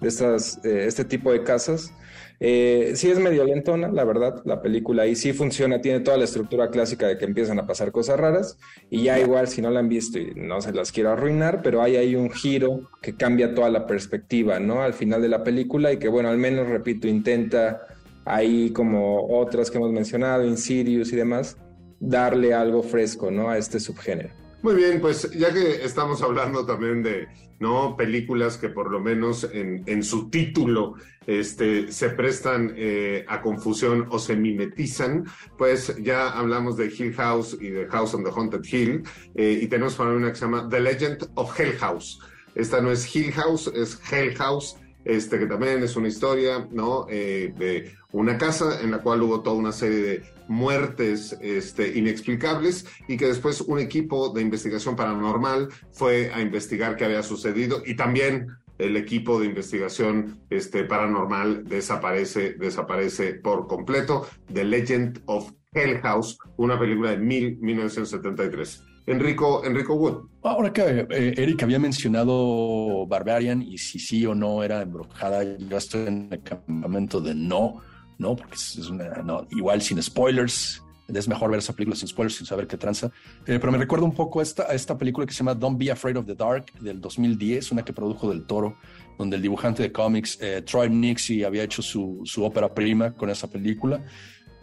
de 0.00 0.08
estas, 0.08 0.58
eh, 0.64 0.86
este 0.88 1.04
tipo 1.04 1.30
de 1.30 1.44
casas. 1.44 1.94
Eh, 2.40 2.92
sí 2.94 3.10
es 3.10 3.18
medio 3.18 3.44
lentona, 3.44 3.88
la 3.88 4.04
verdad, 4.04 4.42
la 4.44 4.62
película 4.62 5.06
y 5.06 5.16
sí 5.16 5.32
funciona, 5.32 5.80
tiene 5.80 6.00
toda 6.00 6.16
la 6.16 6.24
estructura 6.24 6.70
clásica 6.70 7.08
de 7.08 7.18
que 7.18 7.24
empiezan 7.24 7.58
a 7.58 7.66
pasar 7.66 7.90
cosas 7.90 8.18
raras 8.18 8.58
y 8.90 9.02
ya 9.02 9.18
igual 9.18 9.48
si 9.48 9.60
no 9.60 9.70
la 9.70 9.80
han 9.80 9.88
visto 9.88 10.20
y 10.20 10.32
no 10.36 10.60
se 10.60 10.72
las 10.72 10.92
quiero 10.92 11.10
arruinar, 11.10 11.62
pero 11.62 11.82
hay 11.82 11.96
ahí 11.96 12.14
un 12.14 12.30
giro 12.30 12.90
que 13.02 13.16
cambia 13.16 13.54
toda 13.54 13.70
la 13.70 13.86
perspectiva, 13.86 14.60
¿no? 14.60 14.82
Al 14.82 14.94
final 14.94 15.20
de 15.20 15.28
la 15.28 15.42
película 15.42 15.92
y 15.92 15.98
que 15.98 16.08
bueno, 16.08 16.28
al 16.28 16.38
menos, 16.38 16.68
repito, 16.68 17.08
intenta 17.08 17.82
ahí 18.24 18.70
como 18.70 19.26
otras 19.26 19.70
que 19.70 19.78
hemos 19.78 19.90
mencionado, 19.90 20.44
Insidious 20.44 21.12
y 21.12 21.16
demás, 21.16 21.56
darle 21.98 22.54
algo 22.54 22.82
fresco, 22.82 23.30
¿no? 23.32 23.50
A 23.50 23.58
este 23.58 23.80
subgénero. 23.80 24.47
Muy 24.60 24.74
bien, 24.74 25.00
pues 25.00 25.30
ya 25.30 25.52
que 25.52 25.84
estamos 25.84 26.20
hablando 26.20 26.66
también 26.66 27.02
de 27.02 27.28
no 27.60 27.96
películas 27.96 28.56
que 28.56 28.68
por 28.68 28.90
lo 28.90 28.98
menos 28.98 29.48
en, 29.52 29.84
en 29.86 30.02
su 30.02 30.30
título 30.30 30.94
este, 31.28 31.92
se 31.92 32.10
prestan 32.10 32.74
eh, 32.76 33.24
a 33.28 33.40
confusión 33.40 34.06
o 34.10 34.18
se 34.18 34.34
mimetizan, 34.34 35.26
pues 35.56 35.96
ya 36.02 36.30
hablamos 36.30 36.76
de 36.76 36.86
Hill 36.86 37.14
House 37.14 37.56
y 37.60 37.68
de 37.68 37.86
House 37.86 38.14
on 38.14 38.24
the 38.24 38.30
Haunted 38.30 38.64
Hill 38.64 39.02
eh, 39.36 39.60
y 39.62 39.68
tenemos 39.68 39.94
para 39.94 40.10
una 40.10 40.30
que 40.30 40.36
se 40.36 40.44
llama 40.44 40.68
The 40.68 40.80
Legend 40.80 41.30
of 41.34 41.58
Hell 41.58 41.76
House. 41.78 42.20
Esta 42.56 42.80
no 42.80 42.90
es 42.90 43.14
Hill 43.14 43.32
House, 43.32 43.70
es 43.72 44.00
Hell 44.10 44.34
House 44.36 44.76
este, 45.04 45.38
que 45.38 45.46
también 45.46 45.82
es 45.82 45.96
una 45.96 46.08
historia, 46.08 46.68
¿no? 46.70 47.06
Eh, 47.08 47.52
de 47.56 47.92
una 48.12 48.38
casa 48.38 48.80
en 48.82 48.90
la 48.90 48.98
cual 48.98 49.22
hubo 49.22 49.42
toda 49.42 49.56
una 49.56 49.72
serie 49.72 49.98
de 49.98 50.22
muertes 50.48 51.36
este, 51.40 51.98
inexplicables 51.98 52.86
y 53.06 53.16
que 53.16 53.26
después 53.26 53.60
un 53.60 53.78
equipo 53.78 54.30
de 54.30 54.42
investigación 54.42 54.96
paranormal 54.96 55.68
fue 55.92 56.32
a 56.32 56.40
investigar 56.40 56.96
qué 56.96 57.04
había 57.04 57.22
sucedido 57.22 57.82
y 57.84 57.96
también 57.96 58.48
el 58.78 58.96
equipo 58.96 59.40
de 59.40 59.46
investigación 59.46 60.40
este, 60.50 60.84
paranormal 60.84 61.64
desaparece, 61.64 62.54
desaparece 62.54 63.34
por 63.34 63.66
completo. 63.66 64.26
The 64.52 64.64
Legend 64.64 65.20
of 65.26 65.50
Hell 65.72 65.98
House, 66.00 66.38
una 66.56 66.78
película 66.78 67.10
de 67.10 67.18
mil, 67.18 67.58
1973. 67.58 68.84
Enrico, 69.08 69.64
Enrico 69.64 69.94
Wood. 69.94 70.28
Ahora 70.42 70.72
que 70.72 71.06
eh, 71.10 71.34
Eric 71.36 71.62
había 71.62 71.78
mencionado 71.78 73.06
Barbarian 73.06 73.62
y 73.62 73.78
si 73.78 73.98
sí 73.98 74.24
o 74.26 74.34
no 74.34 74.62
era 74.62 74.82
embrujada, 74.82 75.42
yo 75.58 75.76
estoy 75.76 76.06
en 76.06 76.28
el 76.30 76.42
campamento 76.42 77.20
de 77.20 77.34
no, 77.34 77.80
no, 78.18 78.36
porque 78.36 78.54
es 78.54 78.88
una, 78.88 79.22
no, 79.22 79.46
igual 79.50 79.80
sin 79.82 80.02
spoilers. 80.02 80.82
Es 81.08 81.26
mejor 81.26 81.50
ver 81.50 81.60
esa 81.60 81.72
película 81.72 81.96
sin 81.96 82.06
spoilers, 82.06 82.36
sin 82.36 82.46
saber 82.46 82.66
qué 82.66 82.76
tranza. 82.76 83.10
Eh, 83.46 83.58
pero 83.58 83.72
me 83.72 83.78
recuerda 83.78 84.04
un 84.04 84.12
poco 84.12 84.40
a 84.40 84.42
esta, 84.42 84.64
esta 84.64 84.98
película 84.98 85.26
que 85.26 85.32
se 85.32 85.38
llama 85.38 85.54
Don't 85.54 85.78
Be 85.78 85.90
Afraid 85.90 86.18
of 86.18 86.26
the 86.26 86.34
Dark 86.34 86.66
del 86.80 87.00
2010, 87.00 87.72
una 87.72 87.82
que 87.82 87.94
produjo 87.94 88.28
del 88.28 88.44
Toro, 88.44 88.76
donde 89.16 89.36
el 89.36 89.42
dibujante 89.42 89.82
de 89.82 89.90
cómics 89.90 90.38
eh, 90.42 90.62
Troy 90.62 90.90
Nixie 90.90 91.46
había 91.46 91.62
hecho 91.62 91.80
su, 91.80 92.20
su 92.24 92.44
ópera 92.44 92.74
prima 92.74 93.14
con 93.14 93.30
esa 93.30 93.48
película. 93.48 94.04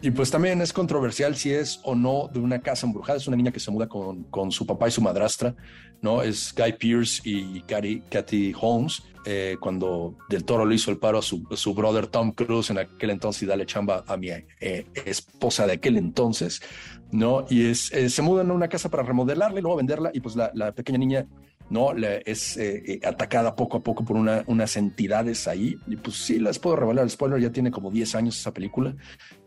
Y 0.02 0.10
pues 0.10 0.30
también 0.30 0.60
es 0.60 0.72
controversial 0.72 1.36
si 1.36 1.52
es 1.52 1.80
o 1.82 1.94
no 1.94 2.28
de 2.32 2.38
una 2.38 2.60
casa 2.60 2.86
embrujada. 2.86 3.16
Es 3.16 3.26
una 3.26 3.36
niña 3.36 3.50
que 3.50 3.60
se 3.60 3.70
muda 3.70 3.88
con, 3.88 4.24
con 4.24 4.52
su 4.52 4.66
papá 4.66 4.88
y 4.88 4.90
su 4.90 5.00
madrastra, 5.00 5.54
¿no? 6.02 6.22
Es 6.22 6.54
Guy 6.54 6.74
Pierce 6.74 7.22
y 7.24 7.62
Kathy, 7.62 8.52
Holmes. 8.60 9.02
Eh, 9.28 9.56
cuando 9.58 10.16
Del 10.28 10.44
Toro 10.44 10.64
le 10.64 10.76
hizo 10.76 10.92
el 10.92 10.98
paro 10.98 11.18
a 11.18 11.22
su, 11.22 11.44
su, 11.56 11.74
brother 11.74 12.06
Tom 12.06 12.30
Cruise 12.30 12.70
en 12.70 12.78
aquel 12.78 13.10
entonces 13.10 13.42
y 13.42 13.46
dale 13.46 13.66
chamba 13.66 14.04
a 14.06 14.16
mi 14.16 14.28
eh, 14.28 14.86
esposa 15.04 15.66
de 15.66 15.72
aquel 15.72 15.96
entonces, 15.96 16.62
¿no? 17.10 17.44
Y 17.50 17.66
es, 17.66 17.92
eh, 17.92 18.08
se 18.08 18.22
mudan 18.22 18.52
a 18.52 18.54
una 18.54 18.68
casa 18.68 18.88
para 18.88 19.02
remodelarla 19.02 19.58
y 19.58 19.62
luego 19.62 19.78
venderla 19.78 20.12
y 20.14 20.20
pues 20.20 20.36
la, 20.36 20.52
la 20.54 20.70
pequeña 20.70 20.98
niña 20.98 21.26
¿no? 21.70 21.92
es 21.92 22.56
eh, 22.56 22.82
eh, 22.86 23.00
atacada 23.04 23.56
poco 23.56 23.78
a 23.78 23.82
poco 23.82 24.04
por 24.04 24.16
una, 24.16 24.44
unas 24.46 24.76
entidades 24.76 25.48
ahí. 25.48 25.76
Y 25.86 25.96
pues 25.96 26.16
sí, 26.16 26.38
les 26.38 26.58
puedo 26.58 26.76
revelar 26.76 27.04
el 27.04 27.10
spoiler, 27.10 27.40
ya 27.40 27.50
tiene 27.50 27.70
como 27.70 27.90
10 27.90 28.14
años 28.14 28.38
esa 28.38 28.52
película. 28.52 28.94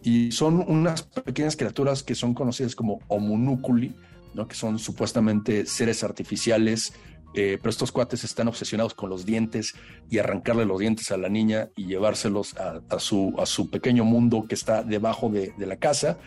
Y 0.04 0.32
son 0.32 0.64
unas 0.68 1.04
pequeñas 1.04 1.56
criaturas 1.56 2.04
que 2.04 2.16
son 2.16 2.34
conocidas 2.34 2.76
como 2.76 3.00
homunúculi, 3.08 3.96
¿no? 4.34 4.48
que 4.48 4.56
son 4.56 4.80
supuestamente 4.80 5.66
seres 5.66 6.04
artificiales, 6.04 6.94
eh, 7.36 7.58
pero 7.62 7.70
estos 7.70 7.92
cuates 7.92 8.24
están 8.24 8.48
obsesionados 8.48 8.96
con 8.96 9.10
los 9.10 9.26
dientes 9.26 9.76
y 10.10 10.18
arrancarle 10.18 10.66
los 10.66 10.80
dientes 10.80 11.12
a 11.12 11.18
la 11.18 11.30
niña 11.30 11.70
y 11.76 11.86
llevárselos 11.86 12.56
a, 12.56 13.00
su, 13.00 13.36
a 13.38 13.46
su 13.46 13.70
pequeño 13.70 14.04
mundo 14.04 14.46
que 14.48 14.56
está 14.56 14.84
debajo 14.84 15.30
de, 15.30 15.54
la 15.60 15.78
casa. 15.78 16.18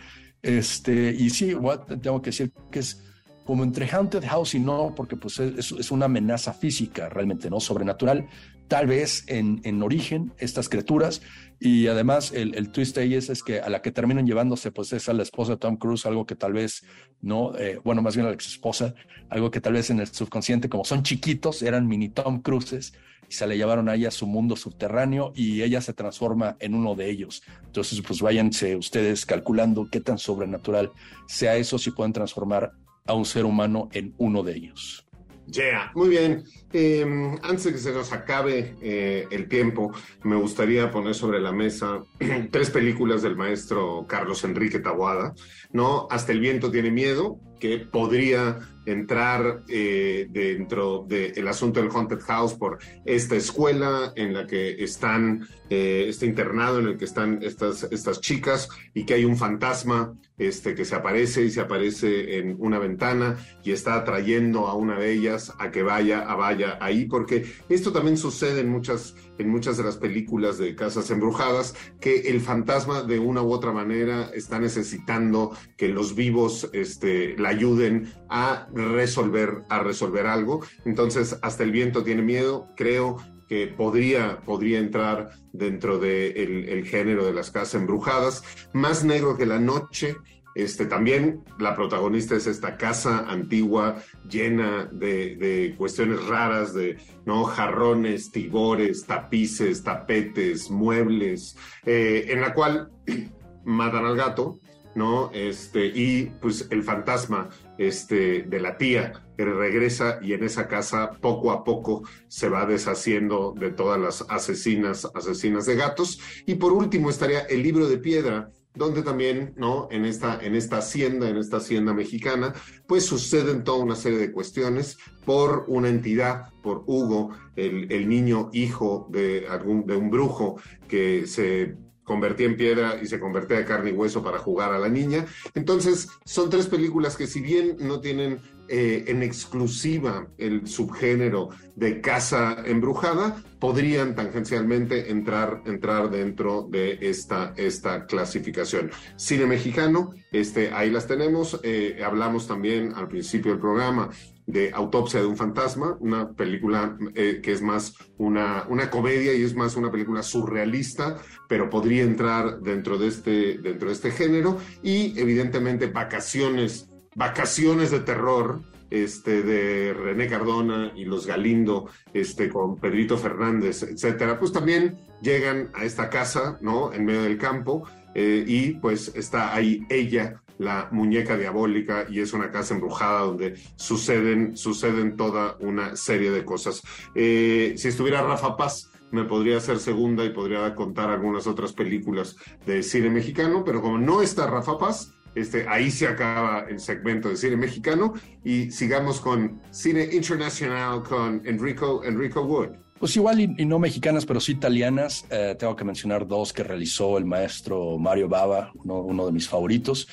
Este, 0.43 1.11
y 1.13 1.31
sí, 1.31 1.55
tengo 2.01 2.23
que 2.23 2.31
decir 2.31 2.53
que 2.71 2.79
es 2.79 3.03
como 3.45 3.65
entre 3.65 3.89
Haunted 3.89 4.25
House 4.25 4.55
y 4.55 4.61
no, 4.61 4.95
porque 4.95 5.17
pues 5.17 5.39
es, 5.39 5.73
es, 5.73 5.91
una 5.91 6.07
amenaza 6.07 6.53
física 6.53 7.09
realmente, 7.09 7.51
¿no? 7.51 7.61
Sobrenatural, 7.61 8.29
tal 8.69 8.87
vez 8.87 9.25
en, 9.27 9.61
en 9.65 9.83
origen 9.83 10.33
estas 10.39 10.69
criaturas 10.69 11.23
y 11.59 11.89
además 11.89 12.33
el, 12.33 12.55
el, 12.55 12.71
twist 12.71 12.97
ahí 12.99 13.15
es, 13.15 13.29
es 13.29 13.43
que 13.43 13.61
a 13.61 13.69
la 13.69 13.83
que 13.83 13.93
terminan 13.93 14.27
llevándose 14.27 14.73
pues 14.73 14.93
es 14.93 15.09
a 15.09 15.13
la 15.13 15.23
esposa 15.23 15.53
de 15.53 15.59
Tom 15.59 15.77
Cruise, 15.77 16.07
algo 16.07 16.27
que 16.27 16.37
tal 16.37 16.53
vez, 16.53 16.85
no, 17.21 17.57
eh, 17.57 17.81
bueno, 17.85 18.03
más 18.03 18.15
bien 18.15 18.27
a 18.27 18.31
la 18.31 18.35
ex 18.35 18.47
esposa, 18.47 18.95
algo 19.29 19.51
que 19.51 19.61
tal 19.61 19.75
vez 19.75 19.91
en 19.91 20.01
el 20.01 20.07
subconsciente, 20.07 20.69
como 20.69 20.85
son 20.85 21.03
chiquitos, 21.03 21.63
eran 21.63 21.87
mini 21.87 22.09
Tom 22.09 22.43
Cruises 22.43 22.95
y 23.29 23.33
se 23.35 23.47
le 23.47 23.57
llevaron 23.57 23.89
ahí 23.89 24.07
a 24.07 24.11
su 24.11 24.27
mundo 24.27 24.57
subterráneo 24.57 25.33
y 25.35 25.63
ella 25.63 25.81
se 25.81 25.93
transforma 25.93 26.57
en 26.61 26.75
uno 26.75 26.95
de 26.95 27.11
ellos. 27.11 27.43
Entonces 27.65 28.01
pues 28.01 28.21
váyanse 28.21 28.77
ustedes 28.77 29.27
calculando 29.27 29.89
qué 29.91 30.01
tan 30.01 30.19
sobrenatural 30.19 30.93
sea 31.27 31.57
eso 31.57 31.79
si 31.79 31.91
pueden 31.91 32.13
transformar 32.13 32.73
a 33.07 33.15
un 33.15 33.25
ser 33.25 33.45
humano 33.45 33.89
en 33.93 34.15
uno 34.19 34.43
de 34.43 34.55
ellos. 34.55 35.07
Yeah, 35.47 35.91
muy 35.95 36.09
bien. 36.09 36.45
Em, 36.73 37.37
antes 37.43 37.65
de 37.65 37.73
que 37.73 37.79
se 37.79 37.93
nos 37.93 38.13
acabe 38.13 38.77
eh, 38.81 39.27
el 39.31 39.49
tiempo, 39.49 39.93
me 40.23 40.37
gustaría 40.37 40.91
poner 40.91 41.15
sobre 41.15 41.41
la 41.41 41.53
mesa 41.53 42.03
tres 42.51 42.71
películas 42.71 43.23
del 43.23 43.37
maestro 43.37 44.07
Carlos 44.09 44.45
Enrique 44.45 44.79
Taboada, 44.79 45.35
¿no? 45.73 46.07
Hasta 46.11 46.33
el 46.33 46.41
viento 46.41 46.71
tiene 46.71 46.91
miedo, 46.91 47.39
que 47.63 47.79
podría 47.79 48.59
entrar 48.87 49.63
eh, 49.69 50.27
dentro 50.31 51.05
del 51.07 51.47
asunto 51.47 51.81
del 51.81 51.91
Haunted 51.91 52.19
House 52.21 52.55
por 52.55 52.79
esta 53.05 53.37
escuela 53.37 54.13
en 54.17 54.33
la 54.33 54.47
que 54.47 54.83
están, 54.83 55.47
eh, 55.71 56.07
este 56.09 56.27
internado 56.27 56.81
en 56.81 56.89
el 56.89 56.97
que 56.97 57.05
están 57.05 57.39
estas, 57.43 57.85
estas 57.85 58.21
chicas 58.21 58.69
y 58.95 59.05
que 59.05 59.15
hay 59.15 59.25
un 59.25 59.37
fantasma 59.37 60.13
este, 60.47 60.75
que 60.75 60.85
se 60.85 60.95
aparece 60.95 61.45
y 61.45 61.51
se 61.51 61.61
aparece 61.61 62.39
en 62.39 62.57
una 62.59 62.79
ventana 62.79 63.37
y 63.63 63.73
está 63.73 63.95
atrayendo 63.95 64.67
a 64.67 64.75
una 64.75 64.99
de 64.99 65.13
ellas 65.13 65.53
a 65.59 65.71
que 65.71 65.83
vaya, 65.83 66.21
a 66.21 66.35
vaya 66.35 66.79
ahí, 66.81 67.07
porque 67.07 67.45
esto 67.69 67.93
también 67.93 68.17
sucede 68.17 68.61
en 68.61 68.69
muchas, 68.69 69.15
en 69.39 69.49
muchas 69.49 69.77
de 69.77 69.85
las 69.85 69.97
películas 69.97 70.59
de 70.59 70.75
casas 70.75 71.11
embrujadas, 71.11 71.75
que 72.01 72.31
el 72.31 72.41
fantasma 72.41 73.03
de 73.03 73.19
una 73.19 73.43
u 73.43 73.53
otra 73.53 73.73
manera 73.73 74.31
está 74.35 74.59
necesitando 74.59 75.57
que 75.77 75.89
los 75.89 76.15
vivos 76.15 76.69
este, 76.73 77.37
la 77.39 77.51
ayuden 77.51 78.13
a 78.29 78.69
resolver, 78.73 79.63
a 79.69 79.81
resolver 79.81 80.27
algo. 80.27 80.65
Entonces, 80.85 81.39
hasta 81.43 81.63
el 81.65 81.71
viento 81.71 82.03
tiene 82.03 82.23
miedo, 82.23 82.69
creo 82.77 83.19
que 83.53 83.67
podría, 83.67 84.41
podría 84.41 84.79
entrar 84.79 85.29
dentro 85.53 85.99
del 85.99 86.65
de 86.65 86.73
el 86.73 86.87
género 86.87 87.27
de 87.27 87.35
las 87.35 87.51
casas 87.51 87.75
embrujadas. 87.75 88.43
Más 88.73 89.05
negro 89.05 89.37
que 89.37 89.45
la 89.45 89.59
noche, 89.59 90.17
este, 90.55 90.87
también 90.87 91.45
la 91.59 91.77
protagonista 91.77 92.35
es 92.35 92.47
esta 92.47 92.79
casa 92.79 93.27
antigua 93.29 94.03
llena 94.27 94.89
de, 94.91 95.37
de, 95.37 95.75
cuestiones 95.77 96.27
raras, 96.29 96.73
de 96.73 96.97
¿no? 97.27 97.45
jarrones, 97.45 98.33
tibores, 98.33 99.05
tapices, 99.05 99.85
tapetes, 99.85 100.71
muebles, 100.71 101.55
eh, 101.85 102.29
en 102.31 102.41
la 102.41 102.55
cual 102.55 102.91
matan 103.67 104.07
al 104.07 104.17
gato, 104.17 104.61
¿no? 104.95 105.31
Este, 105.35 105.85
y 105.89 106.33
pues 106.41 106.69
el 106.71 106.83
fantasma 106.85 107.51
este, 107.79 108.43
de 108.43 108.61
la 108.61 108.77
tía 108.77 109.13
que 109.37 109.45
regresa 109.45 110.19
y 110.23 110.33
en 110.33 110.45
esa 110.45 110.69
casa 110.69 111.13
poco 111.21 111.53
a 111.53 111.65
poco 111.65 112.03
se 112.29 112.49
va 112.49 112.67
deshaciendo 112.67 113.55
de 113.59 113.71
todas 113.71 114.01
las 114.01 114.25
asesinas, 114.29 115.09
asesinas 115.15 115.67
de 115.67 115.77
gatos. 115.77 116.21
Y 116.47 116.57
por 116.57 116.73
último 116.73 117.11
estaría 117.11 117.41
el 117.41 117.63
libro 117.63 117.89
de 117.89 117.99
piedra, 117.99 118.51
donde 118.75 119.03
también, 119.03 119.53
¿no? 119.57 119.89
En 119.91 120.05
esta, 120.05 120.39
en 120.43 120.55
esta 120.55 120.79
hacienda, 120.79 121.29
en 121.29 121.37
esta 121.37 121.59
hacienda 121.59 121.93
mexicana, 121.93 122.55
pues 122.87 123.05
suceden 123.05 123.65
toda 123.65 123.85
una 123.85 123.97
serie 123.97 124.19
de 124.19 124.33
cuestiones 124.33 124.97
por 125.27 125.65
una 125.69 125.89
entidad, 125.89 126.51
por 126.63 126.83
Hugo, 126.87 127.31
el, 127.57 127.93
el 127.93 128.09
niño 128.09 128.49
hijo 128.53 129.09
de, 129.11 129.47
algún, 129.49 129.87
de 129.87 129.97
un 129.97 130.11
brujo 130.11 130.57
que 130.89 131.27
se 131.27 131.77
convertía 132.05 132.47
en 132.47 132.57
piedra 132.57 132.99
y 133.03 133.07
se 133.07 133.21
convertía 133.21 133.59
de 133.59 133.65
carne 133.65 133.91
y 133.91 133.93
hueso 133.93 134.23
para 134.23 134.39
jugar 134.39 134.73
a 134.73 134.79
la 134.79 134.89
niña. 134.89 135.27
Entonces, 135.55 136.09
son 136.25 136.51
tres 136.51 136.67
películas 136.67 137.17
que 137.17 137.27
si 137.27 137.41
bien 137.41 137.77
no 137.81 138.01
tienen 138.01 138.41
eh, 138.69 139.05
en 139.09 139.23
exclusiva 139.23 140.29
el 140.39 140.67
subgénero 140.67 141.51
de 141.77 142.01
casa 142.01 142.63
embrujada, 142.65 143.43
podrían 143.59 144.15
tangencialmente 144.15 145.11
entrar, 145.11 145.63
entrar 145.67 146.11
dentro 146.11 146.67
de 146.71 146.99
esta, 147.03 147.53
esta 147.57 148.07
clasificación. 148.07 148.91
Cine 149.17 149.47
mexicano, 149.47 150.11
este, 150.33 150.73
ahí 150.73 150.91
las 150.91 151.07
tenemos. 151.07 151.61
Eh, 151.63 152.01
hablamos 152.05 152.47
también 152.49 152.93
al 152.95 153.09
principio 153.09 153.53
del 153.53 153.61
programa 153.61 154.11
de 154.47 154.71
Autopsia 154.73 155.21
de 155.21 155.27
un 155.27 155.37
fantasma, 155.37 155.97
una 156.01 156.33
película 156.33 156.97
eh, 157.15 157.41
que 157.43 157.53
es 157.53 157.63
más 157.63 157.95
una, 158.19 158.65
una 158.69 158.91
comedia 158.91 159.33
y 159.35 159.43
es 159.43 159.55
más 159.55 159.77
una 159.77 159.91
película 159.91 160.23
surrealista, 160.23 161.19
pero 161.49 161.71
podría 161.71 162.03
entrar 162.03 162.61
dentro 162.61 162.99
de 162.99 163.09
este, 163.09 163.59
dentro 163.59 163.89
de 163.89 163.95
este 163.95 164.11
género. 164.11 164.59
Y 164.83 165.19
evidentemente 165.19 165.87
Vacaciones, 165.87 166.89
Vacaciones 167.15 167.91
de 167.91 168.01
Terror, 168.01 168.61
este, 168.91 169.43
de 169.43 169.95
René 169.95 170.27
Cardona 170.29 170.93
y 170.95 171.05
los 171.05 171.27
Galindo, 171.27 171.89
este, 172.13 172.51
con 172.51 172.77
Pedrito 172.77 173.17
Fernández, 173.17 173.83
etcétera, 173.83 174.39
pues 174.39 174.53
también 174.53 174.99
llegan 175.23 175.71
a 175.73 175.85
esta 175.85 176.11
casa, 176.11 176.59
¿no? 176.61 176.93
En 176.93 177.07
medio 177.07 177.23
del 177.23 177.39
campo, 177.39 177.89
eh, 178.15 178.45
y 178.47 178.75
pues 178.75 179.13
está 179.15 179.55
ahí 179.55 179.87
ella 179.89 180.42
la 180.59 180.89
muñeca 180.93 181.37
diabólica 181.37 182.07
y 182.09 182.21
es 182.21 182.33
una 182.33 182.51
casa 182.51 182.75
embrujada 182.75 183.21
donde 183.21 183.57
suceden, 183.77 184.57
suceden 184.57 185.17
toda 185.17 185.57
una 185.61 185.97
serie 185.97 186.31
de 186.31 186.45
cosas. 186.45 186.83
Eh, 187.15 187.75
si 187.77 187.89
estuviera 187.89 188.23
Rafa 188.23 188.57
Paz, 188.57 188.91
me 189.11 189.25
podría 189.25 189.59
hacer 189.59 189.79
segunda 189.79 190.25
y 190.25 190.31
podría 190.31 190.75
contar 190.75 191.11
algunas 191.11 191.47
otras 191.47 191.73
películas 191.73 192.37
de 192.67 192.83
cine 192.83 193.11
mexicano, 193.11 193.63
pero 193.65 193.81
como 193.83 193.99
no 193.99 194.23
está 194.23 194.47
Rafa 194.47 194.79
Paz, 194.79 195.13
este, 195.35 195.67
ahí 195.69 195.91
se 195.91 196.07
acaba 196.07 196.67
el 196.69 196.79
segmento 196.81 197.29
de 197.29 197.37
cine 197.37 197.57
mexicano 197.57 198.15
y 198.45 198.71
sigamos 198.71 199.21
con 199.21 199.61
cine 199.71 200.09
internacional 200.13 201.03
con 201.03 201.43
Enrico, 201.47 202.03
Enrico 202.05 202.43
Wood. 202.43 202.71
Pues 202.99 203.17
igual 203.17 203.41
y, 203.41 203.49
no 203.67 203.79
mexicanas, 203.79 204.25
pero 204.25 204.41
sí 204.41 204.53
italianas. 204.53 205.27
Eh, 205.31 205.57
tengo 205.59 205.75
que 205.75 205.85
mencionar 205.85 206.27
dos 206.27 206.53
que 206.53 206.63
realizó 206.63 207.19
el 207.19 207.25
maestro 207.25 207.99
Mario 207.99 208.29
Bava, 208.29 208.71
uno 208.85 209.27
de 209.27 209.33
mis 209.33 209.49
favoritos. 209.49 210.07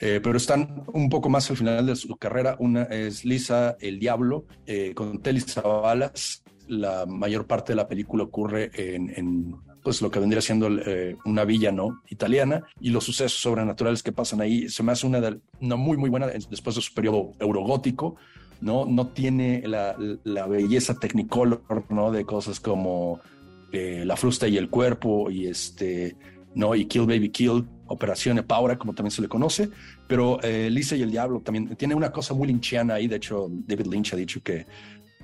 Eh, 0.00 0.20
pero 0.22 0.36
están 0.36 0.84
un 0.92 1.08
poco 1.08 1.28
más 1.28 1.50
al 1.50 1.56
final 1.56 1.86
de 1.86 1.96
su 1.96 2.16
carrera. 2.16 2.56
Una 2.58 2.84
es 2.84 3.24
Lisa 3.24 3.76
el 3.80 3.98
Diablo, 3.98 4.46
eh, 4.66 4.92
con 4.94 5.20
Telly 5.20 5.40
Savalas. 5.40 6.44
La 6.68 7.06
mayor 7.06 7.46
parte 7.46 7.72
de 7.72 7.76
la 7.76 7.88
película 7.88 8.24
ocurre 8.24 8.70
en, 8.74 9.56
pues 9.82 10.02
lo 10.02 10.10
que 10.10 10.20
vendría 10.20 10.42
siendo 10.42 10.68
eh, 10.68 11.16
una 11.24 11.44
villa 11.44 11.72
no 11.72 12.02
italiana. 12.10 12.64
Y 12.80 12.90
los 12.90 13.04
sucesos 13.04 13.40
sobrenaturales 13.40 14.02
que 14.02 14.12
pasan 14.12 14.40
ahí 14.40 14.68
se 14.68 14.82
me 14.82 14.92
hace 14.92 15.06
una, 15.06 15.20
de, 15.20 15.40
muy 15.60 15.96
muy 15.96 16.10
buena 16.10 16.26
después 16.26 16.76
de 16.76 16.82
su 16.82 16.92
periodo 16.94 17.32
eurogótico 17.40 18.16
no 18.60 18.84
no 18.86 19.08
tiene 19.08 19.62
la, 19.66 19.96
la 20.24 20.46
belleza 20.48 20.98
technicolor 20.98 21.62
no 21.90 22.10
de 22.10 22.24
cosas 22.24 22.58
como 22.58 23.20
la 23.70 24.16
frusta 24.16 24.48
y 24.48 24.56
el 24.56 24.68
cuerpo 24.68 25.30
y 25.30 25.46
este 25.46 26.16
no 26.56 26.74
y 26.74 26.86
Kill 26.86 27.06
Baby 27.06 27.30
Kill 27.30 27.64
Operación 27.88 28.42
Paura, 28.46 28.78
como 28.78 28.94
también 28.94 29.10
se 29.10 29.22
le 29.22 29.28
conoce, 29.28 29.68
pero 30.06 30.40
eh, 30.42 30.70
Lisa 30.70 30.96
y 30.96 31.02
el 31.02 31.10
Diablo 31.10 31.40
también 31.40 31.76
tiene 31.76 31.94
una 31.94 32.12
cosa 32.12 32.34
muy 32.34 32.46
lynchiana 32.46 32.94
ahí, 32.94 33.08
de 33.08 33.16
hecho 33.16 33.48
David 33.50 33.86
Lynch 33.86 34.12
ha 34.12 34.16
dicho 34.16 34.40
que, 34.42 34.66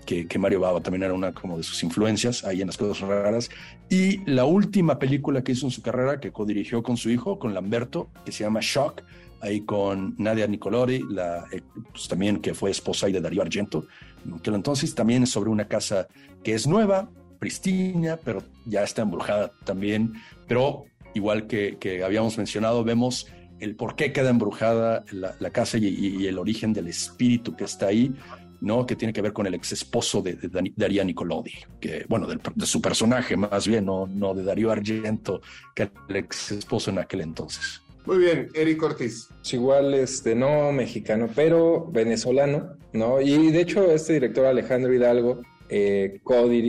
que, 0.04 0.38
Mario 0.38 0.60
Bava 0.60 0.80
también 0.80 1.02
era 1.02 1.14
una 1.14 1.32
como 1.32 1.56
de 1.56 1.62
sus 1.62 1.82
influencias 1.82 2.44
ahí 2.44 2.60
en 2.60 2.66
las 2.66 2.76
cosas 2.76 3.08
raras. 3.08 3.50
Y 3.88 4.18
la 4.30 4.44
última 4.44 4.98
película 4.98 5.42
que 5.42 5.52
hizo 5.52 5.66
en 5.66 5.70
su 5.70 5.82
carrera, 5.82 6.20
que 6.20 6.32
codirigió 6.32 6.82
con 6.82 6.96
su 6.96 7.10
hijo, 7.10 7.38
con 7.38 7.54
Lamberto, 7.54 8.10
que 8.24 8.32
se 8.32 8.44
llama 8.44 8.60
Shock, 8.60 9.02
ahí 9.40 9.60
con 9.60 10.14
Nadia 10.18 10.46
Nicolori, 10.46 11.04
la, 11.08 11.44
eh, 11.52 11.62
pues 11.92 12.08
también 12.08 12.40
que 12.40 12.54
fue 12.54 12.70
esposa 12.70 13.06
de 13.06 13.20
Darío 13.20 13.42
Argento, 13.42 13.86
que 14.42 14.50
entonces 14.50 14.94
también 14.94 15.22
es 15.22 15.30
sobre 15.30 15.50
una 15.50 15.68
casa 15.68 16.08
que 16.42 16.54
es 16.54 16.66
nueva, 16.66 17.10
pristina, 17.38 18.18
pero 18.24 18.42
ya 18.64 18.82
está 18.82 19.02
embrujada 19.02 19.52
también, 19.64 20.14
pero 20.48 20.84
igual 21.14 21.46
que, 21.46 22.02
habíamos 22.04 22.36
mencionado, 22.38 22.84
vemos 22.84 23.26
el 23.60 23.76
por 23.76 23.96
qué 23.96 24.12
queda 24.12 24.30
embrujada 24.30 25.04
la, 25.12 25.50
casa 25.50 25.78
y, 25.78 26.26
el 26.26 26.38
origen 26.38 26.72
del 26.72 26.88
espíritu 26.88 27.56
que 27.56 27.64
está 27.64 27.86
ahí, 27.86 28.14
¿no? 28.60 28.84
Que 28.86 28.96
tiene 28.96 29.12
que 29.12 29.22
ver 29.22 29.32
con 29.32 29.46
el 29.46 29.54
ex 29.54 29.72
esposo 29.72 30.22
de, 30.22 30.36
Darío 30.76 31.04
Nicolodi, 31.04 31.52
que, 31.80 32.04
bueno, 32.08 32.26
de 32.26 32.66
su 32.66 32.80
personaje 32.82 33.36
más 33.36 33.66
bien, 33.66 33.86
no, 33.86 34.06
no 34.06 34.34
de 34.34 34.44
Darío 34.44 34.70
Argento, 34.70 35.40
que 35.74 35.90
el 36.08 36.16
ex 36.16 36.52
esposo 36.52 36.90
en 36.90 36.98
aquel 36.98 37.22
entonces. 37.22 37.80
Muy 38.06 38.18
bien, 38.18 38.48
Eric 38.52 38.82
Ortiz. 38.82 39.30
igual, 39.50 39.94
este, 39.94 40.34
no 40.34 40.72
mexicano, 40.72 41.28
pero 41.34 41.86
venezolano, 41.90 42.76
¿no? 42.92 43.20
Y 43.20 43.50
de 43.50 43.60
hecho, 43.62 43.90
este 43.90 44.14
director 44.14 44.44
Alejandro 44.44 44.92
Hidalgo, 44.92 45.40
eh, 45.76 46.20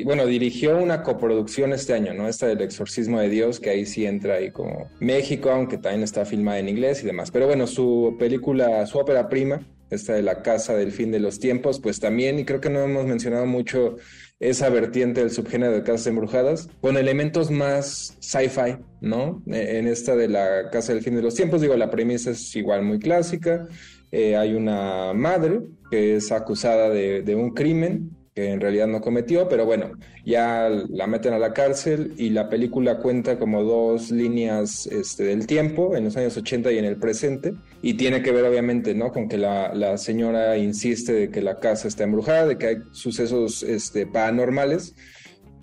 bueno, 0.03 0.25
dirigió 0.25 0.79
una 0.79 1.03
coproducción 1.03 1.73
este 1.73 1.93
año, 1.93 2.15
¿no? 2.15 2.27
Esta 2.27 2.47
del 2.47 2.61
Exorcismo 2.61 3.19
de 3.19 3.29
Dios, 3.29 3.59
que 3.59 3.69
ahí 3.69 3.85
sí 3.85 4.03
entra 4.03 4.35
ahí 4.35 4.49
como 4.49 4.89
México, 4.99 5.51
aunque 5.51 5.77
también 5.77 6.01
está 6.01 6.25
filmada 6.25 6.57
en 6.57 6.69
inglés 6.69 7.03
y 7.03 7.05
demás. 7.05 7.29
Pero 7.29 7.45
bueno, 7.45 7.67
su 7.67 8.15
película, 8.17 8.83
su 8.87 8.97
ópera 8.97 9.29
prima, 9.29 9.61
esta 9.91 10.13
de 10.13 10.23
la 10.23 10.41
casa 10.41 10.75
del 10.75 10.91
fin 10.91 11.11
de 11.11 11.19
los 11.19 11.39
tiempos, 11.39 11.79
pues 11.79 11.99
también, 11.99 12.39
y 12.39 12.45
creo 12.45 12.59
que 12.59 12.71
no 12.71 12.79
hemos 12.79 13.05
mencionado 13.05 13.45
mucho 13.45 13.97
esa 14.39 14.69
vertiente 14.69 15.21
del 15.21 15.29
subgénero 15.29 15.73
de 15.73 15.83
casas 15.83 16.07
embrujadas, 16.07 16.67
con 16.81 16.97
elementos 16.97 17.51
más 17.51 18.17
sci-fi, 18.19 18.77
¿no? 19.01 19.43
E, 19.51 19.77
en 19.77 19.87
esta 19.87 20.15
de 20.15 20.29
la 20.29 20.71
casa 20.71 20.93
del 20.95 21.03
fin 21.03 21.15
de 21.15 21.21
los 21.21 21.35
tiempos, 21.35 21.61
digo, 21.61 21.75
la 21.75 21.91
premisa 21.91 22.31
es 22.31 22.55
igual 22.55 22.81
muy 22.81 22.97
clásica, 22.97 23.67
eh, 24.11 24.35
hay 24.35 24.55
una 24.55 25.13
madre 25.13 25.61
que 25.91 26.15
es 26.15 26.31
acusada 26.31 26.89
de, 26.89 27.21
de 27.21 27.35
un 27.35 27.51
crimen 27.51 28.14
que 28.35 28.51
en 28.51 28.59
realidad 28.59 28.87
no 28.87 28.99
cometió, 28.99 29.47
pero 29.47 29.65
bueno, 29.65 29.93
ya 30.25 30.69
la 30.89 31.07
meten 31.07 31.31
a 31.31 31.39
la 31.39 31.53
cárcel 31.53 32.13
y 32.17 32.31
la 32.31 32.49
película 32.49 32.97
cuenta 32.97 33.39
como 33.39 33.63
dos 33.63 34.11
líneas 34.11 34.87
este, 34.87 35.23
del 35.23 35.47
tiempo, 35.47 35.95
en 35.95 36.03
los 36.03 36.17
años 36.17 36.35
80 36.35 36.69
y 36.73 36.77
en 36.77 36.83
el 36.83 36.97
presente, 36.97 37.53
y 37.81 37.93
tiene 37.93 38.21
que 38.21 38.33
ver 38.33 38.43
obviamente 38.43 38.93
¿no? 38.93 39.13
con 39.13 39.29
que 39.29 39.37
la, 39.37 39.73
la 39.73 39.97
señora 39.97 40.57
insiste 40.57 41.13
de 41.13 41.29
que 41.29 41.41
la 41.41 41.61
casa 41.61 41.87
está 41.87 42.03
embrujada, 42.03 42.45
de 42.45 42.57
que 42.57 42.67
hay 42.67 42.77
sucesos 42.91 43.63
este, 43.63 44.05
paranormales, 44.05 44.95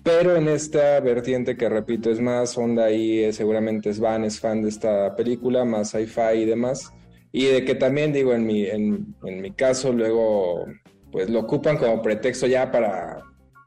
pero 0.01 0.35
en 0.35 0.47
esta 0.47 0.99
vertiente 0.99 1.55
que 1.55 1.69
repito 1.69 2.09
es 2.09 2.19
más 2.19 2.57
onda 2.57 2.89
y 2.89 3.19
eh, 3.19 3.33
seguramente 3.33 3.91
es 3.91 3.99
Van, 3.99 4.23
es 4.23 4.39
fan 4.39 4.63
de 4.63 4.69
esta 4.69 5.15
película, 5.15 5.63
más 5.63 5.91
sci-fi 5.91 6.39
y 6.39 6.45
demás, 6.45 6.91
y 7.31 7.45
de 7.45 7.65
que 7.65 7.75
también 7.75 8.11
digo 8.11 8.33
en 8.33 8.47
mi, 8.47 8.65
en, 8.65 9.15
en 9.23 9.41
mi 9.41 9.51
caso 9.51 9.93
luego 9.93 10.65
pues 11.13 11.29
lo 11.29 11.41
ocupan 11.41 11.77
como 11.77 12.01
pretexto 12.01 12.47
ya 12.47 12.71
para 12.71 13.23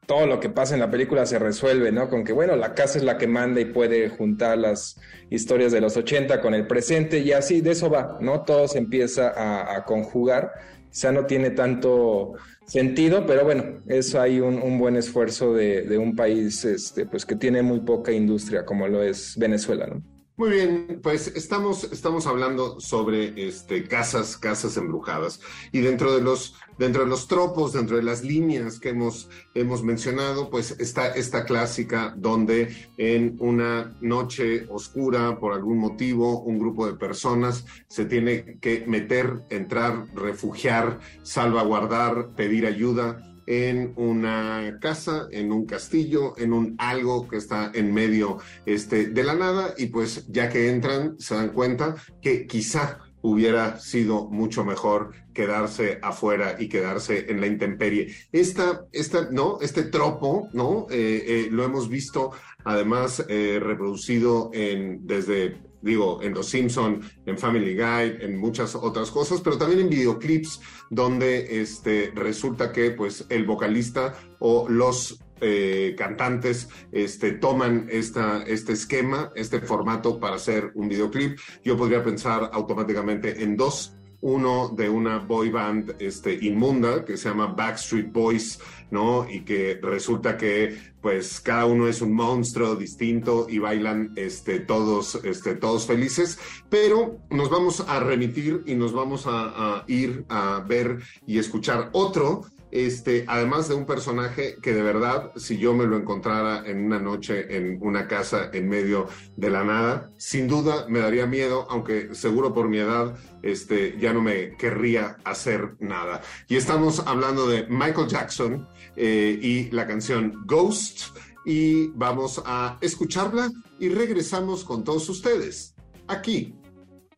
todo 0.07 0.27
lo 0.27 0.41
que 0.41 0.51
pasa 0.51 0.75
en 0.75 0.81
la 0.81 0.91
película 0.91 1.27
se 1.27 1.39
resuelve, 1.39 1.93
¿no? 1.93 2.09
Con 2.09 2.25
que, 2.25 2.33
bueno, 2.33 2.57
la 2.57 2.75
casa 2.75 2.99
es 2.99 3.05
la 3.05 3.19
que 3.19 3.27
manda 3.27 3.61
y 3.61 3.67
puede 3.67 4.09
juntar 4.09 4.59
las 4.59 5.01
historias 5.31 5.73
de 5.73 5.81
los 5.81 5.97
80 5.97 6.41
con 6.41 6.55
el 6.55 6.67
presente 6.67 7.21
y 7.21 7.33
así, 7.33 7.61
de 7.61 7.71
eso 7.73 7.89
va, 7.89 8.19
¿no? 8.21 8.43
Todo 8.43 8.69
se 8.69 8.79
empieza 8.79 9.33
a, 9.75 9.85
conjugar. 9.85 10.53
Sea, 10.91 11.13
no 11.13 11.27
tiene 11.27 11.51
tanto 11.51 12.35
sentido, 12.67 13.27
pero 13.27 13.45
bueno, 13.45 13.83
eso 13.87 14.21
hay 14.21 14.41
un, 14.41 14.79
buen 14.79 14.97
esfuerzo 14.97 15.55
de, 15.55 15.83
de, 15.83 15.99
un 15.99 16.17
país 16.17 16.65
este, 16.65 17.07
pues 17.07 17.25
que 17.25 17.37
tiene 17.37 17.63
muy 17.63 17.81
poca 17.81 18.13
industria 18.13 18.65
como 18.65 18.89
lo 18.89 19.03
es 19.03 19.37
Venezuela, 19.37 19.87
¿no? 19.87 20.16
Muy 20.39 20.51
bien, 20.51 21.01
pues 21.03 21.29
estamos, 21.29 21.85
estamos 21.85 22.27
hablando 22.27 22.79
sobre 22.79 23.49
este, 23.49 23.85
casas, 23.85 24.37
casas 24.37 24.77
embrujadas. 24.77 25.41
Y 25.73 25.81
dentro 25.81 26.15
de 26.15 26.21
los, 26.21 26.55
dentro 26.79 27.05
de 27.05 27.09
los 27.09 27.27
tropos, 27.27 27.73
dentro 27.73 27.97
de 27.97 28.03
las 28.03 28.23
líneas 28.23 28.79
que 28.79 28.91
hemos, 28.91 29.31
hemos 29.55 29.83
mencionado, 29.83 30.51
pues 30.51 30.73
está 30.73 31.09
esta 31.09 31.47
clásica 31.47 32.13
donde 32.19 32.69
en 32.99 33.39
una 33.41 33.97
noche 34.03 34.67
oscura, 34.69 35.39
por 35.41 35.55
algún 35.55 35.79
motivo, 35.79 36.43
un 36.43 36.59
grupo 36.59 36.87
de 36.87 36.99
personas 36.99 37.65
se 37.89 38.05
tiene 38.05 38.59
que 38.61 38.85
meter, 38.87 39.41
entrar, 39.49 40.05
refugiar, 40.15 41.01
salvaguardar, 41.23 42.35
pedir 42.37 42.67
ayuda 42.67 43.36
en 43.47 43.93
una 43.97 44.79
casa, 44.81 45.29
en 45.31 45.53
un 45.53 45.67
castillo, 45.67 46.37
en 46.39 46.53
un 46.53 46.75
algo 46.79 47.29
que 47.29 47.37
está 47.37 47.71
en 47.75 47.93
medio 47.95 48.39
este, 48.65 49.07
de 49.07 49.25
la 49.25 49.35
nada 49.35 49.75
y 49.79 49.87
pues 49.87 50.27
ya 50.29 50.49
que 50.49 50.71
entran 50.71 51.19
se 51.19 51.35
dan 51.35 51.51
cuenta 51.51 51.95
que 52.21 52.47
quizá 52.47 52.99
hubiera 53.23 53.81
sido 53.81 54.29
mucho 54.29 54.65
mejor 54.65 55.13
quedarse 55.35 55.99
afuera 56.01 56.57
y 56.59 56.69
quedarse 56.69 57.27
en 57.29 57.41
la 57.41 57.49
intemperie. 57.49 58.15
Esta, 58.31 58.87
esta, 58.93 59.29
¿no? 59.31 59.59
Este 59.61 59.83
tropo, 59.83 60.49
¿no? 60.53 60.87
Eh, 60.91 61.25
eh, 61.27 61.49
lo 61.51 61.65
hemos 61.65 61.89
visto 61.89 62.31
además 62.65 63.25
eh, 63.29 63.59
reproducido 63.61 64.51
en, 64.53 65.07
desde 65.07 65.57
digo, 65.87 66.21
en 66.23 66.35
Los 66.35 66.49
Simpson, 66.49 67.01
en 67.25 67.39
Family 67.39 67.75
Guy, 67.75 68.19
en 68.21 68.37
muchas 68.37 68.75
otras 68.75 69.11
cosas, 69.11 69.41
pero 69.41 69.57
también 69.57 69.81
en 69.81 69.89
videoclips 69.89 70.61
donde 70.91 71.63
este, 71.63 72.13
resulta 72.15 72.73
que 72.73 72.91
pues 72.91 73.25
el 73.31 73.47
vocalista 73.47 74.15
o 74.41 74.69
los 74.69 75.19
eh, 75.41 75.95
cantantes 75.99 76.69
este, 76.93 77.33
toman 77.33 77.89
esta, 77.91 78.43
este 78.43 78.73
esquema, 78.73 79.33
este 79.35 79.61
formato 79.61 80.19
para 80.19 80.37
hacer 80.37 80.73
un 80.75 80.89
videoclip. 80.89 81.39
Yo 81.63 81.77
podría 81.77 82.03
pensar 82.03 82.51
automáticamente 82.53 83.43
en 83.43 83.57
dos 83.57 83.97
uno 84.21 84.69
de 84.69 84.89
una 84.89 85.19
boy 85.19 85.51
band 85.51 85.97
este, 85.99 86.35
inmunda 86.35 87.05
que 87.05 87.17
se 87.17 87.29
llama 87.29 87.49
Backstreet 87.49 88.13
Boys, 88.13 88.59
¿no? 88.91 89.29
Y 89.29 89.41
que 89.41 89.79
resulta 89.83 90.37
que 90.37 90.77
pues 91.01 91.41
cada 91.41 91.67
uno 91.67 91.87
es 91.87 92.01
un 92.01 92.13
monstruo 92.13 92.75
distinto 92.77 93.47
y 93.49 93.59
bailan 93.59 94.13
este, 94.17 94.61
todos, 94.61 95.21
este, 95.25 95.55
todos 95.55 95.87
felices, 95.87 96.39
pero 96.69 97.19
nos 97.31 97.51
vamos 97.51 97.85
a 97.87 98.01
remitir 98.01 98.63
y 98.67 98.75
nos 98.75 98.93
vamos 98.93 99.27
a, 99.27 99.79
a 99.79 99.85
ir 99.87 100.25
a 100.29 100.65
ver 100.67 100.99
y 101.27 101.39
escuchar 101.39 101.91
otro 101.93 102.45
este, 102.85 103.25
además 103.27 103.69
de 103.69 103.75
un 103.75 103.87
personaje 103.87 104.57
que 104.61 104.75
de 104.75 104.83
verdad, 104.83 105.33
si 105.37 105.57
yo 105.57 105.73
me 105.75 105.87
lo 105.87 105.97
encontrara 105.97 106.63
en 106.67 106.85
una 106.85 106.99
noche 106.99 107.57
en 107.57 107.79
una 107.81 108.07
casa 108.07 108.51
en 108.53 108.69
medio 108.69 109.09
de 109.37 109.51
la 109.51 109.65
nada, 109.65 110.11
sin 110.19 110.47
duda 110.47 110.87
me 110.89 110.99
daría 110.99 111.27
miedo, 111.27 111.67
aunque 111.71 112.15
seguro 112.15 112.53
por 112.53 112.69
mi 112.69 112.79
edad, 112.79 113.17
este, 113.43 113.97
ya 113.99 114.13
no 114.13 114.21
me 114.21 114.57
querría 114.57 115.17
hacer 115.25 115.77
nada. 115.81 116.21
Y 116.49 116.57
estamos 116.57 117.01
hablando 117.07 117.49
de 117.49 117.67
Michael 117.69 118.09
Jackson 118.09 118.69
eh, 118.97 119.39
y 119.41 119.71
la 119.71 119.87
canción 119.87 120.43
Ghost, 120.47 121.17
y 121.47 121.89
vamos 121.95 122.43
a 122.45 122.77
escucharla 122.81 123.51
y 123.79 123.89
regresamos 123.89 124.65
con 124.65 124.83
todos 124.85 125.09
ustedes 125.09 125.75
aquí 126.09 126.55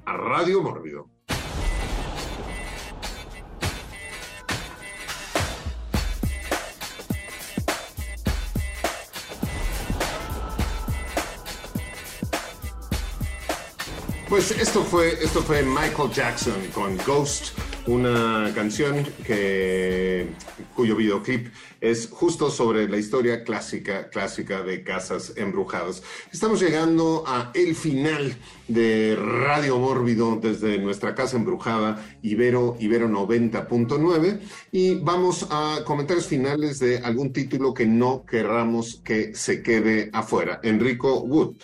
a 0.04 0.16
Radio 0.16 0.62
Mórbido. 0.62 1.17
Pues 14.28 14.50
esto 14.50 14.84
fue, 14.84 15.14
esto 15.24 15.40
fue 15.40 15.62
Michael 15.62 16.10
Jackson 16.12 16.60
con 16.74 16.98
Ghost, 16.98 17.58
una 17.86 18.52
canción 18.54 19.06
que, 19.24 20.26
cuyo 20.76 20.96
videoclip 20.96 21.48
es 21.80 22.10
justo 22.10 22.50
sobre 22.50 22.86
la 22.90 22.98
historia 22.98 23.42
clásica, 23.42 24.10
clásica 24.10 24.62
de 24.62 24.84
casas 24.84 25.32
embrujadas. 25.36 26.02
Estamos 26.30 26.60
llegando 26.60 27.24
a 27.26 27.52
el 27.54 27.74
final 27.74 28.36
de 28.68 29.16
Radio 29.18 29.78
Mórbido 29.78 30.36
desde 30.36 30.76
nuestra 30.76 31.14
casa 31.14 31.38
embrujada, 31.38 32.04
Ibero, 32.20 32.76
Ibero 32.78 33.08
90.9, 33.08 34.40
y 34.72 34.96
vamos 34.96 35.46
a 35.50 35.78
comentarios 35.86 36.26
finales 36.26 36.80
de 36.80 36.98
algún 36.98 37.32
título 37.32 37.72
que 37.72 37.86
no 37.86 38.26
querramos 38.26 39.00
que 39.02 39.34
se 39.34 39.62
quede 39.62 40.10
afuera. 40.12 40.60
Enrico 40.62 41.20
Wood. 41.20 41.56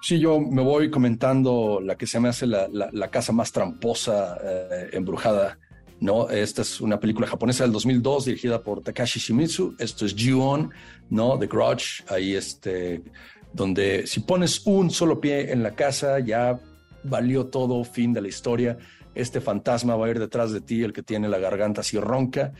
Sí, 0.00 0.20
yo 0.20 0.38
me 0.40 0.62
voy 0.62 0.90
comentando 0.90 1.80
la 1.82 1.96
que 1.96 2.06
se 2.06 2.20
me 2.20 2.28
hace 2.28 2.46
la, 2.46 2.68
la, 2.68 3.10
casa 3.10 3.32
más 3.32 3.50
tramposa, 3.50 4.38
eh, 4.42 4.90
embrujada. 4.92 5.58
¿no? 6.00 6.30
Esta 6.30 6.62
es 6.62 6.80
una 6.80 7.00
película 7.00 7.26
japonesa 7.26 7.64
del 7.64 7.72
2002 7.72 8.26
dirigida 8.26 8.62
por 8.62 8.80
Takashi 8.82 9.18
Shimizu. 9.18 9.74
Esto 9.78 10.06
es 10.06 10.14
Ju-On, 10.16 10.70
¿no? 11.10 11.38
The 11.38 11.48
Grudge. 11.48 12.04
Ahí 12.08 12.34
este, 12.34 13.02
donde 13.52 14.06
si 14.06 14.20
pones 14.20 14.64
un 14.66 14.90
solo 14.90 15.20
pie 15.20 15.50
en 15.52 15.62
la 15.62 15.72
casa, 15.72 16.20
ya 16.20 16.60
valió 17.02 17.46
todo, 17.46 17.82
fin 17.84 18.12
de 18.12 18.20
la 18.20 18.28
historia. 18.28 18.78
Este 19.14 19.40
fantasma 19.40 19.96
va 19.96 20.06
a 20.06 20.10
ir 20.10 20.20
detrás 20.20 20.52
de 20.52 20.60
ti, 20.60 20.82
el 20.82 20.92
que 20.92 21.02
tiene 21.02 21.28
la 21.28 21.38
garganta 21.38 21.80
así 21.80 21.98
ronca, 21.98 22.52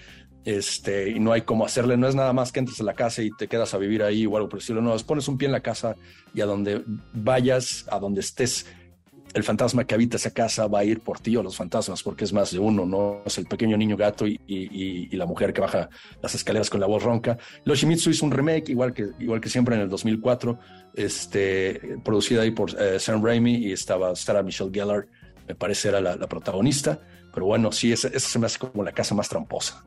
este, 0.49 1.11
y 1.11 1.20
no 1.20 1.32
hay 1.32 1.42
cómo 1.42 1.66
hacerle, 1.66 1.99
no 1.99 2.09
es 2.09 2.14
nada 2.14 2.32
más 2.32 2.53
que 2.53 2.61
entres 2.61 2.80
a 2.80 2.84
la 2.84 2.94
casa 2.94 3.22
y 3.22 3.30
te 3.32 3.49
quedas 3.49 3.74
a 3.74 3.78
vivir 3.78 4.03
ahí 4.03 4.24
o 4.24 4.34
algo 4.34 4.49
por 4.49 4.61
el 4.66 4.82
no, 4.82 4.96
pones 5.01 5.28
un 5.28 5.36
pie 5.36 5.44
en 5.44 5.53
la 5.53 5.61
casa 5.61 5.94
y 6.32 6.40
a 6.40 6.46
donde 6.46 6.82
vayas, 7.12 7.84
a 7.90 7.99
donde 7.99 8.20
estés, 8.20 8.64
el 9.34 9.44
fantasma 9.44 9.84
que 9.84 9.94
habita 9.94 10.16
esa 10.16 10.30
casa 10.30 10.66
va 10.66 10.78
a 10.78 10.84
ir 10.84 11.01
por 11.01 11.20
ti 11.20 11.36
o 11.36 11.42
los 11.42 11.55
fantasmas, 11.55 12.03
porque 12.03 12.24
es 12.24 12.32
más 12.32 12.51
de 12.51 12.61
uno, 12.61 12.86
no 12.86 13.20
es 13.26 13.36
el 13.36 13.44
pequeño 13.44 13.76
niño 13.76 13.94
gato 13.94 14.26
y, 14.26 14.40
y, 14.46 15.14
la 15.18 15.26
mujer 15.26 15.53
que 15.53 15.61
baja 15.61 15.90
las 16.22 16.34
escaleras 16.34 16.70
con 16.70 16.80
la 16.80 16.86
voz 16.86 17.03
ronca. 17.03 17.36
Yoshimitsu 17.66 18.09
hizo 18.09 18.24
un 18.24 18.32
remake, 18.32 18.70
igual 18.70 18.94
que, 18.94 19.11
igual 19.18 19.42
que 19.42 19.51
siempre 19.51 19.74
en 19.74 19.82
el 19.82 19.90
2004, 19.90 20.59
este, 20.94 21.99
producida 22.03 22.40
ahí 22.40 22.53
por 22.53 22.70
eh, 22.80 22.99
Sam 22.99 23.22
Raimi 23.22 23.55
y 23.55 23.72
estaba 23.72 24.16
Sarah 24.16 24.42
Michelle 24.42 24.70
Gellar, 24.72 25.09
me 25.46 25.55
parece 25.55 25.90
era 25.90 26.01
la, 26.01 26.16
protagonista, 26.26 26.99
pero 27.34 27.44
bueno, 27.44 27.70
sí, 27.70 27.92
esa, 27.92 28.09
esa 28.09 28.30
se 28.30 28.38
me 28.38 28.46
hace 28.46 28.59
como 28.59 28.82
la 28.82 28.92
casa 28.92 29.14
más 29.14 29.28
tramposa. 29.28 29.84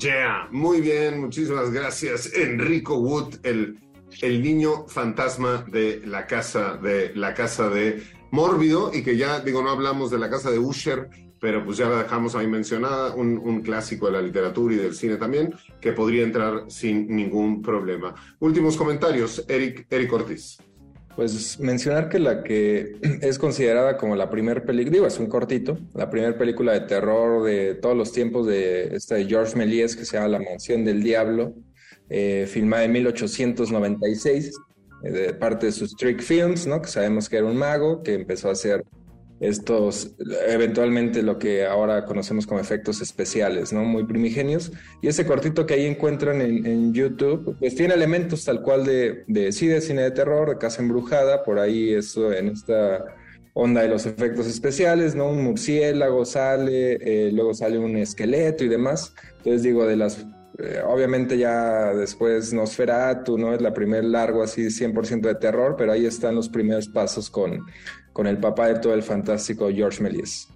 Yeah, 0.00 0.48
muy 0.50 0.80
bien, 0.80 1.20
muchísimas 1.20 1.70
gracias. 1.70 2.32
Enrico 2.34 2.98
Wood, 2.98 3.36
el, 3.42 3.78
el 4.20 4.42
niño 4.42 4.86
fantasma 4.86 5.64
de 5.68 6.02
la 6.04 6.26
casa 6.26 6.76
de 6.76 7.14
la 7.14 7.34
casa 7.34 7.68
de 7.70 8.02
mórbido 8.30 8.90
y 8.92 9.02
que 9.02 9.16
ya, 9.16 9.40
digo, 9.40 9.62
no 9.62 9.70
hablamos 9.70 10.10
de 10.10 10.18
la 10.18 10.28
casa 10.28 10.50
de 10.50 10.58
Usher, 10.58 11.08
pero 11.40 11.64
pues 11.64 11.78
ya 11.78 11.88
la 11.88 12.02
dejamos 12.02 12.34
ahí 12.34 12.46
mencionada, 12.46 13.14
un, 13.14 13.38
un, 13.38 13.62
clásico 13.62 14.06
de 14.06 14.12
la 14.12 14.22
literatura 14.22 14.74
y 14.74 14.78
del 14.78 14.94
cine 14.94 15.16
también, 15.16 15.54
que 15.80 15.92
podría 15.92 16.22
entrar 16.22 16.64
sin 16.68 17.08
ningún 17.08 17.62
problema. 17.62 18.14
Últimos 18.40 18.76
comentarios, 18.76 19.44
Eric, 19.48 19.86
Eric 19.88 20.12
Ortiz. 20.12 20.58
Pues 21.18 21.58
mencionar 21.58 22.08
que 22.08 22.20
la 22.20 22.44
que 22.44 22.92
es 23.22 23.40
considerada 23.40 23.96
como 23.96 24.14
la 24.14 24.30
primera 24.30 24.62
película, 24.62 24.92
digo, 24.92 25.06
es 25.08 25.18
un 25.18 25.26
cortito, 25.26 25.76
la 25.92 26.08
primera 26.08 26.38
película 26.38 26.72
de 26.74 26.82
terror 26.82 27.42
de 27.42 27.74
todos 27.74 27.96
los 27.96 28.12
tiempos 28.12 28.46
de 28.46 28.94
esta 28.94 29.16
de 29.16 29.24
George 29.24 29.56
Méliès 29.56 29.96
que 29.96 30.04
se 30.04 30.16
llama 30.16 30.28
La 30.28 30.38
Mansión 30.38 30.84
del 30.84 31.02
Diablo, 31.02 31.54
eh, 32.08 32.46
filmada 32.48 32.84
en 32.84 32.92
1896 32.92 34.52
eh, 35.02 35.10
de 35.10 35.34
parte 35.34 35.66
de 35.66 35.72
sus 35.72 35.96
Trick 35.96 36.20
Films, 36.22 36.68
¿no? 36.68 36.80
Que 36.80 36.86
sabemos 36.86 37.28
que 37.28 37.38
era 37.38 37.46
un 37.46 37.56
mago 37.56 38.00
que 38.04 38.14
empezó 38.14 38.48
a 38.48 38.52
hacer 38.52 38.84
estos, 39.40 40.16
eventualmente 40.48 41.22
lo 41.22 41.38
que 41.38 41.64
ahora 41.64 42.04
conocemos 42.04 42.46
como 42.46 42.60
efectos 42.60 43.00
especiales, 43.00 43.72
¿no? 43.72 43.84
Muy 43.84 44.04
primigenios. 44.04 44.72
Y 45.00 45.08
ese 45.08 45.26
cortito 45.26 45.66
que 45.66 45.74
ahí 45.74 45.86
encuentran 45.86 46.40
en, 46.40 46.92
YouTube, 46.92 47.56
pues 47.58 47.74
tiene 47.74 47.94
elementos 47.94 48.44
tal 48.44 48.62
cual 48.62 48.84
de, 48.84 49.24
de, 49.26 49.52
sí, 49.52 49.66
de 49.66 49.80
cine 49.80 50.02
de 50.02 50.10
terror, 50.10 50.50
de 50.50 50.58
casa 50.58 50.82
embrujada, 50.82 51.44
por 51.44 51.58
ahí 51.58 51.92
eso, 51.92 52.32
en 52.32 52.48
esta 52.48 53.04
onda 53.52 53.82
de 53.82 53.88
los 53.88 54.06
efectos 54.06 54.46
especiales, 54.46 55.14
¿no? 55.14 55.30
Un 55.30 55.42
murciélago 55.42 56.24
sale, 56.24 56.98
eh, 57.00 57.32
luego 57.32 57.54
sale 57.54 57.78
un 57.78 57.96
esqueleto 57.96 58.64
y 58.64 58.68
demás. 58.68 59.14
Entonces 59.38 59.62
digo, 59.62 59.84
de 59.86 59.96
las 59.96 60.24
eh, 60.58 60.82
obviamente 60.84 61.38
ya 61.38 61.94
después 61.94 62.52
Nosferatu, 62.52 63.38
¿no? 63.38 63.54
Es 63.54 63.60
la 63.60 63.72
primer 63.72 64.04
largo 64.04 64.42
así 64.42 64.70
100% 64.70 65.20
de 65.20 65.34
terror, 65.36 65.76
pero 65.78 65.92
ahí 65.92 66.04
están 66.04 66.34
los 66.34 66.48
primeros 66.48 66.88
pasos 66.88 67.30
con, 67.30 67.64
con 68.18 68.26
el 68.26 68.38
papá 68.38 68.66
de 68.66 68.80
todo 68.80 68.94
el 68.94 69.04
fantástico 69.04 69.70
George 69.72 70.02
Méliès. 70.02 70.48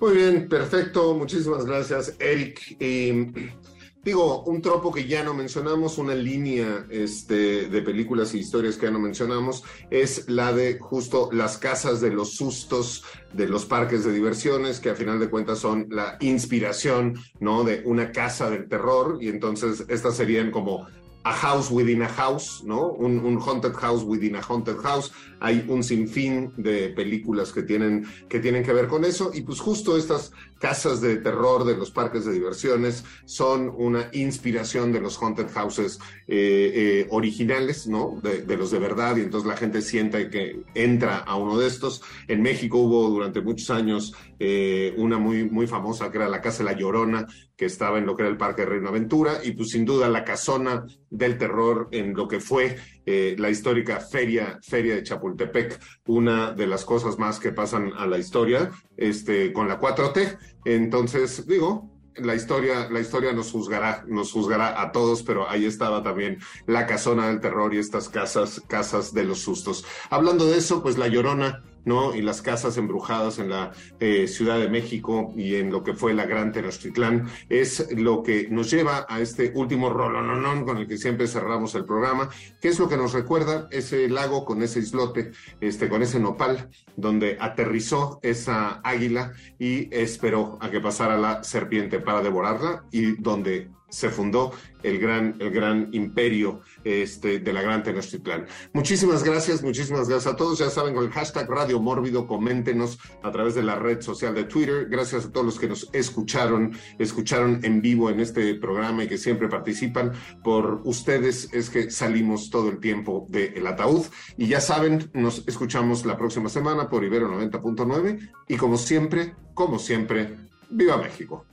Muy 0.00 0.16
bien, 0.16 0.48
perfecto. 0.48 1.12
Muchísimas 1.14 1.66
gracias, 1.66 2.16
Eric. 2.18 2.78
digo, 4.02 4.44
un 4.44 4.62
tropo 4.62 4.90
que 4.90 5.06
ya 5.06 5.22
no 5.22 5.34
mencionamos, 5.34 5.98
una 5.98 6.14
línea 6.14 6.86
este, 6.88 7.68
de 7.68 7.82
películas 7.82 8.32
y 8.34 8.38
historias 8.38 8.78
que 8.78 8.86
ya 8.86 8.92
no 8.92 8.98
mencionamos, 8.98 9.62
es 9.90 10.26
la 10.30 10.54
de 10.54 10.78
justo 10.78 11.28
las 11.32 11.58
casas 11.58 12.00
de 12.00 12.12
los 12.12 12.32
sustos 12.36 13.04
de 13.34 13.46
los 13.46 13.66
parques 13.66 14.02
de 14.02 14.12
diversiones, 14.12 14.80
que 14.80 14.88
a 14.88 14.94
final 14.94 15.20
de 15.20 15.28
cuentas 15.28 15.58
son 15.58 15.86
la 15.90 16.16
inspiración, 16.20 17.18
¿no? 17.40 17.62
De 17.62 17.82
una 17.84 18.10
casa 18.10 18.48
del 18.48 18.70
terror, 18.70 19.18
y 19.20 19.28
entonces 19.28 19.84
estas 19.88 20.16
serían 20.16 20.50
como 20.50 20.86
a 21.24 21.32
house 21.32 21.70
within 21.70 22.02
a 22.02 22.08
house, 22.08 22.62
¿no? 22.64 22.88
Un, 22.88 23.18
un, 23.18 23.38
haunted 23.38 23.74
house 23.74 24.02
within 24.02 24.36
a 24.36 24.40
haunted 24.40 24.78
house. 24.78 25.12
Hay 25.40 25.64
un 25.68 25.82
sinfín 25.82 26.52
de 26.56 26.90
películas 26.90 27.52
que 27.52 27.62
tienen, 27.62 28.06
que 28.28 28.40
tienen 28.40 28.62
que 28.62 28.72
ver 28.72 28.88
con 28.88 29.04
eso. 29.04 29.30
Y 29.34 29.42
pues 29.42 29.60
justo 29.60 29.96
estas 29.96 30.32
casas 30.58 31.00
de 31.00 31.16
terror 31.16 31.64
de 31.64 31.76
los 31.76 31.90
parques 31.90 32.24
de 32.24 32.32
diversiones 32.32 33.04
son 33.24 33.72
una 33.74 34.10
inspiración 34.12 34.92
de 34.92 35.00
los 35.00 35.16
haunted 35.18 35.50
houses 35.50 35.98
eh, 36.26 36.72
eh, 36.74 37.06
originales, 37.10 37.86
¿no? 37.86 38.18
De, 38.22 38.42
de, 38.42 38.56
los 38.56 38.70
de 38.70 38.78
verdad, 38.78 39.16
y 39.16 39.20
entonces 39.20 39.48
la 39.48 39.56
gente 39.56 39.82
siente 39.82 40.30
que 40.30 40.62
entra 40.74 41.18
a 41.18 41.36
uno 41.36 41.58
de 41.58 41.66
estos. 41.66 42.02
En 42.28 42.42
México 42.42 42.78
hubo 42.78 43.08
durante 43.08 43.40
muchos 43.40 43.70
años 43.70 44.14
eh, 44.38 44.94
una 44.96 45.18
muy, 45.18 45.48
muy 45.48 45.66
famosa 45.66 46.10
que 46.10 46.16
era 46.16 46.28
la 46.28 46.40
Casa 46.40 46.58
de 46.58 46.70
la 46.72 46.78
Llorona, 46.78 47.26
que 47.60 47.66
estaba 47.66 47.98
en 47.98 48.06
lo 48.06 48.16
que 48.16 48.22
era 48.22 48.30
el 48.30 48.38
Parque 48.38 48.64
Reino 48.64 48.88
Aventura, 48.88 49.40
y 49.44 49.52
pues 49.52 49.68
sin 49.68 49.84
duda 49.84 50.08
la 50.08 50.24
casona 50.24 50.86
del 51.10 51.36
terror 51.36 51.88
en 51.92 52.14
lo 52.14 52.26
que 52.26 52.40
fue 52.40 52.78
eh, 53.04 53.36
la 53.38 53.50
histórica 53.50 54.00
feria, 54.00 54.58
feria 54.62 54.94
de 54.94 55.02
Chapultepec, 55.02 55.78
una 56.06 56.52
de 56.52 56.66
las 56.66 56.86
cosas 56.86 57.18
más 57.18 57.38
que 57.38 57.52
pasan 57.52 57.92
a 57.98 58.06
la 58.06 58.16
historia, 58.16 58.70
este, 58.96 59.52
con 59.52 59.68
la 59.68 59.78
4T. 59.78 60.38
Entonces, 60.64 61.46
digo, 61.46 61.90
la 62.16 62.34
historia, 62.34 62.88
la 62.90 63.00
historia 63.00 63.34
nos 63.34 63.52
juzgará, 63.52 64.06
nos 64.08 64.32
juzgará 64.32 64.80
a 64.80 64.90
todos, 64.90 65.22
pero 65.22 65.46
ahí 65.46 65.66
estaba 65.66 66.02
también 66.02 66.38
la 66.66 66.86
casona 66.86 67.26
del 67.26 67.40
terror 67.40 67.74
y 67.74 67.78
estas 67.78 68.08
casas, 68.08 68.62
casas 68.68 69.12
de 69.12 69.24
los 69.24 69.40
sustos. 69.40 69.84
Hablando 70.08 70.46
de 70.46 70.56
eso, 70.56 70.82
pues 70.82 70.96
la 70.96 71.08
Llorona, 71.08 71.62
¿no? 71.84 72.14
Y 72.14 72.22
las 72.22 72.42
casas 72.42 72.76
embrujadas 72.76 73.38
en 73.38 73.50
la 73.50 73.72
eh, 73.98 74.28
Ciudad 74.28 74.58
de 74.58 74.68
México 74.68 75.32
y 75.36 75.56
en 75.56 75.70
lo 75.70 75.82
que 75.82 75.94
fue 75.94 76.14
la 76.14 76.26
Gran 76.26 76.52
Tenochtitlán 76.52 77.28
es 77.48 77.88
lo 77.96 78.22
que 78.22 78.48
nos 78.50 78.70
lleva 78.70 79.06
a 79.08 79.20
este 79.20 79.52
último 79.54 79.90
rolononón 79.90 80.64
con 80.64 80.78
el 80.78 80.86
que 80.86 80.96
siempre 80.96 81.26
cerramos 81.26 81.74
el 81.74 81.84
programa, 81.84 82.28
que 82.60 82.68
es 82.68 82.78
lo 82.78 82.88
que 82.88 82.96
nos 82.96 83.12
recuerda 83.12 83.68
ese 83.70 84.08
lago 84.08 84.44
con 84.44 84.62
ese 84.62 84.80
islote, 84.80 85.32
este, 85.60 85.88
con 85.88 86.02
ese 86.02 86.20
nopal, 86.20 86.68
donde 86.96 87.36
aterrizó 87.40 88.20
esa 88.22 88.80
águila 88.82 89.32
y 89.58 89.94
esperó 89.94 90.58
a 90.60 90.70
que 90.70 90.80
pasara 90.80 91.18
la 91.18 91.42
serpiente 91.44 92.00
para 92.00 92.22
devorarla 92.22 92.84
y 92.90 93.12
donde 93.20 93.70
se 93.90 94.10
fundó 94.10 94.52
el 94.82 94.98
gran, 94.98 95.36
el 95.40 95.50
gran 95.50 95.88
imperio 95.92 96.60
este, 96.84 97.38
de 97.38 97.52
la 97.52 97.60
Gran 97.60 97.82
Tenochtitlán. 97.82 98.46
Muchísimas 98.72 99.22
gracias, 99.22 99.62
muchísimas 99.62 100.08
gracias 100.08 100.32
a 100.32 100.36
todos. 100.36 100.58
Ya 100.58 100.70
saben, 100.70 100.94
con 100.94 101.04
el 101.04 101.10
hashtag 101.10 101.48
Radio 101.50 101.80
Mórbido, 101.80 102.26
coméntenos 102.26 102.98
a 103.22 103.30
través 103.30 103.54
de 103.54 103.62
la 103.62 103.76
red 103.76 104.00
social 104.00 104.34
de 104.34 104.44
Twitter. 104.44 104.86
Gracias 104.88 105.26
a 105.26 105.32
todos 105.32 105.44
los 105.44 105.58
que 105.58 105.68
nos 105.68 105.90
escucharon, 105.92 106.72
escucharon 106.98 107.60
en 107.62 107.82
vivo 107.82 108.08
en 108.08 108.20
este 108.20 108.54
programa 108.54 109.04
y 109.04 109.08
que 109.08 109.18
siempre 109.18 109.48
participan. 109.48 110.12
Por 110.42 110.80
ustedes 110.84 111.52
es 111.52 111.68
que 111.68 111.90
salimos 111.90 112.48
todo 112.50 112.70
el 112.70 112.80
tiempo 112.80 113.26
del 113.28 113.66
ataúd. 113.66 114.06
Y 114.38 114.46
ya 114.46 114.60
saben, 114.60 115.10
nos 115.12 115.46
escuchamos 115.46 116.06
la 116.06 116.16
próxima 116.16 116.48
semana 116.48 116.88
por 116.88 117.04
Ibero 117.04 117.30
90.9. 117.30 118.30
Y 118.48 118.56
como 118.56 118.78
siempre, 118.78 119.34
como 119.54 119.78
siempre, 119.78 120.50
¡Viva 120.70 120.96
México! 120.96 121.44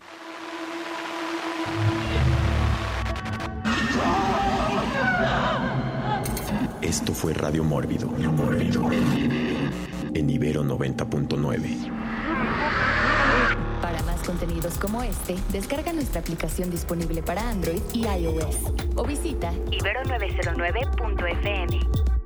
Esto 6.87 7.13
fue 7.13 7.33
Radio 7.33 7.63
Mórbido, 7.65 8.07
Mórbido 8.07 8.89
en 10.13 10.29
Ibero 10.29 10.63
90.9. 10.63 11.91
Para 13.81 14.01
más 14.03 14.21
contenidos 14.25 14.77
como 14.77 15.03
este, 15.03 15.35
descarga 15.51 15.91
nuestra 15.91 16.21
aplicación 16.21 16.71
disponible 16.71 17.21
para 17.21 17.49
Android 17.49 17.81
y 17.91 18.07
iOS 18.07 18.71
o 18.95 19.03
visita 19.03 19.51
ibero909.fm. 19.51 22.16